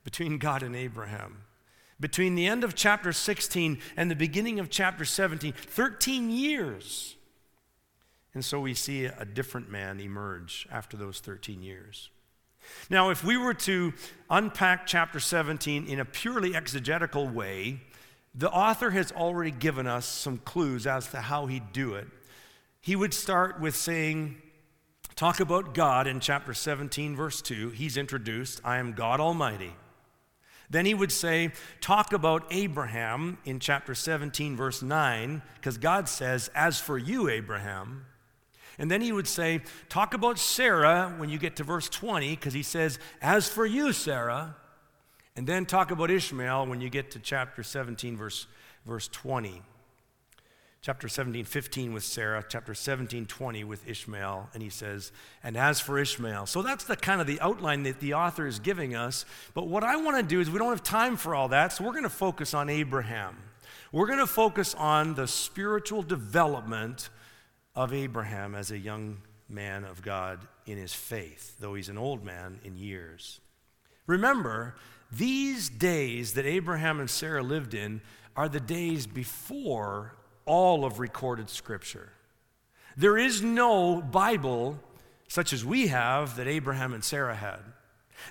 between 0.04 0.38
God 0.38 0.64
and 0.64 0.76
Abraham. 0.76 1.44
Between 2.00 2.34
the 2.34 2.48
end 2.48 2.64
of 2.64 2.74
chapter 2.74 3.14
16 3.14 3.78
and 3.96 4.10
the 4.10 4.16
beginning 4.16 4.60
of 4.60 4.72
chapter 4.72 5.06
17, 5.06 5.54
13 5.54 6.32
years. 6.32 7.16
And 8.34 8.46
so 8.46 8.60
we 8.60 8.74
see 8.74 9.06
a 9.06 9.26
different 9.26 9.70
man 9.70 10.00
emerge 10.00 10.68
after 10.72 10.96
those 10.96 11.20
13 11.20 11.62
years. 11.62 12.10
Now, 12.90 13.10
if 13.10 13.24
we 13.24 13.38
were 13.38 13.54
to 13.56 13.94
unpack 14.30 14.86
chapter 14.86 15.20
17 15.20 15.88
in 15.88 16.00
a 16.00 16.06
purely 16.06 16.56
exegetical 16.56 17.28
way, 17.28 17.82
the 18.34 18.50
author 18.50 18.92
has 18.92 19.12
already 19.12 19.52
given 19.52 19.88
us 19.88 20.06
some 20.06 20.38
clues 20.38 20.88
as 20.88 21.08
to 21.10 21.22
how 21.22 21.48
he'd 21.48 21.74
do 21.74 21.96
it. 21.96 22.08
He 22.80 22.96
would 22.96 23.14
start 23.14 23.60
with 23.60 23.76
saying, 23.76 24.42
Talk 25.16 25.40
about 25.40 25.74
God 25.74 26.08
in 26.08 26.20
chapter 26.20 26.54
17, 26.54 27.16
verse 27.16 27.42
2. 27.42 27.72
He's 27.72 27.98
introduced, 27.98 28.62
I 28.64 28.78
am 28.78 28.94
God 28.94 29.20
Almighty. 29.20 29.74
Then 30.70 30.86
he 30.86 30.94
would 30.94 31.12
say, 31.12 31.52
Talk 31.82 32.14
about 32.14 32.46
Abraham 32.50 33.38
in 33.44 33.60
chapter 33.60 33.94
17, 33.94 34.56
verse 34.56 34.82
9, 34.82 35.42
because 35.56 35.78
God 35.78 36.08
says, 36.08 36.50
As 36.56 36.80
for 36.80 36.98
you, 36.98 37.28
Abraham. 37.28 38.06
And 38.82 38.90
then 38.90 39.00
he 39.00 39.12
would 39.12 39.28
say, 39.28 39.62
Talk 39.90 40.16
about 40.16 40.40
Sarah 40.40 41.14
when 41.18 41.30
you 41.30 41.38
get 41.38 41.56
to 41.58 41.64
verse 41.64 41.88
20, 41.88 42.32
because 42.32 42.56
he 42.56 42.64
says, 42.64 42.98
As 43.22 43.48
for 43.48 43.64
you, 43.64 43.94
Sarah. 43.94 44.56
And 45.36 45.46
then 45.46 45.68
talk 45.68 45.92
about 45.92 46.10
Ishmael 46.10 46.66
when 46.66 46.82
you 46.82 46.90
get 46.90 47.12
to 47.12 47.20
chapter 47.20 47.62
17, 47.62 48.18
verse, 48.18 48.48
verse 48.84 49.08
20. 49.08 49.62
Chapter 50.82 51.08
17, 51.08 51.46
15 51.46 51.94
with 51.94 52.04
Sarah, 52.04 52.44
chapter 52.50 52.74
17, 52.74 53.28
20 53.28 53.64
with 53.66 53.88
Ishmael, 53.88 54.50
and 54.56 54.64
he 54.64 54.70
says, 54.70 55.12
and 55.44 55.56
as 55.56 55.80
for 55.80 56.00
Ishmael. 56.00 56.48
So 56.48 56.64
that's 56.64 56.86
the 56.86 56.96
kind 56.96 57.22
of 57.22 57.28
the 57.28 57.40
outline 57.40 57.84
that 57.84 58.00
the 58.00 58.16
author 58.16 58.48
is 58.48 58.58
giving 58.58 58.96
us. 58.96 59.26
But 59.54 59.68
what 59.68 59.84
I 59.84 59.96
want 59.98 60.18
to 60.18 60.24
do 60.24 60.42
is 60.42 60.50
we 60.50 60.58
don't 60.58 60.70
have 60.70 60.82
time 60.82 61.18
for 61.18 61.36
all 61.36 61.50
that, 61.50 61.72
so 61.72 61.84
we're 61.84 61.92
going 61.92 62.02
to 62.02 62.10
focus 62.10 62.56
on 62.56 62.68
Abraham. 62.68 63.38
We're 63.92 64.08
going 64.08 64.18
to 64.18 64.26
focus 64.26 64.74
on 64.74 65.14
the 65.14 65.28
spiritual 65.28 66.02
development 66.02 67.12
of 67.76 67.94
Abraham 67.94 68.56
as 68.56 68.72
a 68.72 68.78
young 68.78 69.22
man 69.50 69.84
of 69.84 70.02
God 70.02 70.40
in 70.66 70.78
his 70.78 70.94
faith, 70.94 71.56
though 71.60 71.74
he's 71.74 71.90
an 71.90 71.98
old 71.98 72.24
man 72.24 72.60
in 72.64 72.78
years. 72.78 73.40
Remember, 74.08 74.76
these 75.12 75.70
days 75.70 76.34
that 76.34 76.46
Abraham 76.46 77.00
and 77.00 77.10
Sarah 77.10 77.44
lived 77.44 77.74
in 77.74 78.02
are 78.36 78.50
the 78.50 78.60
days 78.60 79.08
before 79.08 80.16
all 80.46 80.86
of 80.86 81.00
recorded 81.00 81.50
Scripture. 81.50 82.14
There 82.98 83.18
is 83.18 83.42
no 83.42 84.02
Bible 84.02 84.80
such 85.28 85.54
as 85.54 85.64
we 85.64 85.88
have 85.88 86.36
that 86.36 86.48
Abraham 86.48 86.94
and 86.94 87.04
Sarah 87.04 87.36
had. 87.36 87.60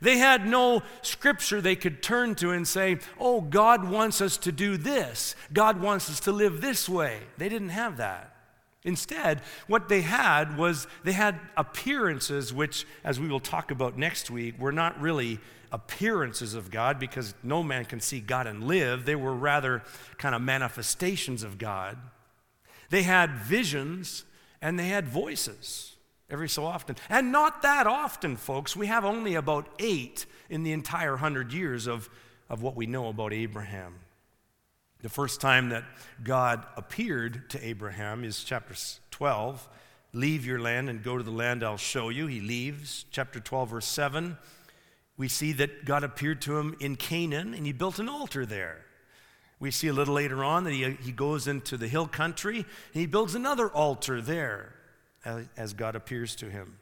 They 0.02 0.18
had 0.18 0.46
no 0.46 0.82
scripture 1.02 1.60
they 1.60 1.74
could 1.74 2.02
turn 2.02 2.34
to 2.36 2.50
and 2.50 2.68
say, 2.68 2.98
Oh, 3.18 3.40
God 3.40 3.88
wants 3.88 4.20
us 4.20 4.36
to 4.38 4.52
do 4.52 4.76
this. 4.76 5.34
God 5.52 5.80
wants 5.80 6.08
us 6.10 6.20
to 6.20 6.32
live 6.32 6.60
this 6.60 6.88
way. 6.88 7.20
They 7.38 7.48
didn't 7.48 7.70
have 7.70 7.96
that. 7.96 8.36
Instead, 8.84 9.42
what 9.66 9.88
they 9.88 10.00
had 10.00 10.56
was 10.56 10.86
they 11.04 11.12
had 11.12 11.38
appearances, 11.56 12.52
which, 12.52 12.86
as 13.04 13.20
we 13.20 13.28
will 13.28 13.40
talk 13.40 13.70
about 13.70 13.98
next 13.98 14.30
week, 14.30 14.58
were 14.58 14.72
not 14.72 14.98
really 15.00 15.38
appearances 15.70 16.54
of 16.54 16.70
God 16.70 16.98
because 16.98 17.34
no 17.42 17.62
man 17.62 17.84
can 17.84 18.00
see 18.00 18.20
God 18.20 18.46
and 18.46 18.64
live. 18.64 19.04
They 19.04 19.14
were 19.14 19.34
rather 19.34 19.82
kind 20.18 20.34
of 20.34 20.42
manifestations 20.42 21.42
of 21.42 21.58
God. 21.58 21.98
They 22.88 23.02
had 23.02 23.30
visions 23.36 24.24
and 24.62 24.78
they 24.78 24.88
had 24.88 25.06
voices 25.06 25.96
every 26.30 26.48
so 26.48 26.64
often. 26.64 26.96
And 27.08 27.32
not 27.32 27.62
that 27.62 27.86
often, 27.86 28.36
folks. 28.36 28.74
We 28.74 28.86
have 28.86 29.04
only 29.04 29.34
about 29.34 29.68
eight 29.78 30.26
in 30.48 30.62
the 30.62 30.72
entire 30.72 31.16
hundred 31.16 31.52
years 31.52 31.86
of, 31.86 32.08
of 32.48 32.62
what 32.62 32.76
we 32.76 32.86
know 32.86 33.08
about 33.08 33.32
Abraham. 33.32 33.94
The 35.02 35.08
first 35.08 35.40
time 35.40 35.70
that 35.70 35.84
God 36.22 36.64
appeared 36.76 37.48
to 37.50 37.66
Abraham 37.66 38.24
is 38.24 38.44
chapter 38.44 38.74
12. 39.10 39.68
Leave 40.12 40.44
your 40.44 40.60
land 40.60 40.90
and 40.90 41.02
go 41.02 41.16
to 41.16 41.22
the 41.22 41.30
land 41.30 41.62
I'll 41.62 41.76
show 41.76 42.08
you. 42.08 42.26
He 42.26 42.40
leaves. 42.40 43.04
Chapter 43.10 43.40
12, 43.40 43.70
verse 43.70 43.86
7 43.86 44.36
we 45.20 45.28
see 45.28 45.52
that 45.52 45.84
God 45.84 46.02
appeared 46.02 46.40
to 46.42 46.56
him 46.56 46.74
in 46.80 46.96
Canaan 46.96 47.52
and 47.52 47.66
he 47.66 47.74
built 47.74 47.98
an 47.98 48.08
altar 48.08 48.46
there. 48.46 48.86
We 49.58 49.70
see 49.70 49.88
a 49.88 49.92
little 49.92 50.14
later 50.14 50.42
on 50.42 50.64
that 50.64 50.72
he, 50.72 50.92
he 50.92 51.12
goes 51.12 51.46
into 51.46 51.76
the 51.76 51.88
hill 51.88 52.06
country 52.06 52.56
and 52.56 52.66
he 52.94 53.04
builds 53.04 53.34
another 53.34 53.68
altar 53.68 54.22
there 54.22 54.72
as, 55.22 55.46
as 55.58 55.74
God 55.74 55.94
appears 55.94 56.34
to 56.36 56.48
him. 56.48 56.78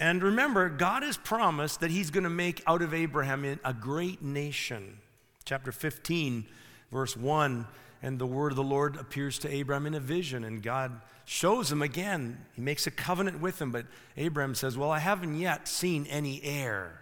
And 0.00 0.20
remember, 0.20 0.68
God 0.68 1.04
has 1.04 1.16
promised 1.16 1.78
that 1.78 1.92
he's 1.92 2.10
going 2.10 2.24
to 2.24 2.30
make 2.30 2.60
out 2.66 2.82
of 2.82 2.92
Abraham 2.92 3.60
a 3.64 3.72
great 3.72 4.20
nation. 4.20 4.98
Chapter 5.44 5.70
15, 5.70 6.44
verse 6.92 7.16
1 7.16 7.66
and 8.02 8.18
the 8.18 8.26
word 8.26 8.52
of 8.52 8.56
the 8.56 8.62
Lord 8.62 8.96
appears 8.96 9.38
to 9.40 9.60
Abram 9.60 9.86
in 9.86 9.94
a 9.94 10.00
vision, 10.00 10.42
and 10.44 10.62
God 10.62 11.00
shows 11.24 11.70
him 11.70 11.82
again. 11.82 12.44
He 12.54 12.60
makes 12.60 12.86
a 12.86 12.90
covenant 12.90 13.40
with 13.40 13.60
him, 13.62 13.70
but 13.70 13.86
Abram 14.16 14.56
says, 14.56 14.76
Well, 14.76 14.90
I 14.90 14.98
haven't 14.98 15.38
yet 15.38 15.68
seen 15.68 16.06
any 16.06 16.42
heir. 16.42 17.00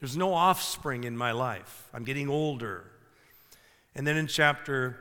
There's 0.00 0.16
no 0.16 0.32
offspring 0.32 1.04
in 1.04 1.16
my 1.16 1.32
life. 1.32 1.88
I'm 1.92 2.04
getting 2.04 2.28
older. 2.28 2.84
And 3.94 4.06
then 4.06 4.16
in 4.16 4.28
chapter 4.28 5.00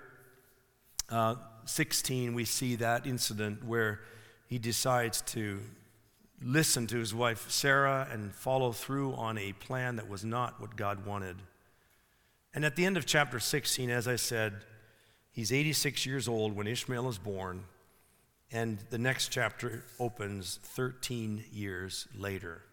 uh, 1.09 1.35
16, 1.65 2.33
we 2.33 2.45
see 2.45 2.75
that 2.75 3.05
incident 3.05 3.63
where 3.63 4.01
he 4.47 4.57
decides 4.57 5.21
to 5.21 5.59
listen 6.43 6.87
to 6.87 6.97
his 6.97 7.13
wife 7.13 7.49
Sarah 7.49 8.07
and 8.11 8.33
follow 8.33 8.71
through 8.71 9.13
on 9.13 9.37
a 9.37 9.53
plan 9.53 9.97
that 9.97 10.09
was 10.09 10.25
not 10.25 10.59
what 10.59 10.75
God 10.75 11.05
wanted. 11.05 11.37
And 12.53 12.65
at 12.65 12.75
the 12.75 12.85
end 12.85 12.97
of 12.97 13.05
chapter 13.05 13.39
16, 13.39 13.89
as 13.89 14.07
I 14.07 14.17
said, 14.17 14.53
he's 15.31 15.53
86 15.53 16.05
years 16.05 16.27
old 16.27 16.55
when 16.55 16.67
Ishmael 16.67 17.07
is 17.07 17.17
born, 17.17 17.63
and 18.51 18.79
the 18.89 18.97
next 18.97 19.29
chapter 19.29 19.83
opens 19.99 20.59
13 20.63 21.45
years 21.51 22.07
later. 22.15 22.63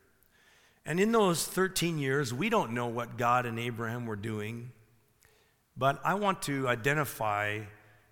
And 0.84 0.98
in 0.98 1.12
those 1.12 1.46
13 1.46 1.98
years, 1.98 2.34
we 2.34 2.48
don't 2.48 2.72
know 2.72 2.86
what 2.86 3.18
God 3.18 3.46
and 3.46 3.58
Abraham 3.58 4.06
were 4.06 4.16
doing. 4.16 4.72
But 5.76 6.00
I 6.04 6.14
want 6.14 6.42
to 6.42 6.66
identify 6.66 7.60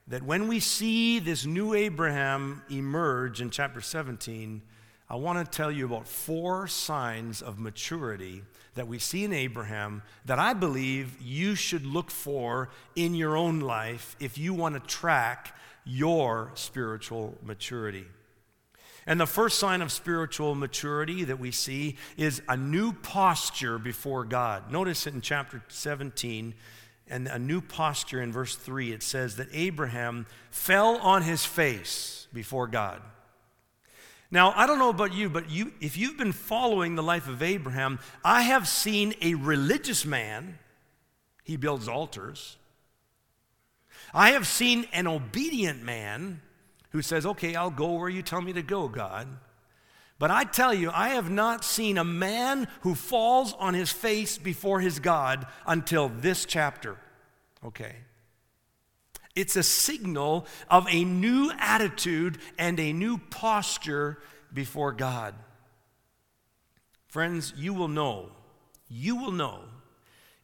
that 0.07 0.23
when 0.23 0.47
we 0.47 0.61
see 0.61 1.19
this 1.19 1.45
new 1.45 1.75
Abraham 1.75 2.63
emerge 2.71 3.41
in 3.41 3.51
chapter 3.51 3.81
17, 3.81 4.63
I 5.09 5.17
want 5.17 5.39
to 5.45 5.57
tell 5.57 5.71
you 5.71 5.87
about 5.87 6.09
four 6.09 6.67
signs 6.67 7.41
of 7.41 7.61
maturity 7.61 8.43
that 8.75 8.89
we 8.89 8.99
see 8.99 9.25
in 9.25 9.33
Abraham 9.33 10.03
that 10.25 10.41
I 10.41 10.53
believe 10.53 11.21
you 11.21 11.55
should 11.55 11.87
look 11.87 12.11
for 12.11 12.71
in 12.97 13.15
your 13.15 13.37
own 13.37 13.61
life 13.61 14.17
if 14.19 14.37
you 14.37 14.53
want 14.53 14.75
to 14.75 14.81
track 14.81 15.57
your 15.85 16.51
spiritual 16.55 17.39
maturity. 17.43 18.07
And 19.07 19.21
the 19.21 19.27
first 19.27 19.61
sign 19.61 19.81
of 19.81 19.93
spiritual 19.93 20.57
maturity 20.57 21.23
that 21.23 21.39
we 21.39 21.53
see 21.53 21.97
is 22.17 22.43
a 22.49 22.57
new 22.57 22.93
posture 22.93 23.79
before 23.79 24.25
God. 24.25 24.73
Notice 24.73 25.07
it 25.07 25.15
in 25.15 25.21
chapter 25.21 25.63
17 25.69 26.53
and 27.09 27.29
a 27.29 27.39
new 27.39 27.61
posture 27.61 28.21
in 28.21 28.33
verse 28.33 28.57
3. 28.57 28.93
It 28.93 29.05
says 29.05 29.37
that 29.37 29.47
Abraham 29.53 30.27
fell 30.51 30.97
on 30.97 31.23
his 31.23 31.45
face 31.45 32.27
before 32.33 32.67
God. 32.67 33.01
Now, 34.31 34.53
I 34.57 34.67
don't 34.67 34.79
know 34.79 34.91
about 34.91 35.15
you, 35.15 35.29
but 35.29 35.51
you, 35.51 35.73
if 35.81 35.97
you've 35.97 36.17
been 36.17 36.33
following 36.33 36.95
the 36.95 37.03
life 37.03 37.29
of 37.29 37.43
Abraham, 37.43 38.01
I 38.25 38.43
have 38.43 38.67
seen 38.67 39.15
a 39.23 39.35
religious 39.35 40.05
man, 40.05 40.59
he 41.45 41.57
builds 41.57 41.89
altars. 41.89 42.57
I 44.13 44.31
have 44.31 44.47
seen 44.47 44.87
an 44.93 45.07
obedient 45.07 45.83
man 45.83 46.41
who 46.91 47.03
says, 47.03 47.25
Okay, 47.25 47.55
I'll 47.55 47.71
go 47.71 47.93
where 47.93 48.09
you 48.09 48.23
tell 48.23 48.41
me 48.41 48.53
to 48.55 48.63
go, 48.63 48.89
God. 48.89 49.29
But 50.19 50.31
I 50.31 50.45
tell 50.45 50.73
you, 50.73 50.91
I 50.93 51.11
have 51.11 51.31
not 51.31 51.65
seen 51.65 51.99
a 51.99 52.05
man 52.05 52.69
who 52.81 52.95
falls 52.95 53.53
on 53.53 53.75
his 53.75 53.93
face 53.93 54.39
before 54.39 54.81
his 54.81 54.99
God 54.99 55.47
until 55.67 56.09
this 56.09 56.47
chapter. 56.47 56.97
Okay. 57.65 57.97
It's 59.37 59.55
a 59.55 59.63
signal 59.63 60.47
of 60.69 60.89
a 60.91 61.05
new 61.05 61.53
attitude 61.59 62.39
and 62.59 62.81
a 62.81 62.93
new 62.93 63.19
posture 63.19 64.19
before 64.53 64.93
God. 64.93 65.35
Friends, 67.07 67.53
you 67.57 67.75
will 67.75 67.89
know, 67.89 68.31
you 68.89 69.17
will 69.17 69.33
know 69.33 69.61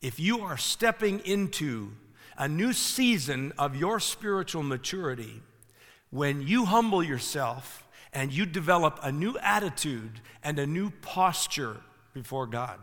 if 0.02 0.20
you 0.20 0.40
are 0.40 0.58
stepping 0.58 1.20
into 1.20 1.92
a 2.36 2.48
new 2.48 2.72
season 2.72 3.52
of 3.58 3.76
your 3.76 3.98
spiritual 3.98 4.62
maturity 4.62 5.42
when 6.10 6.42
you 6.46 6.66
humble 6.66 7.02
yourself 7.02 7.86
and 8.12 8.32
you 8.32 8.44
develop 8.44 8.98
a 9.02 9.10
new 9.10 9.38
attitude 9.38 10.20
and 10.42 10.58
a 10.58 10.66
new 10.66 10.90
posture 11.00 11.80
before 12.12 12.46
God. 12.46 12.78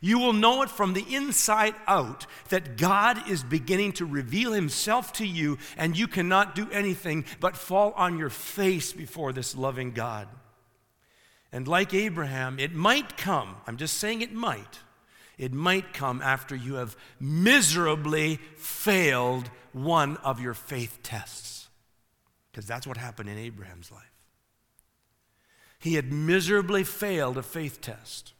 You 0.00 0.18
will 0.18 0.32
know 0.32 0.62
it 0.62 0.70
from 0.70 0.92
the 0.92 1.04
inside 1.14 1.74
out 1.86 2.26
that 2.48 2.76
God 2.76 3.28
is 3.28 3.42
beginning 3.42 3.92
to 3.94 4.06
reveal 4.06 4.52
himself 4.52 5.12
to 5.14 5.26
you, 5.26 5.58
and 5.76 5.96
you 5.98 6.06
cannot 6.06 6.54
do 6.54 6.68
anything 6.70 7.24
but 7.40 7.56
fall 7.56 7.92
on 7.96 8.18
your 8.18 8.30
face 8.30 8.92
before 8.92 9.32
this 9.32 9.56
loving 9.56 9.92
God. 9.92 10.28
And 11.52 11.66
like 11.66 11.92
Abraham, 11.92 12.58
it 12.58 12.74
might 12.74 13.16
come, 13.16 13.56
I'm 13.66 13.76
just 13.76 13.98
saying 13.98 14.22
it 14.22 14.32
might, 14.32 14.78
it 15.36 15.52
might 15.52 15.92
come 15.92 16.22
after 16.22 16.54
you 16.54 16.74
have 16.74 16.96
miserably 17.18 18.36
failed 18.56 19.50
one 19.72 20.16
of 20.18 20.40
your 20.40 20.54
faith 20.54 21.00
tests. 21.02 21.68
Because 22.50 22.66
that's 22.66 22.86
what 22.86 22.96
happened 22.96 23.28
in 23.28 23.38
Abraham's 23.38 23.90
life. 23.90 24.04
He 25.78 25.94
had 25.94 26.12
miserably 26.12 26.84
failed 26.84 27.38
a 27.38 27.42
faith 27.42 27.80
test, 27.80 28.34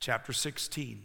chapter 0.00 0.32
16. 0.32 1.02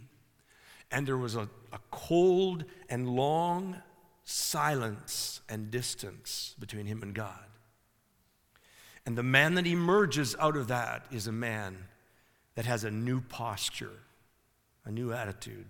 And 0.90 1.06
there 1.06 1.16
was 1.16 1.36
a, 1.36 1.48
a 1.72 1.78
cold 1.90 2.64
and 2.88 3.08
long 3.08 3.76
silence 4.24 5.40
and 5.48 5.70
distance 5.70 6.54
between 6.58 6.86
him 6.86 7.02
and 7.02 7.14
God. 7.14 7.44
And 9.04 9.16
the 9.16 9.22
man 9.22 9.54
that 9.54 9.66
emerges 9.66 10.34
out 10.40 10.56
of 10.56 10.68
that 10.68 11.06
is 11.12 11.26
a 11.26 11.32
man 11.32 11.76
that 12.56 12.66
has 12.66 12.82
a 12.82 12.90
new 12.90 13.20
posture, 13.20 13.92
a 14.84 14.90
new 14.90 15.12
attitude 15.12 15.66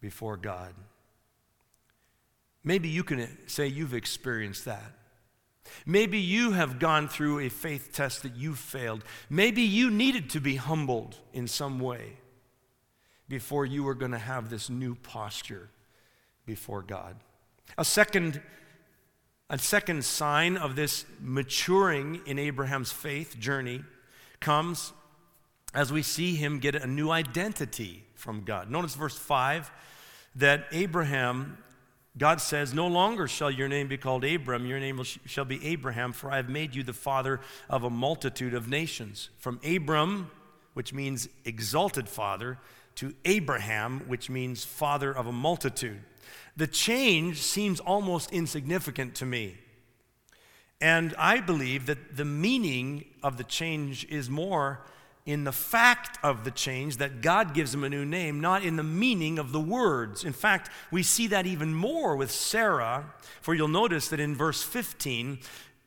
before 0.00 0.36
God. 0.36 0.74
Maybe 2.62 2.88
you 2.88 3.02
can 3.02 3.26
say 3.48 3.66
you've 3.66 3.94
experienced 3.94 4.64
that. 4.66 4.92
Maybe 5.86 6.18
you 6.18 6.52
have 6.52 6.78
gone 6.78 7.08
through 7.08 7.40
a 7.40 7.48
faith 7.48 7.90
test 7.92 8.22
that 8.22 8.36
you 8.36 8.54
failed. 8.54 9.04
Maybe 9.30 9.62
you 9.62 9.90
needed 9.90 10.30
to 10.30 10.40
be 10.40 10.56
humbled 10.56 11.16
in 11.32 11.48
some 11.48 11.80
way 11.80 12.18
before 13.32 13.64
you 13.64 13.82
were 13.82 13.94
going 13.94 14.10
to 14.10 14.18
have 14.18 14.50
this 14.50 14.68
new 14.68 14.94
posture 14.94 15.70
before 16.44 16.82
God. 16.82 17.16
A 17.78 17.84
second, 17.84 18.42
a 19.48 19.58
second 19.58 20.04
sign 20.04 20.58
of 20.58 20.76
this 20.76 21.06
maturing 21.18 22.20
in 22.26 22.38
Abraham's 22.38 22.92
faith 22.92 23.38
journey 23.38 23.84
comes 24.38 24.92
as 25.72 25.90
we 25.90 26.02
see 26.02 26.34
him 26.34 26.58
get 26.58 26.74
a 26.74 26.86
new 26.86 27.10
identity 27.10 28.04
from 28.16 28.44
God. 28.44 28.70
Notice 28.70 28.96
verse 28.96 29.16
5 29.16 29.70
that 30.36 30.66
Abraham 30.70 31.56
God 32.18 32.38
says, 32.42 32.74
No 32.74 32.86
longer 32.86 33.26
shall 33.26 33.50
your 33.50 33.68
name 33.68 33.88
be 33.88 33.96
called 33.96 34.26
Abram, 34.26 34.66
your 34.66 34.78
name 34.78 35.02
shall 35.02 35.46
be 35.46 35.66
Abraham, 35.66 36.12
for 36.12 36.30
I 36.30 36.36
have 36.36 36.50
made 36.50 36.74
you 36.74 36.82
the 36.82 36.92
father 36.92 37.40
of 37.70 37.82
a 37.82 37.88
multitude 37.88 38.52
of 38.52 38.68
nations. 38.68 39.30
From 39.38 39.58
Abram, 39.64 40.30
which 40.74 40.92
means 40.92 41.30
exalted 41.46 42.10
father, 42.10 42.58
to 42.96 43.14
Abraham, 43.24 44.00
which 44.06 44.30
means 44.30 44.64
father 44.64 45.12
of 45.12 45.26
a 45.26 45.32
multitude. 45.32 46.00
The 46.56 46.66
change 46.66 47.40
seems 47.40 47.80
almost 47.80 48.30
insignificant 48.32 49.14
to 49.16 49.26
me. 49.26 49.56
And 50.80 51.14
I 51.16 51.40
believe 51.40 51.86
that 51.86 52.16
the 52.16 52.24
meaning 52.24 53.04
of 53.22 53.36
the 53.36 53.44
change 53.44 54.04
is 54.06 54.28
more 54.28 54.84
in 55.24 55.44
the 55.44 55.52
fact 55.52 56.18
of 56.24 56.42
the 56.42 56.50
change 56.50 56.96
that 56.96 57.22
God 57.22 57.54
gives 57.54 57.72
him 57.72 57.84
a 57.84 57.88
new 57.88 58.04
name, 58.04 58.40
not 58.40 58.64
in 58.64 58.74
the 58.74 58.82
meaning 58.82 59.38
of 59.38 59.52
the 59.52 59.60
words. 59.60 60.24
In 60.24 60.32
fact, 60.32 60.68
we 60.90 61.04
see 61.04 61.28
that 61.28 61.46
even 61.46 61.72
more 61.72 62.16
with 62.16 62.32
Sarah, 62.32 63.12
for 63.40 63.54
you'll 63.54 63.68
notice 63.68 64.08
that 64.08 64.18
in 64.18 64.34
verse 64.34 64.62
15, 64.62 65.38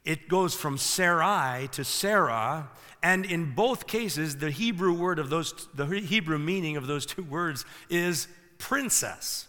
it 0.06 0.30
goes 0.30 0.56
from 0.56 0.78
Sarai 0.78 1.68
to 1.74 1.84
Sarah, 1.84 2.70
and 3.06 3.24
in 3.24 3.54
both 3.54 3.86
cases, 3.86 4.38
the 4.38 4.50
Hebrew 4.50 4.92
word 4.92 5.20
of 5.20 5.30
those, 5.30 5.68
the 5.76 5.86
Hebrew 5.86 6.40
meaning 6.40 6.76
of 6.76 6.88
those 6.88 7.06
two 7.06 7.22
words 7.22 7.64
is 7.88 8.28
princess. 8.58 9.46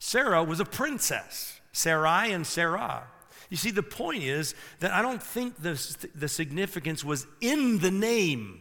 Sarah 0.00 0.42
was 0.42 0.58
a 0.58 0.64
princess, 0.64 1.60
Sarai 1.70 2.32
and 2.32 2.44
Sarah. 2.44 3.04
You 3.50 3.56
see, 3.56 3.70
the 3.70 3.84
point 3.84 4.24
is 4.24 4.56
that 4.80 4.90
I 4.90 5.00
don't 5.00 5.22
think 5.22 5.62
the, 5.62 5.80
the 6.12 6.26
significance 6.26 7.04
was 7.04 7.24
in 7.40 7.78
the 7.78 7.92
name 7.92 8.60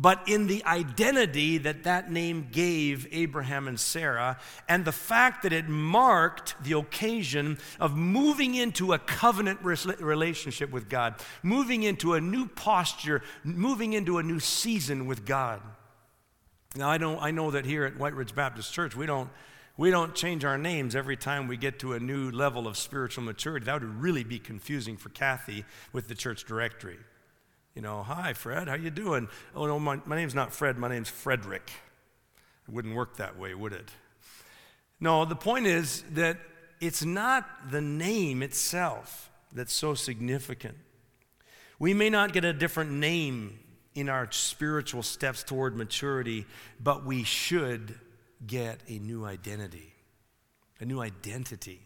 but 0.00 0.28
in 0.28 0.46
the 0.46 0.64
identity 0.64 1.58
that 1.58 1.82
that 1.82 2.10
name 2.10 2.48
gave 2.52 3.08
Abraham 3.10 3.66
and 3.66 3.78
Sarah, 3.78 4.38
and 4.68 4.84
the 4.84 4.92
fact 4.92 5.42
that 5.42 5.52
it 5.52 5.68
marked 5.68 6.54
the 6.62 6.78
occasion 6.78 7.58
of 7.80 7.96
moving 7.96 8.54
into 8.54 8.92
a 8.92 8.98
covenant 9.00 9.58
relationship 9.60 10.70
with 10.70 10.88
God, 10.88 11.16
moving 11.42 11.82
into 11.82 12.14
a 12.14 12.20
new 12.20 12.46
posture, 12.46 13.22
moving 13.42 13.92
into 13.92 14.18
a 14.18 14.22
new 14.22 14.38
season 14.38 15.06
with 15.06 15.26
God. 15.26 15.60
Now, 16.76 16.90
I 16.90 16.98
know, 16.98 17.18
I 17.18 17.32
know 17.32 17.50
that 17.50 17.66
here 17.66 17.84
at 17.84 17.98
White 17.98 18.14
Ridge 18.14 18.36
Baptist 18.36 18.72
Church, 18.72 18.94
we 18.94 19.04
don't, 19.04 19.30
we 19.76 19.90
don't 19.90 20.14
change 20.14 20.44
our 20.44 20.58
names 20.58 20.94
every 20.94 21.16
time 21.16 21.48
we 21.48 21.56
get 21.56 21.80
to 21.80 21.94
a 21.94 21.98
new 21.98 22.30
level 22.30 22.68
of 22.68 22.76
spiritual 22.76 23.24
maturity. 23.24 23.66
That 23.66 23.80
would 23.80 24.00
really 24.00 24.22
be 24.22 24.38
confusing 24.38 24.96
for 24.96 25.08
Kathy 25.08 25.64
with 25.92 26.06
the 26.06 26.14
church 26.14 26.44
directory. 26.44 26.98
You 27.78 27.82
know, 27.82 28.02
hi, 28.02 28.32
Fred, 28.32 28.66
how 28.66 28.74
you 28.74 28.90
doing? 28.90 29.28
Oh, 29.54 29.64
no, 29.68 29.78
my, 29.78 30.00
my 30.04 30.16
name's 30.16 30.34
not 30.34 30.52
Fred, 30.52 30.76
my 30.78 30.88
name's 30.88 31.08
Frederick. 31.08 31.70
It 32.66 32.74
wouldn't 32.74 32.96
work 32.96 33.18
that 33.18 33.38
way, 33.38 33.54
would 33.54 33.72
it? 33.72 33.88
No, 34.98 35.24
the 35.24 35.36
point 35.36 35.68
is 35.68 36.02
that 36.14 36.38
it's 36.80 37.04
not 37.04 37.70
the 37.70 37.80
name 37.80 38.42
itself 38.42 39.30
that's 39.52 39.72
so 39.72 39.94
significant. 39.94 40.76
We 41.78 41.94
may 41.94 42.10
not 42.10 42.32
get 42.32 42.44
a 42.44 42.52
different 42.52 42.90
name 42.90 43.60
in 43.94 44.08
our 44.08 44.26
spiritual 44.32 45.04
steps 45.04 45.44
toward 45.44 45.76
maturity, 45.76 46.46
but 46.80 47.06
we 47.06 47.22
should 47.22 47.94
get 48.44 48.80
a 48.88 48.98
new 48.98 49.24
identity. 49.24 49.94
A 50.80 50.84
new 50.84 51.00
identity. 51.00 51.82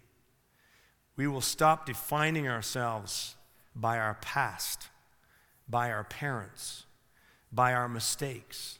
We 1.17 1.27
will 1.27 1.43
stop 1.43 1.85
defining 1.85 2.49
ourselves 2.49 3.37
by 3.77 3.99
our 3.99 4.15
past 4.23 4.89
by 5.69 5.91
our 5.91 6.05
parents, 6.05 6.85
by 7.53 7.73
our 7.73 7.89
mistakes, 7.89 8.79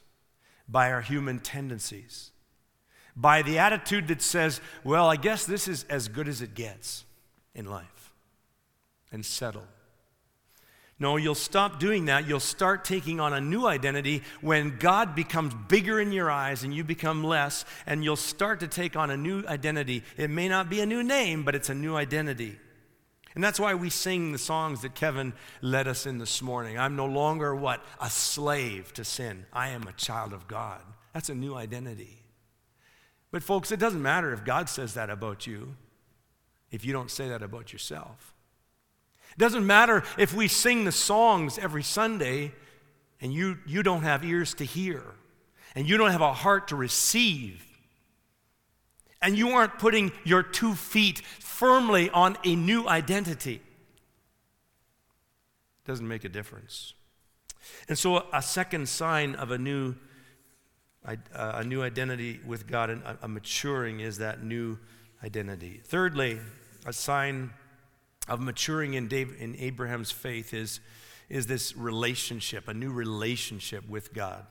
by 0.67 0.91
our 0.91 1.01
human 1.01 1.39
tendencies, 1.39 2.31
by 3.15 3.41
the 3.41 3.59
attitude 3.59 4.07
that 4.07 4.21
says, 4.21 4.61
well, 4.83 5.09
I 5.09 5.15
guess 5.15 5.45
this 5.45 5.67
is 5.67 5.85
as 5.89 6.07
good 6.07 6.27
as 6.27 6.41
it 6.41 6.55
gets 6.55 7.05
in 7.53 7.65
life, 7.65 8.11
and 9.11 9.25
settle. 9.25 9.67
No, 10.99 11.17
you'll 11.17 11.35
stop 11.35 11.79
doing 11.79 12.05
that. 12.05 12.27
You'll 12.27 12.39
start 12.39 12.85
taking 12.85 13.19
on 13.19 13.33
a 13.33 13.41
new 13.41 13.65
identity 13.65 14.23
when 14.41 14.77
God 14.77 15.15
becomes 15.15 15.53
bigger 15.67 15.99
in 15.99 16.11
your 16.11 16.31
eyes 16.31 16.63
and 16.63 16.73
you 16.73 16.83
become 16.83 17.23
less, 17.23 17.65
and 17.85 18.03
you'll 18.03 18.15
start 18.15 18.59
to 18.61 18.67
take 18.67 18.95
on 18.95 19.11
a 19.11 19.17
new 19.17 19.45
identity. 19.47 20.03
It 20.17 20.29
may 20.29 20.47
not 20.47 20.69
be 20.69 20.79
a 20.79 20.85
new 20.85 21.03
name, 21.03 21.43
but 21.43 21.55
it's 21.55 21.69
a 21.69 21.75
new 21.75 21.95
identity. 21.95 22.57
And 23.35 23.43
that's 23.43 23.59
why 23.59 23.73
we 23.73 23.89
sing 23.89 24.31
the 24.31 24.37
songs 24.37 24.81
that 24.81 24.95
Kevin 24.95 25.33
led 25.61 25.87
us 25.87 26.05
in 26.05 26.19
this 26.19 26.41
morning. 26.41 26.77
I'm 26.77 26.95
no 26.95 27.05
longer 27.05 27.55
what? 27.55 27.83
A 27.99 28.09
slave 28.09 28.93
to 28.93 29.03
sin. 29.03 29.45
I 29.51 29.69
am 29.69 29.87
a 29.87 29.93
child 29.93 30.33
of 30.33 30.47
God. 30.47 30.81
That's 31.13 31.29
a 31.29 31.35
new 31.35 31.55
identity. 31.55 32.19
But, 33.31 33.41
folks, 33.41 33.71
it 33.71 33.79
doesn't 33.79 34.01
matter 34.01 34.31
if 34.33 34.45
God 34.45 34.69
says 34.69 34.93
that 34.93 35.09
about 35.09 35.47
you 35.47 35.75
if 36.73 36.83
you 36.83 36.91
don't 36.91 37.11
say 37.11 37.29
that 37.29 37.43
about 37.43 37.71
yourself. 37.71 38.33
It 39.31 39.39
doesn't 39.39 39.65
matter 39.65 40.03
if 40.17 40.33
we 40.33 40.47
sing 40.47 40.85
the 40.85 40.91
songs 40.91 41.57
every 41.57 41.83
Sunday 41.83 42.51
and 43.21 43.31
you, 43.31 43.57
you 43.65 43.83
don't 43.83 44.01
have 44.01 44.25
ears 44.25 44.55
to 44.55 44.65
hear 44.65 45.03
and 45.75 45.87
you 45.87 45.97
don't 45.97 46.11
have 46.11 46.21
a 46.21 46.33
heart 46.33 46.67
to 46.69 46.75
receive 46.75 47.65
and 49.23 49.37
you 49.37 49.49
aren't 49.51 49.79
putting 49.79 50.11
your 50.23 50.43
two 50.43 50.75
feet 50.75 51.21
firmly 51.39 52.09
on 52.11 52.37
a 52.43 52.55
new 52.55 52.87
identity, 52.87 53.61
doesn't 55.85 56.07
make 56.07 56.25
a 56.25 56.29
difference. 56.29 56.93
And 57.87 57.97
so, 57.97 58.25
a 58.33 58.41
second 58.41 58.89
sign 58.89 59.35
of 59.35 59.51
a 59.51 59.57
new, 59.57 59.95
uh, 61.05 61.15
a 61.33 61.63
new 61.63 61.81
identity 61.81 62.41
with 62.45 62.67
God 62.67 62.89
and 62.89 63.01
a 63.21 63.27
maturing 63.27 64.01
is 64.01 64.17
that 64.17 64.43
new 64.43 64.77
identity. 65.23 65.79
Thirdly, 65.83 66.39
a 66.85 66.91
sign 66.91 67.51
of 68.27 68.41
maturing 68.41 68.93
in, 68.93 69.07
Dave, 69.07 69.33
in 69.39 69.55
Abraham's 69.55 70.11
faith 70.11 70.53
is, 70.53 70.81
is 71.29 71.47
this 71.47 71.75
relationship, 71.77 72.67
a 72.67 72.73
new 72.73 72.91
relationship 72.91 73.87
with 73.87 74.13
God. 74.13 74.45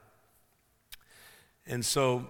And 1.67 1.85
so, 1.85 2.27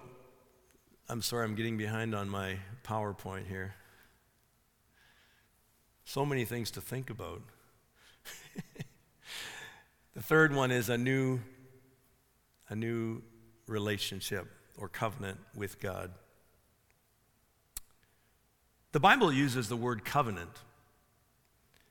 I'm 1.13 1.21
sorry, 1.21 1.45
I'm 1.45 1.53
getting 1.53 1.77
behind 1.77 2.15
on 2.15 2.27
my 2.27 2.57
PowerPoint 2.83 3.45
here. 3.47 3.75
So 6.05 6.25
many 6.25 6.43
things 6.43 6.71
to 6.71 6.81
think 6.81 7.11
about. 7.11 7.43
the 10.15 10.23
third 10.23 10.55
one 10.55 10.71
is 10.71 10.89
a 10.89 10.97
new, 10.97 11.39
a 12.67 12.75
new 12.75 13.21
relationship 13.67 14.47
or 14.75 14.89
covenant 14.89 15.37
with 15.55 15.79
God. 15.79 16.09
The 18.91 18.99
Bible 18.99 19.31
uses 19.31 19.69
the 19.69 19.77
word 19.77 20.03
covenant 20.03 20.63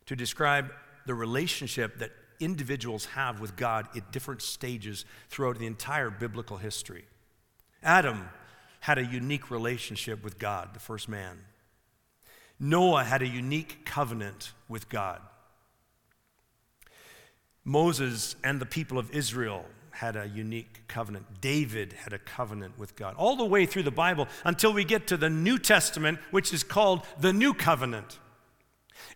to 0.07 0.17
describe 0.17 0.73
the 1.07 1.15
relationship 1.15 2.01
that 2.01 2.11
individuals 2.41 3.05
have 3.05 3.39
with 3.39 3.55
God 3.55 3.87
at 3.97 4.11
different 4.11 4.43
stages 4.43 5.05
throughout 5.29 5.61
the 5.61 5.67
entire 5.67 6.11
biblical 6.11 6.57
history. 6.57 7.05
Adam 7.85 8.29
had 8.83 8.99
a 8.99 9.05
unique 9.05 9.49
relationship 9.49 10.25
with 10.25 10.41
God, 10.41 10.75
the 10.75 10.81
first 10.81 11.09
man. 11.09 11.39
Noah 12.59 13.05
had 13.05 13.23
a 13.23 13.29
unique 13.29 13.85
covenant 13.85 14.51
with 14.69 14.89
God. 14.89 15.21
Moses 17.65 18.35
and 18.43 18.61
the 18.61 18.67
people 18.67 18.99
of 18.99 19.09
Israel 19.13 19.65
had 19.93 20.17
a 20.17 20.27
unique 20.27 20.83
covenant. 20.89 21.41
David 21.41 21.93
had 21.93 22.13
a 22.13 22.19
covenant 22.19 22.77
with 22.77 22.97
God. 22.97 23.15
All 23.17 23.37
the 23.37 23.45
way 23.45 23.67
through 23.67 23.85
the 23.85 23.93
Bible 23.93 24.27
until 24.45 24.73
we 24.73 24.83
get 24.83 25.07
to 25.07 25.17
the 25.17 25.31
New 25.31 25.61
Testament, 25.61 26.19
which 26.33 26.53
is 26.53 26.65
called 26.65 27.07
the 27.21 27.33
New 27.33 27.55
Covenant. 27.55 28.19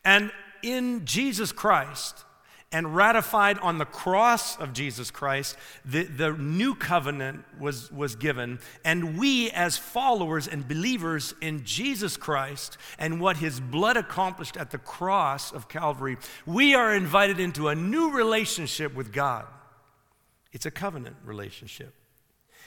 And 0.04 0.30
in 0.62 1.04
Jesus 1.04 1.50
Christ, 1.50 2.24
and 2.72 2.96
ratified 2.96 3.58
on 3.60 3.78
the 3.78 3.84
cross 3.84 4.56
of 4.58 4.72
Jesus 4.72 5.10
Christ, 5.10 5.56
the, 5.84 6.02
the 6.02 6.32
new 6.32 6.74
covenant 6.74 7.44
was, 7.60 7.90
was 7.92 8.16
given. 8.16 8.58
And 8.84 9.18
we, 9.18 9.50
as 9.52 9.78
followers 9.78 10.48
and 10.48 10.66
believers 10.66 11.32
in 11.40 11.64
Jesus 11.64 12.16
Christ 12.16 12.76
and 12.98 13.20
what 13.20 13.36
his 13.36 13.60
blood 13.60 13.96
accomplished 13.96 14.56
at 14.56 14.72
the 14.72 14.78
cross 14.78 15.52
of 15.52 15.68
Calvary, 15.68 16.16
we 16.44 16.74
are 16.74 16.94
invited 16.94 17.38
into 17.38 17.68
a 17.68 17.74
new 17.74 18.10
relationship 18.10 18.94
with 18.94 19.12
God. 19.12 19.46
It's 20.52 20.66
a 20.66 20.70
covenant 20.70 21.16
relationship. 21.24 21.94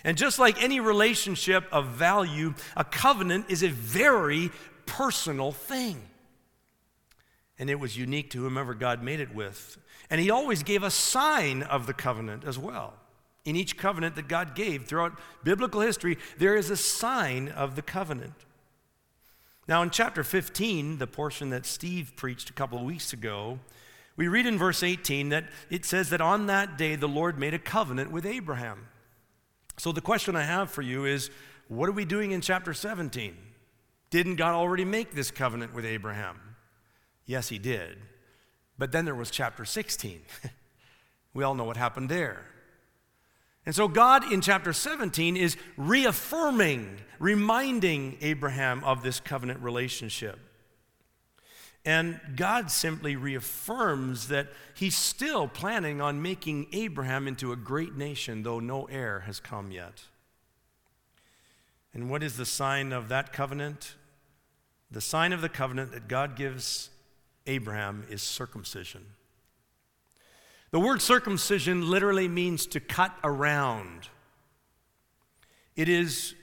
And 0.05 0.17
just 0.17 0.39
like 0.39 0.63
any 0.63 0.79
relationship 0.79 1.65
of 1.73 1.87
value, 1.87 2.53
a 2.77 2.85
covenant 2.85 3.47
is 3.49 3.63
a 3.63 3.69
very 3.69 4.49
personal 4.85 5.51
thing. 5.51 6.01
And 7.59 7.69
it 7.69 7.79
was 7.79 7.97
unique 7.97 8.31
to 8.31 8.41
whomever 8.41 8.73
God 8.73 9.03
made 9.03 9.19
it 9.19 9.35
with. 9.35 9.77
And 10.09 10.19
he 10.19 10.31
always 10.31 10.63
gave 10.63 10.81
a 10.81 10.89
sign 10.89 11.61
of 11.63 11.85
the 11.85 11.93
covenant 11.93 12.45
as 12.45 12.57
well. 12.57 12.93
In 13.45 13.55
each 13.55 13.77
covenant 13.77 14.15
that 14.15 14.27
God 14.27 14.55
gave 14.55 14.85
throughout 14.85 15.19
biblical 15.43 15.81
history, 15.81 16.17
there 16.37 16.55
is 16.55 16.69
a 16.69 16.77
sign 16.77 17.49
of 17.49 17.75
the 17.75 17.81
covenant. 17.81 18.33
Now, 19.67 19.83
in 19.83 19.91
chapter 19.91 20.23
15, 20.23 20.97
the 20.97 21.05
portion 21.05 21.51
that 21.51 21.65
Steve 21.65 22.13
preached 22.15 22.49
a 22.49 22.53
couple 22.53 22.79
of 22.79 22.85
weeks 22.85 23.13
ago, 23.13 23.59
we 24.15 24.27
read 24.27 24.47
in 24.47 24.57
verse 24.57 24.81
18 24.81 25.29
that 25.29 25.45
it 25.69 25.85
says 25.85 26.09
that 26.09 26.21
on 26.21 26.47
that 26.47 26.77
day 26.77 26.95
the 26.95 27.07
Lord 27.07 27.37
made 27.37 27.53
a 27.53 27.59
covenant 27.59 28.11
with 28.11 28.25
Abraham. 28.25 28.87
So 29.77 29.91
the 29.91 30.01
question 30.01 30.35
I 30.35 30.41
have 30.43 30.71
for 30.71 30.81
you 30.81 31.05
is 31.05 31.29
what 31.67 31.87
are 31.87 31.93
we 31.93 32.03
doing 32.03 32.31
in 32.31 32.41
chapter 32.41 32.73
17? 32.73 33.37
Didn't 34.09 34.37
God 34.37 34.55
already 34.55 34.85
make 34.85 35.13
this 35.13 35.29
covenant 35.29 35.73
with 35.73 35.85
Abraham? 35.85 36.48
Yes, 37.29 37.47
he 37.47 37.59
did. 37.59 37.99
But 38.79 38.91
then 38.91 39.05
there 39.05 39.13
was 39.13 39.29
chapter 39.29 39.63
16. 39.63 40.21
we 41.35 41.43
all 41.43 41.53
know 41.53 41.63
what 41.63 41.77
happened 41.77 42.09
there. 42.09 42.43
And 43.67 43.75
so 43.75 43.87
God 43.87 44.33
in 44.33 44.41
chapter 44.41 44.73
17 44.73 45.37
is 45.37 45.55
reaffirming, 45.77 46.97
reminding 47.19 48.17
Abraham 48.21 48.83
of 48.83 49.03
this 49.03 49.19
covenant 49.19 49.59
relationship. 49.59 50.39
And 51.85 52.19
God 52.35 52.71
simply 52.71 53.15
reaffirms 53.15 54.29
that 54.29 54.47
he's 54.73 54.97
still 54.97 55.47
planning 55.47 56.01
on 56.01 56.23
making 56.23 56.65
Abraham 56.73 57.27
into 57.27 57.51
a 57.51 57.55
great 57.55 57.95
nation, 57.95 58.41
though 58.41 58.59
no 58.59 58.85
heir 58.85 59.19
has 59.27 59.39
come 59.39 59.69
yet. 59.69 60.05
And 61.93 62.09
what 62.09 62.23
is 62.23 62.37
the 62.37 62.45
sign 62.47 62.91
of 62.91 63.07
that 63.09 63.31
covenant? 63.31 63.93
The 64.89 64.99
sign 64.99 65.31
of 65.31 65.41
the 65.41 65.49
covenant 65.49 65.91
that 65.91 66.07
God 66.07 66.35
gives 66.35 66.89
Abraham 67.49 68.05
is 68.09 68.21
circumcision. 68.21 69.05
The 70.71 70.79
word 70.79 71.01
circumcision 71.01 71.89
literally 71.89 72.27
means 72.27 72.67
to 72.67 72.79
cut 72.79 73.11
around. 73.23 74.09
It 75.75 75.89
is 75.89 76.35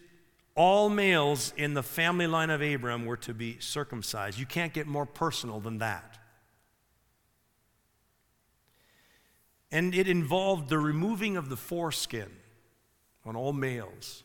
all 0.57 0.89
males 0.89 1.53
in 1.57 1.75
the 1.75 1.83
family 1.83 2.27
line 2.27 2.51
of 2.51 2.61
Abraham 2.61 3.07
were 3.07 3.19
to 3.19 3.33
be 3.33 3.59
circumcised. 3.61 4.39
You 4.39 4.47
can't 4.47 4.73
get 4.73 4.89
more 4.89 5.07
personal 5.07 5.61
than 5.61 5.79
that. 5.79 6.19
And 9.71 9.95
it 9.95 10.09
involved 10.09 10.69
the 10.69 10.79
removing 10.79 11.37
of 11.37 11.49
the 11.49 11.57
foreskin 11.57 12.31
on 13.25 13.37
all 13.37 13.53
males. 13.53 14.25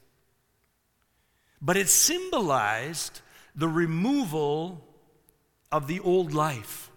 But 1.62 1.78
it 1.78 1.90
symbolized 1.90 3.22
the 3.56 3.68
removal 3.68 4.91
of 5.72 5.88
the 5.88 6.00
old 6.00 6.34
life. 6.34 6.92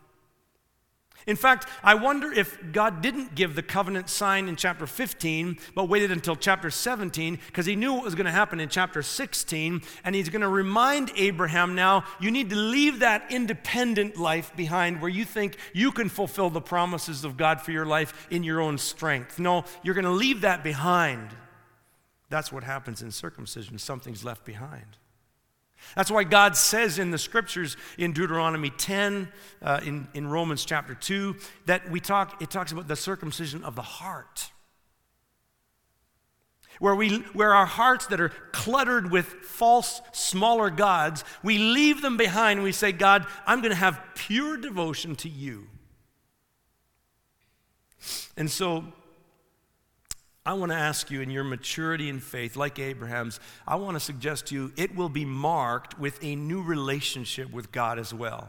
In 1.27 1.37
fact, 1.37 1.67
I 1.83 1.95
wonder 1.95 2.31
if 2.31 2.59
God 2.73 3.01
didn't 3.01 3.35
give 3.35 3.55
the 3.55 3.63
covenant 3.63 4.11
sign 4.11 4.47
in 4.47 4.57
chapter 4.57 4.87
15, 4.87 5.57
but 5.75 5.89
waited 5.89 6.11
until 6.11 6.37
chapter 6.37 6.71
17, 6.71 7.39
because 7.47 7.65
he 7.65 7.77
knew 7.77 7.95
what 7.95 8.05
was 8.05 8.15
going 8.15 8.27
to 8.27 8.33
happen 8.33 8.61
in 8.61 8.69
chapter 8.69 9.03
16, 9.03 9.81
and 10.05 10.15
he's 10.15 10.29
going 10.29 10.43
to 10.43 10.49
remind 10.49 11.13
Abraham 11.17 11.75
now 11.75 12.05
you 12.21 12.31
need 12.31 12.51
to 12.51 12.57
leave 12.57 12.99
that 12.99 13.25
independent 13.31 14.19
life 14.19 14.55
behind 14.55 15.01
where 15.01 15.11
you 15.11 15.25
think 15.25 15.57
you 15.73 15.93
can 15.93 16.11
fulfill 16.11 16.51
the 16.51 16.61
promises 16.61 17.25
of 17.25 17.39
God 17.39 17.61
for 17.61 17.73
your 17.73 17.87
life 17.87 18.27
in 18.31 18.43
your 18.43 18.61
own 18.61 18.77
strength. 18.77 19.39
No, 19.39 19.65
you're 19.83 19.95
going 19.95 20.05
to 20.05 20.11
leave 20.11 20.43
that 20.43 20.63
behind. 20.63 21.31
That's 22.29 22.53
what 22.53 22.65
happens 22.65 23.01
in 23.01 23.11
circumcision, 23.11 23.79
something's 23.79 24.25
left 24.25 24.45
behind. 24.45 24.99
That's 25.97 26.11
why 26.11 26.25
God 26.25 26.57
says 26.57 26.99
in 26.99 27.11
the 27.11 27.19
scriptures 27.19 27.77
in 27.99 28.13
Deuteronomy 28.13 28.71
10, 28.71 29.29
uh, 29.63 29.81
in, 29.85 30.09
in 30.15 30.29
Romans 30.29 30.65
chapter 30.65 30.95
2, 30.95 31.37
that 31.67 31.91
we 31.91 32.01
talk, 32.01 32.43
it 32.43 32.51
talks 32.51 32.73
about 32.73 32.89
the 32.89 32.97
circumcision 32.97 33.63
of 33.65 33.77
the 33.77 33.83
heart. 33.83 34.51
Where, 36.81 36.95
we, 36.95 37.19
where 37.33 37.55
our 37.55 37.67
hearts 37.67 38.07
that 38.09 38.21
are 38.21 38.31
cluttered 38.53 39.11
with 39.11 39.27
false, 39.27 40.01
smaller 40.13 40.71
gods, 40.71 41.23
we 41.43 41.59
leave 41.59 42.03
them 42.03 42.17
behind 42.17 42.59
and 42.59 42.65
we 42.65 42.73
say, 42.73 42.91
God, 42.91 43.27
I'm 43.47 43.61
going 43.61 43.71
to 43.71 43.77
have 43.77 44.01
pure 44.15 44.57
devotion 44.57 45.15
to 45.17 45.29
you. 45.29 45.69
And 48.37 48.51
so 48.51 48.85
I 50.47 50.53
want 50.53 50.73
to 50.73 50.77
ask 50.77 51.11
you, 51.11 51.23
in 51.23 51.31
your 51.31 51.45
maturity 51.45 52.11
in 52.11 52.21
faith, 52.21 52.55
like 52.55 52.79
Abraham's, 52.79 53.41
I 53.67 53.77
want 53.77 53.97
to 53.97 54.01
suggest 54.01 54.47
to 54.47 54.55
you 54.55 54.73
it 54.77 54.95
will 54.95 55.09
be 55.09 55.25
marked 55.25 55.99
with 55.99 56.23
a 56.23 56.37
new 56.37 56.63
relationship 56.63 57.51
with 57.51 57.73
God 57.73 57.99
as 57.99 58.13
well. 58.13 58.49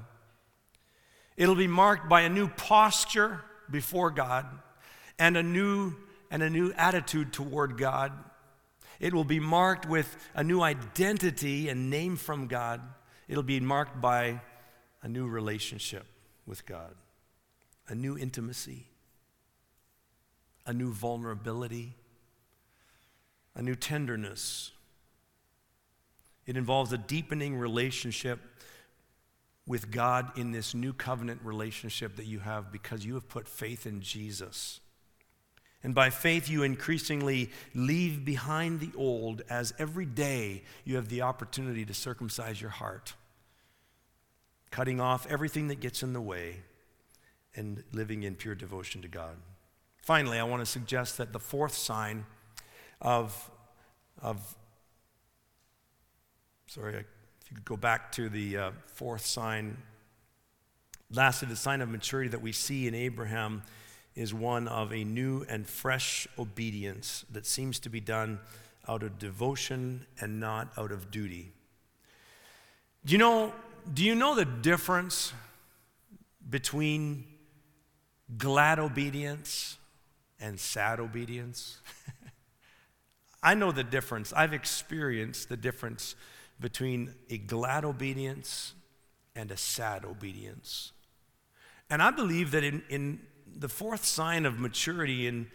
It'll 1.37 1.55
be 1.55 1.67
marked 1.67 2.09
by 2.09 2.21
a 2.21 2.29
new 2.29 2.49
posture 2.49 3.41
before 3.71 4.11
God 4.11 4.45
and 5.17 5.37
a 5.37 5.43
new 5.43 5.95
and 6.29 6.43
a 6.43 6.49
new 6.49 6.73
attitude 6.73 7.31
toward 7.31 7.77
God. 7.77 8.11
It 8.99 9.13
will 9.13 9.23
be 9.23 9.39
marked 9.39 9.87
with 9.87 10.17
a 10.33 10.43
new 10.43 10.61
identity 10.61 11.69
and 11.69 11.89
name 11.89 12.17
from 12.17 12.47
God. 12.47 12.81
It'll 13.29 13.43
be 13.43 13.59
marked 13.61 14.01
by 14.01 14.41
a 15.01 15.07
new 15.07 15.27
relationship 15.27 16.05
with 16.45 16.65
God, 16.65 16.93
a 17.87 17.95
new 17.95 18.17
intimacy 18.17 18.87
a 20.65 20.73
new 20.73 20.91
vulnerability, 20.91 21.95
a 23.55 23.61
new 23.61 23.75
tenderness. 23.75 24.71
It 26.45 26.57
involves 26.57 26.91
a 26.93 26.97
deepening 26.97 27.57
relationship 27.57 28.39
with 29.67 29.89
God 29.91 30.37
in 30.37 30.51
this 30.51 30.73
new 30.73 30.93
covenant 30.93 31.41
relationship 31.43 32.17
that 32.17 32.25
you 32.25 32.39
have 32.39 32.71
because 32.71 33.05
you 33.05 33.15
have 33.15 33.27
put 33.27 33.47
faith 33.47 33.85
in 33.87 34.01
Jesus. 34.01 34.79
And 35.83 35.93
by 35.93 36.09
faith, 36.09 36.49
you 36.49 36.63
increasingly 36.63 37.51
leave 37.73 38.25
behind 38.25 38.79
the 38.79 38.91
old 38.97 39.43
as 39.49 39.73
every 39.77 40.05
day 40.05 40.63
you 40.83 40.95
have 40.95 41.09
the 41.09 41.21
opportunity 41.21 41.85
to 41.85 41.93
circumcise 41.93 42.59
your 42.59 42.71
heart, 42.71 43.13
cutting 44.71 44.99
off 44.99 45.27
everything 45.29 45.67
that 45.67 45.79
gets 45.79 46.01
in 46.01 46.13
the 46.13 46.21
way 46.21 46.57
and 47.55 47.83
living 47.91 48.23
in 48.23 48.35
pure 48.35 48.55
devotion 48.55 49.01
to 49.03 49.07
God. 49.07 49.37
Finally, 50.05 50.37
I 50.37 50.43
want 50.43 50.61
to 50.61 50.67
suggest 50.67 51.17
that 51.17 51.33
the 51.33 51.39
fourth 51.39 51.73
sign 51.73 52.27
of, 53.01 53.49
of 54.21 54.55
sorry, 56.67 56.93
If 56.97 57.49
you 57.49 57.55
could 57.55 57.65
go 57.65 57.75
back 57.75 58.11
to 58.11 58.29
the 58.29 58.55
uh, 58.55 58.71
fourth 58.85 59.25
sign. 59.25 59.77
Lastly, 61.09 61.47
the 61.47 61.55
sign 61.55 61.81
of 61.81 61.89
maturity 61.89 62.29
that 62.29 62.43
we 62.43 62.51
see 62.51 62.87
in 62.87 62.93
Abraham 62.93 63.63
is 64.13 64.31
one 64.31 64.67
of 64.67 64.93
a 64.93 65.03
new 65.03 65.43
and 65.49 65.67
fresh 65.67 66.27
obedience 66.37 67.25
that 67.31 67.47
seems 67.47 67.79
to 67.79 67.89
be 67.89 67.99
done 67.99 68.37
out 68.87 69.01
of 69.01 69.17
devotion 69.17 70.05
and 70.21 70.39
not 70.39 70.71
out 70.77 70.91
of 70.91 71.09
duty. 71.09 71.51
Do 73.03 73.11
you 73.11 73.17
know, 73.17 73.53
do 73.91 74.03
you 74.03 74.13
know 74.13 74.35
the 74.35 74.45
difference 74.45 75.33
between 76.47 77.25
glad 78.37 78.77
obedience 78.77 79.79
and 80.39 80.59
sad 80.59 80.99
obedience? 80.99 81.79
I 83.43 83.53
know 83.53 83.71
the 83.71 83.83
difference. 83.83 84.33
I've 84.33 84.53
experienced 84.53 85.49
the 85.49 85.57
difference 85.57 86.15
between 86.59 87.13
a 87.29 87.37
glad 87.37 87.85
obedience 87.85 88.73
and 89.35 89.51
a 89.51 89.57
sad 89.57 90.05
obedience. 90.05 90.93
And 91.89 92.01
I 92.01 92.11
believe 92.11 92.51
that 92.51 92.63
in, 92.63 92.81
in 92.89 93.19
the 93.55 93.69
fourth 93.69 94.05
sign 94.05 94.45
of 94.45 94.59
maturity 94.59 95.27
in, 95.27 95.47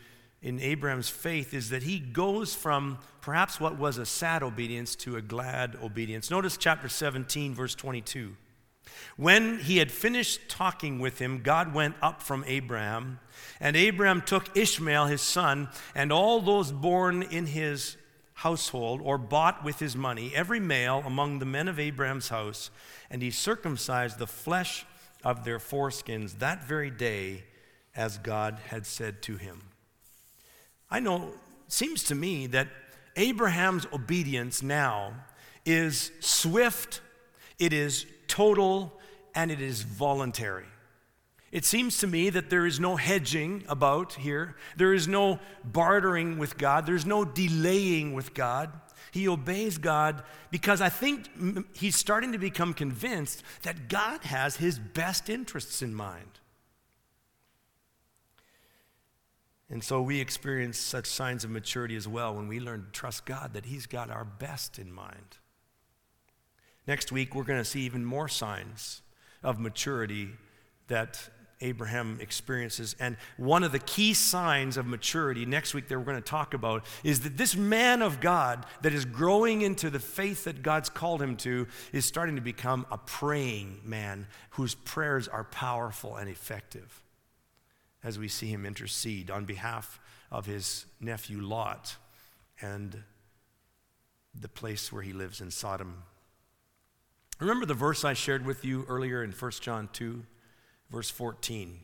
in 0.42 0.60
Abraham's 0.60 1.08
faith 1.08 1.52
is 1.52 1.70
that 1.70 1.82
he 1.82 1.98
goes 1.98 2.54
from 2.54 2.98
perhaps 3.20 3.58
what 3.58 3.78
was 3.78 3.98
a 3.98 4.06
sad 4.06 4.42
obedience 4.42 4.94
to 4.96 5.16
a 5.16 5.22
glad 5.22 5.76
obedience. 5.82 6.30
Notice 6.30 6.56
chapter 6.56 6.88
17, 6.88 7.54
verse 7.54 7.74
22. 7.74 8.36
When 9.16 9.58
he 9.58 9.78
had 9.78 9.90
finished 9.90 10.48
talking 10.48 10.98
with 10.98 11.18
him, 11.18 11.42
God 11.42 11.74
went 11.74 11.94
up 12.00 12.22
from 12.22 12.44
Abraham, 12.46 13.20
and 13.60 13.76
Abraham 13.76 14.22
took 14.22 14.56
Ishmael, 14.56 15.06
his 15.06 15.20
son, 15.20 15.68
and 15.94 16.12
all 16.12 16.40
those 16.40 16.72
born 16.72 17.22
in 17.22 17.46
his 17.46 17.96
household 18.34 19.00
or 19.02 19.18
bought 19.18 19.62
with 19.62 19.78
his 19.78 19.94
money, 19.94 20.32
every 20.34 20.60
male 20.60 21.02
among 21.04 21.38
the 21.38 21.44
men 21.44 21.68
of 21.68 21.78
Abraham's 21.78 22.30
house, 22.30 22.70
and 23.10 23.20
he 23.20 23.30
circumcised 23.30 24.18
the 24.18 24.26
flesh 24.26 24.86
of 25.22 25.44
their 25.44 25.58
foreskins 25.58 26.38
that 26.38 26.64
very 26.64 26.90
day, 26.90 27.44
as 27.94 28.16
God 28.16 28.58
had 28.68 28.86
said 28.86 29.20
to 29.22 29.36
him. 29.36 29.60
I 30.90 31.00
know, 31.00 31.34
seems 31.68 32.02
to 32.04 32.14
me 32.14 32.46
that 32.48 32.68
Abraham's 33.16 33.86
obedience 33.92 34.62
now 34.62 35.12
is 35.66 36.10
swift, 36.20 37.00
it 37.58 37.72
is 37.72 38.06
total, 38.30 38.98
and 39.34 39.50
it 39.50 39.60
is 39.60 39.82
voluntary. 39.82 40.66
It 41.52 41.64
seems 41.64 41.98
to 41.98 42.06
me 42.06 42.30
that 42.30 42.48
there 42.48 42.64
is 42.64 42.78
no 42.78 42.94
hedging 42.94 43.64
about 43.68 44.14
here. 44.14 44.54
There 44.76 44.94
is 44.94 45.08
no 45.08 45.40
bartering 45.64 46.38
with 46.38 46.56
God. 46.56 46.86
There's 46.86 47.04
no 47.04 47.24
delaying 47.24 48.14
with 48.14 48.34
God. 48.34 48.70
He 49.10 49.26
obeys 49.26 49.76
God 49.76 50.22
because 50.52 50.80
I 50.80 50.90
think 50.90 51.28
he's 51.76 51.96
starting 51.96 52.30
to 52.32 52.38
become 52.38 52.72
convinced 52.72 53.42
that 53.62 53.88
God 53.88 54.22
has 54.22 54.56
his 54.56 54.78
best 54.78 55.28
interests 55.28 55.82
in 55.82 55.92
mind. 55.92 56.38
And 59.68 59.82
so 59.82 60.02
we 60.02 60.20
experience 60.20 60.78
such 60.78 61.06
signs 61.06 61.42
of 61.42 61.50
maturity 61.50 61.96
as 61.96 62.06
well 62.06 62.34
when 62.34 62.46
we 62.46 62.60
learn 62.60 62.84
to 62.84 62.90
trust 62.92 63.24
God 63.26 63.54
that 63.54 63.66
he's 63.66 63.86
got 63.86 64.08
our 64.08 64.24
best 64.24 64.78
in 64.78 64.92
mind. 64.92 65.38
Next 66.90 67.12
week, 67.12 67.36
we're 67.36 67.44
going 67.44 67.60
to 67.60 67.64
see 67.64 67.82
even 67.82 68.04
more 68.04 68.26
signs 68.26 69.02
of 69.44 69.60
maturity 69.60 70.30
that 70.88 71.22
Abraham 71.60 72.18
experiences. 72.20 72.96
And 72.98 73.16
one 73.36 73.62
of 73.62 73.70
the 73.70 73.78
key 73.78 74.12
signs 74.12 74.76
of 74.76 74.88
maturity 74.88 75.46
next 75.46 75.72
week 75.72 75.86
that 75.86 75.96
we're 75.96 76.04
going 76.04 76.16
to 76.16 76.20
talk 76.20 76.52
about 76.52 76.84
is 77.04 77.20
that 77.20 77.36
this 77.36 77.54
man 77.54 78.02
of 78.02 78.18
God 78.18 78.66
that 78.82 78.92
is 78.92 79.04
growing 79.04 79.62
into 79.62 79.88
the 79.88 80.00
faith 80.00 80.42
that 80.42 80.64
God's 80.64 80.88
called 80.88 81.22
him 81.22 81.36
to 81.36 81.68
is 81.92 82.06
starting 82.06 82.34
to 82.34 82.42
become 82.42 82.84
a 82.90 82.98
praying 82.98 83.82
man 83.84 84.26
whose 84.50 84.74
prayers 84.74 85.28
are 85.28 85.44
powerful 85.44 86.16
and 86.16 86.28
effective 86.28 87.04
as 88.02 88.18
we 88.18 88.26
see 88.26 88.48
him 88.48 88.66
intercede 88.66 89.30
on 89.30 89.44
behalf 89.44 90.00
of 90.28 90.44
his 90.44 90.86
nephew 91.00 91.40
Lot 91.40 91.94
and 92.60 93.04
the 94.34 94.48
place 94.48 94.92
where 94.92 95.02
he 95.02 95.12
lives 95.12 95.40
in 95.40 95.52
Sodom 95.52 96.02
Remember 97.40 97.64
the 97.64 97.72
verse 97.72 98.04
I 98.04 98.12
shared 98.12 98.44
with 98.44 98.66
you 98.66 98.84
earlier 98.86 99.24
in 99.24 99.32
1 99.32 99.50
John 99.62 99.88
2, 99.94 100.22
verse 100.90 101.08
14. 101.08 101.80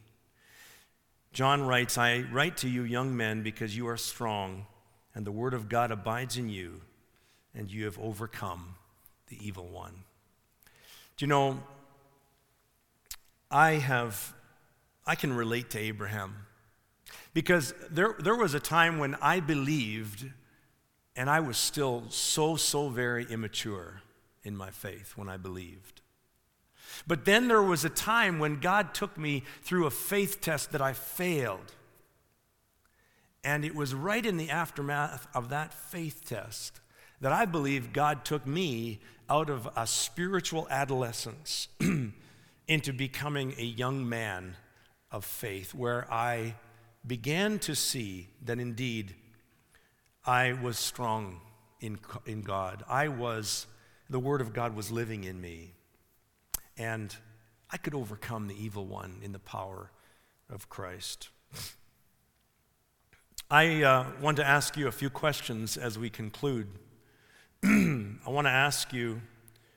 John 1.33 1.63
writes, 1.63 1.97
I 1.97 2.27
write 2.31 2.59
to 2.59 2.69
you, 2.69 2.83
young 2.83 3.17
men, 3.17 3.43
because 3.43 3.75
you 3.75 3.89
are 3.89 3.97
strong, 3.97 4.67
and 5.15 5.27
the 5.27 5.33
word 5.33 5.55
of 5.55 5.71
God 5.71 5.91
abides 5.91 6.37
in 6.37 6.51
you, 6.51 6.83
and 7.55 7.71
you 7.71 7.87
have 7.87 7.99
overcome 7.99 8.75
the 9.29 9.47
evil 9.47 9.67
one. 9.67 10.05
Do 11.17 11.25
you 11.25 11.29
know, 11.29 11.63
I 13.51 13.73
have, 13.73 14.35
I 15.07 15.15
can 15.15 15.33
relate 15.33 15.71
to 15.71 15.79
Abraham 15.79 16.35
because 17.33 17.73
there, 17.91 18.15
there 18.19 18.37
was 18.37 18.53
a 18.53 18.61
time 18.61 18.99
when 18.99 19.15
I 19.23 19.41
believed, 19.41 20.31
and 21.17 21.31
I 21.31 21.41
was 21.41 21.57
still 21.57 22.05
so, 22.11 22.57
so 22.57 22.91
very 22.91 23.25
immature 23.25 24.03
in 24.47 24.57
my 24.57 24.71
faith 24.71 25.13
when 25.17 25.29
I 25.29 25.37
believed. 25.37 26.01
But 27.07 27.25
then 27.25 27.49
there 27.49 27.63
was 27.63 27.85
a 27.85 27.91
time 27.91 28.39
when 28.39 28.61
God 28.61 28.95
took 28.95 29.19
me 29.19 29.43
through 29.63 29.87
a 29.87 29.91
faith 29.91 30.41
test 30.41 30.73
that 30.73 30.81
I 30.81 30.93
failed. 30.93 31.75
And 33.43 33.65
it 33.65 33.75
was 33.75 33.95
right 33.95 34.25
in 34.25 34.37
the 34.37 34.51
aftermath 34.51 35.27
of 35.35 35.49
that 35.51 35.75
faith 35.75 36.23
test 36.25 36.81
that 37.21 37.33
I 37.33 37.45
believe 37.45 37.93
God 37.93 38.25
took 38.25 38.47
me 38.47 39.01
out 39.29 39.51
of 39.51 39.69
a 39.77 39.87
spiritual 39.87 40.67
adolescence 40.71 41.69
into 42.69 42.93
becoming 42.93 43.55
a 43.59 43.65
young 43.65 44.09
man 44.09 44.57
of 45.11 45.25
faith, 45.25 45.75
where 45.75 46.07
I 46.13 46.55
began 47.07 47.59
to 47.61 47.75
see 47.75 48.29
that 48.45 48.59
indeed 48.59 49.15
I 50.25 50.53
was 50.53 50.79
strong 50.79 51.41
in, 51.81 51.99
in 52.27 52.43
God. 52.43 52.85
I 52.89 53.09
was 53.09 53.67
the 54.09 54.19
Word 54.19 54.41
of 54.41 54.53
God 54.53 54.75
was 54.75 54.91
living 54.91 55.25
in 55.25 55.41
me. 55.41 55.75
And 56.77 57.15
I 57.71 57.77
could 57.77 57.95
overcome 57.95 58.49
the 58.49 58.55
evil 58.55 58.87
one 58.87 59.17
in 59.23 59.33
the 59.33 59.39
power 59.39 59.91
of 60.49 60.69
Christ. 60.69 61.31
I 63.51 63.83
uh, 63.83 64.07
want 64.21 64.37
to 64.39 64.45
ask 64.45 64.77
you 64.77 64.89
a 64.89 64.93
few 64.93 65.11
questions 65.11 65.77
as 65.77 65.99
we 65.99 66.11
conclude. 66.11 66.69
I 67.65 68.17
want 68.27 68.47
to 68.47 68.53
ask 68.53 68.93
you, 68.93 69.21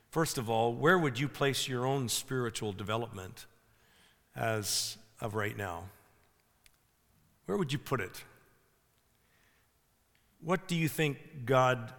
first 0.10 0.38
of 0.38 0.50
all, 0.50 0.74
where 0.74 0.98
would 0.98 1.20
you 1.20 1.28
place 1.28 1.68
your 1.68 1.86
own 1.86 2.10
spiritual 2.10 2.74
development 2.74 3.46
as 4.36 4.98
of 5.22 5.36
right 5.36 5.56
now? 5.56 5.86
Where 7.46 7.58
would 7.58 7.72
you 7.72 7.80
put 7.80 8.02
it? 8.02 8.24
What 10.42 10.68
do 10.68 10.76
you 10.76 10.88
think 10.88 11.18
God 11.46 11.94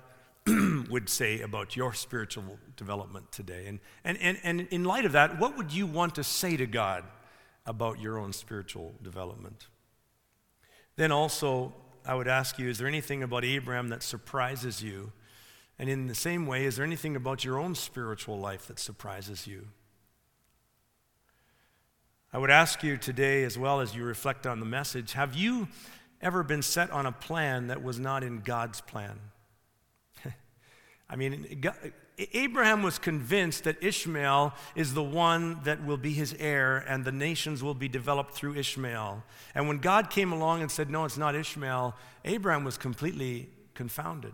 would 0.91 1.09
say 1.09 1.41
about 1.41 1.77
your 1.77 1.93
spiritual 1.93 2.59
development 2.77 3.31
today? 3.33 3.67
And, 3.67 3.81
and, 4.05 4.19
and, 4.21 4.39
and 4.43 4.61
in 4.71 4.85
light 4.85 5.05
of 5.05 5.13
that, 5.13 5.39
what 5.39 5.57
would 5.57 5.73
you 5.73 5.87
want 5.87 6.15
to 6.17 6.25
say 6.25 6.57
to 6.57 6.67
God 6.67 7.05
about 7.67 8.01
your 8.01 8.19
own 8.19 8.33
spiritual 8.33 8.95
development? 9.03 9.67
Then 10.97 11.13
also, 11.13 11.75
I 12.05 12.15
would 12.15 12.29
ask 12.29 12.59
you, 12.59 12.69
is 12.69 12.79
there 12.79 12.89
anything 12.89 13.23
about 13.23 13.45
Abraham 13.45 13.89
that 13.89 14.03
surprises 14.03 14.83
you? 14.83 15.13
And 15.79 15.89
in 15.89 16.09
the 16.09 16.15
same 16.15 16.47
way, 16.47 16.65
is 16.65 16.77
there 16.77 16.85
anything 16.85 17.17
about 17.17 17.45
your 17.45 17.59
own 17.59 17.75
spiritual 17.75 18.39
life 18.39 18.67
that 18.67 18.79
surprises 18.79 19.47
you? 19.47 19.69
I 22.33 22.39
would 22.39 22.51
ask 22.51 22.83
you 22.83 22.97
today, 22.97 23.45
as 23.45 23.59
well 23.59 23.81
as 23.81 23.95
you 23.95 24.05
reflect 24.05 24.47
on 24.47 24.61
the 24.61 24.67
message, 24.67 25.15
have 25.15 25.35
you 25.35 25.69
ever 26.21 26.43
been 26.43 26.63
set 26.63 26.91
on 26.91 27.07
a 27.07 27.13
plan 27.13 27.69
that 27.69 27.83
was 27.83 27.99
not 27.99 28.23
in 28.23 28.41
God's 28.41 28.81
plan? 28.81 29.19
I 31.11 31.17
mean, 31.17 31.61
Abraham 32.33 32.83
was 32.83 32.99
convinced 32.99 33.65
that 33.65 33.83
Ishmael 33.83 34.55
is 34.77 34.95
the 34.95 35.03
one 35.03 35.61
that 35.65 35.85
will 35.85 35.97
be 35.97 36.13
his 36.13 36.35
heir 36.39 36.79
and 36.89 37.05
the 37.05 37.13
nations 37.13 37.65
will 37.65 37.75
be 37.75 37.89
developed 37.89 38.33
through 38.33 38.55
Ishmael. 38.55 39.25
And 39.55 39.67
when 39.67 39.79
God 39.79 40.09
came 40.09 40.33
along 40.33 40.63
and 40.63 40.71
said, 40.71 40.89
No, 40.89 41.05
it's 41.05 41.19
not 41.19 41.35
Ishmael, 41.35 41.97
Abraham 42.25 42.63
was 42.63 42.79
completely 42.79 43.49
confounded. 43.75 44.33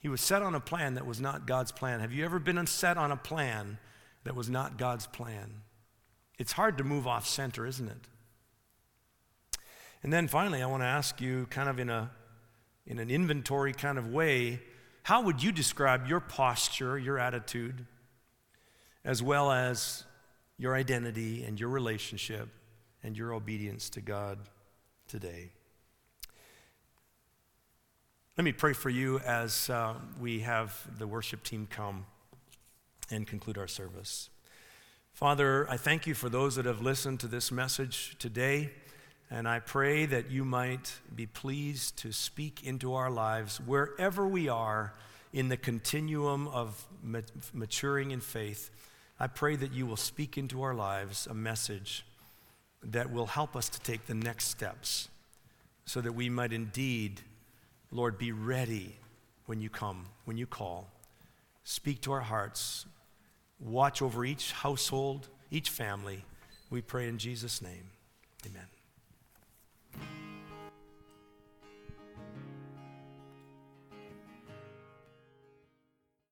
He 0.00 0.08
was 0.08 0.20
set 0.20 0.42
on 0.42 0.54
a 0.54 0.60
plan 0.60 0.94
that 0.94 1.06
was 1.06 1.20
not 1.20 1.46
God's 1.46 1.70
plan. 1.70 2.00
Have 2.00 2.12
you 2.12 2.24
ever 2.24 2.38
been 2.38 2.66
set 2.66 2.96
on 2.96 3.12
a 3.12 3.16
plan 3.16 3.78
that 4.24 4.34
was 4.34 4.48
not 4.48 4.76
God's 4.76 5.06
plan? 5.06 5.62
It's 6.38 6.52
hard 6.52 6.78
to 6.78 6.84
move 6.84 7.06
off 7.06 7.28
center, 7.28 7.66
isn't 7.66 7.88
it? 7.88 8.08
And 10.02 10.10
then 10.12 10.26
finally, 10.26 10.62
I 10.62 10.66
want 10.66 10.82
to 10.82 10.86
ask 10.86 11.20
you, 11.20 11.46
kind 11.50 11.68
of 11.68 11.78
in, 11.78 11.90
a, 11.90 12.10
in 12.86 12.98
an 12.98 13.10
inventory 13.10 13.74
kind 13.74 13.98
of 13.98 14.08
way, 14.08 14.60
how 15.02 15.22
would 15.22 15.42
you 15.42 15.52
describe 15.52 16.06
your 16.06 16.20
posture, 16.20 16.98
your 16.98 17.18
attitude, 17.18 17.86
as 19.04 19.22
well 19.22 19.50
as 19.50 20.04
your 20.58 20.74
identity 20.74 21.44
and 21.44 21.58
your 21.58 21.70
relationship 21.70 22.48
and 23.02 23.16
your 23.16 23.32
obedience 23.32 23.90
to 23.90 24.00
God 24.00 24.38
today? 25.08 25.50
Let 28.36 28.44
me 28.44 28.52
pray 28.52 28.72
for 28.72 28.88
you 28.88 29.18
as 29.18 29.68
uh, 29.68 29.94
we 30.18 30.40
have 30.40 30.86
the 30.98 31.06
worship 31.06 31.42
team 31.42 31.66
come 31.68 32.06
and 33.10 33.26
conclude 33.26 33.58
our 33.58 33.68
service. 33.68 34.30
Father, 35.12 35.68
I 35.68 35.76
thank 35.76 36.06
you 36.06 36.14
for 36.14 36.28
those 36.28 36.56
that 36.56 36.64
have 36.64 36.80
listened 36.80 37.20
to 37.20 37.26
this 37.26 37.52
message 37.52 38.16
today, 38.18 38.70
and 39.30 39.48
I 39.48 39.60
pray 39.60 40.06
that 40.06 40.30
you 40.30 40.44
might 40.44 40.92
be 41.14 41.26
pleased 41.26 41.96
to 41.98 42.12
speak 42.12 42.64
into 42.64 42.94
our 42.94 43.10
lives 43.10 43.60
wherever 43.60 44.26
we 44.26 44.48
are 44.48 44.92
in 45.32 45.48
the 45.48 45.56
continuum 45.56 46.48
of 46.48 46.86
maturing 47.52 48.10
in 48.10 48.20
faith. 48.20 48.70
I 49.18 49.28
pray 49.28 49.54
that 49.56 49.72
you 49.72 49.86
will 49.86 49.96
speak 49.96 50.36
into 50.36 50.62
our 50.62 50.74
lives 50.74 51.28
a 51.30 51.34
message 51.34 52.04
that 52.82 53.12
will 53.12 53.26
help 53.26 53.54
us 53.54 53.68
to 53.68 53.80
take 53.80 54.06
the 54.06 54.14
next 54.14 54.48
steps 54.48 55.08
so 55.84 56.00
that 56.00 56.12
we 56.12 56.28
might 56.28 56.52
indeed 56.52 57.20
Lord, 57.92 58.18
be 58.18 58.32
ready 58.32 58.96
when 59.46 59.60
you 59.60 59.68
come, 59.68 60.06
when 60.24 60.36
you 60.36 60.46
call. 60.46 60.88
Speak 61.64 62.00
to 62.02 62.12
our 62.12 62.20
hearts. 62.20 62.86
Watch 63.58 64.00
over 64.00 64.24
each 64.24 64.52
household, 64.52 65.28
each 65.50 65.70
family. 65.70 66.24
We 66.70 66.82
pray 66.82 67.08
in 67.08 67.18
Jesus' 67.18 67.60
name. 67.60 67.90
Amen. 68.46 68.79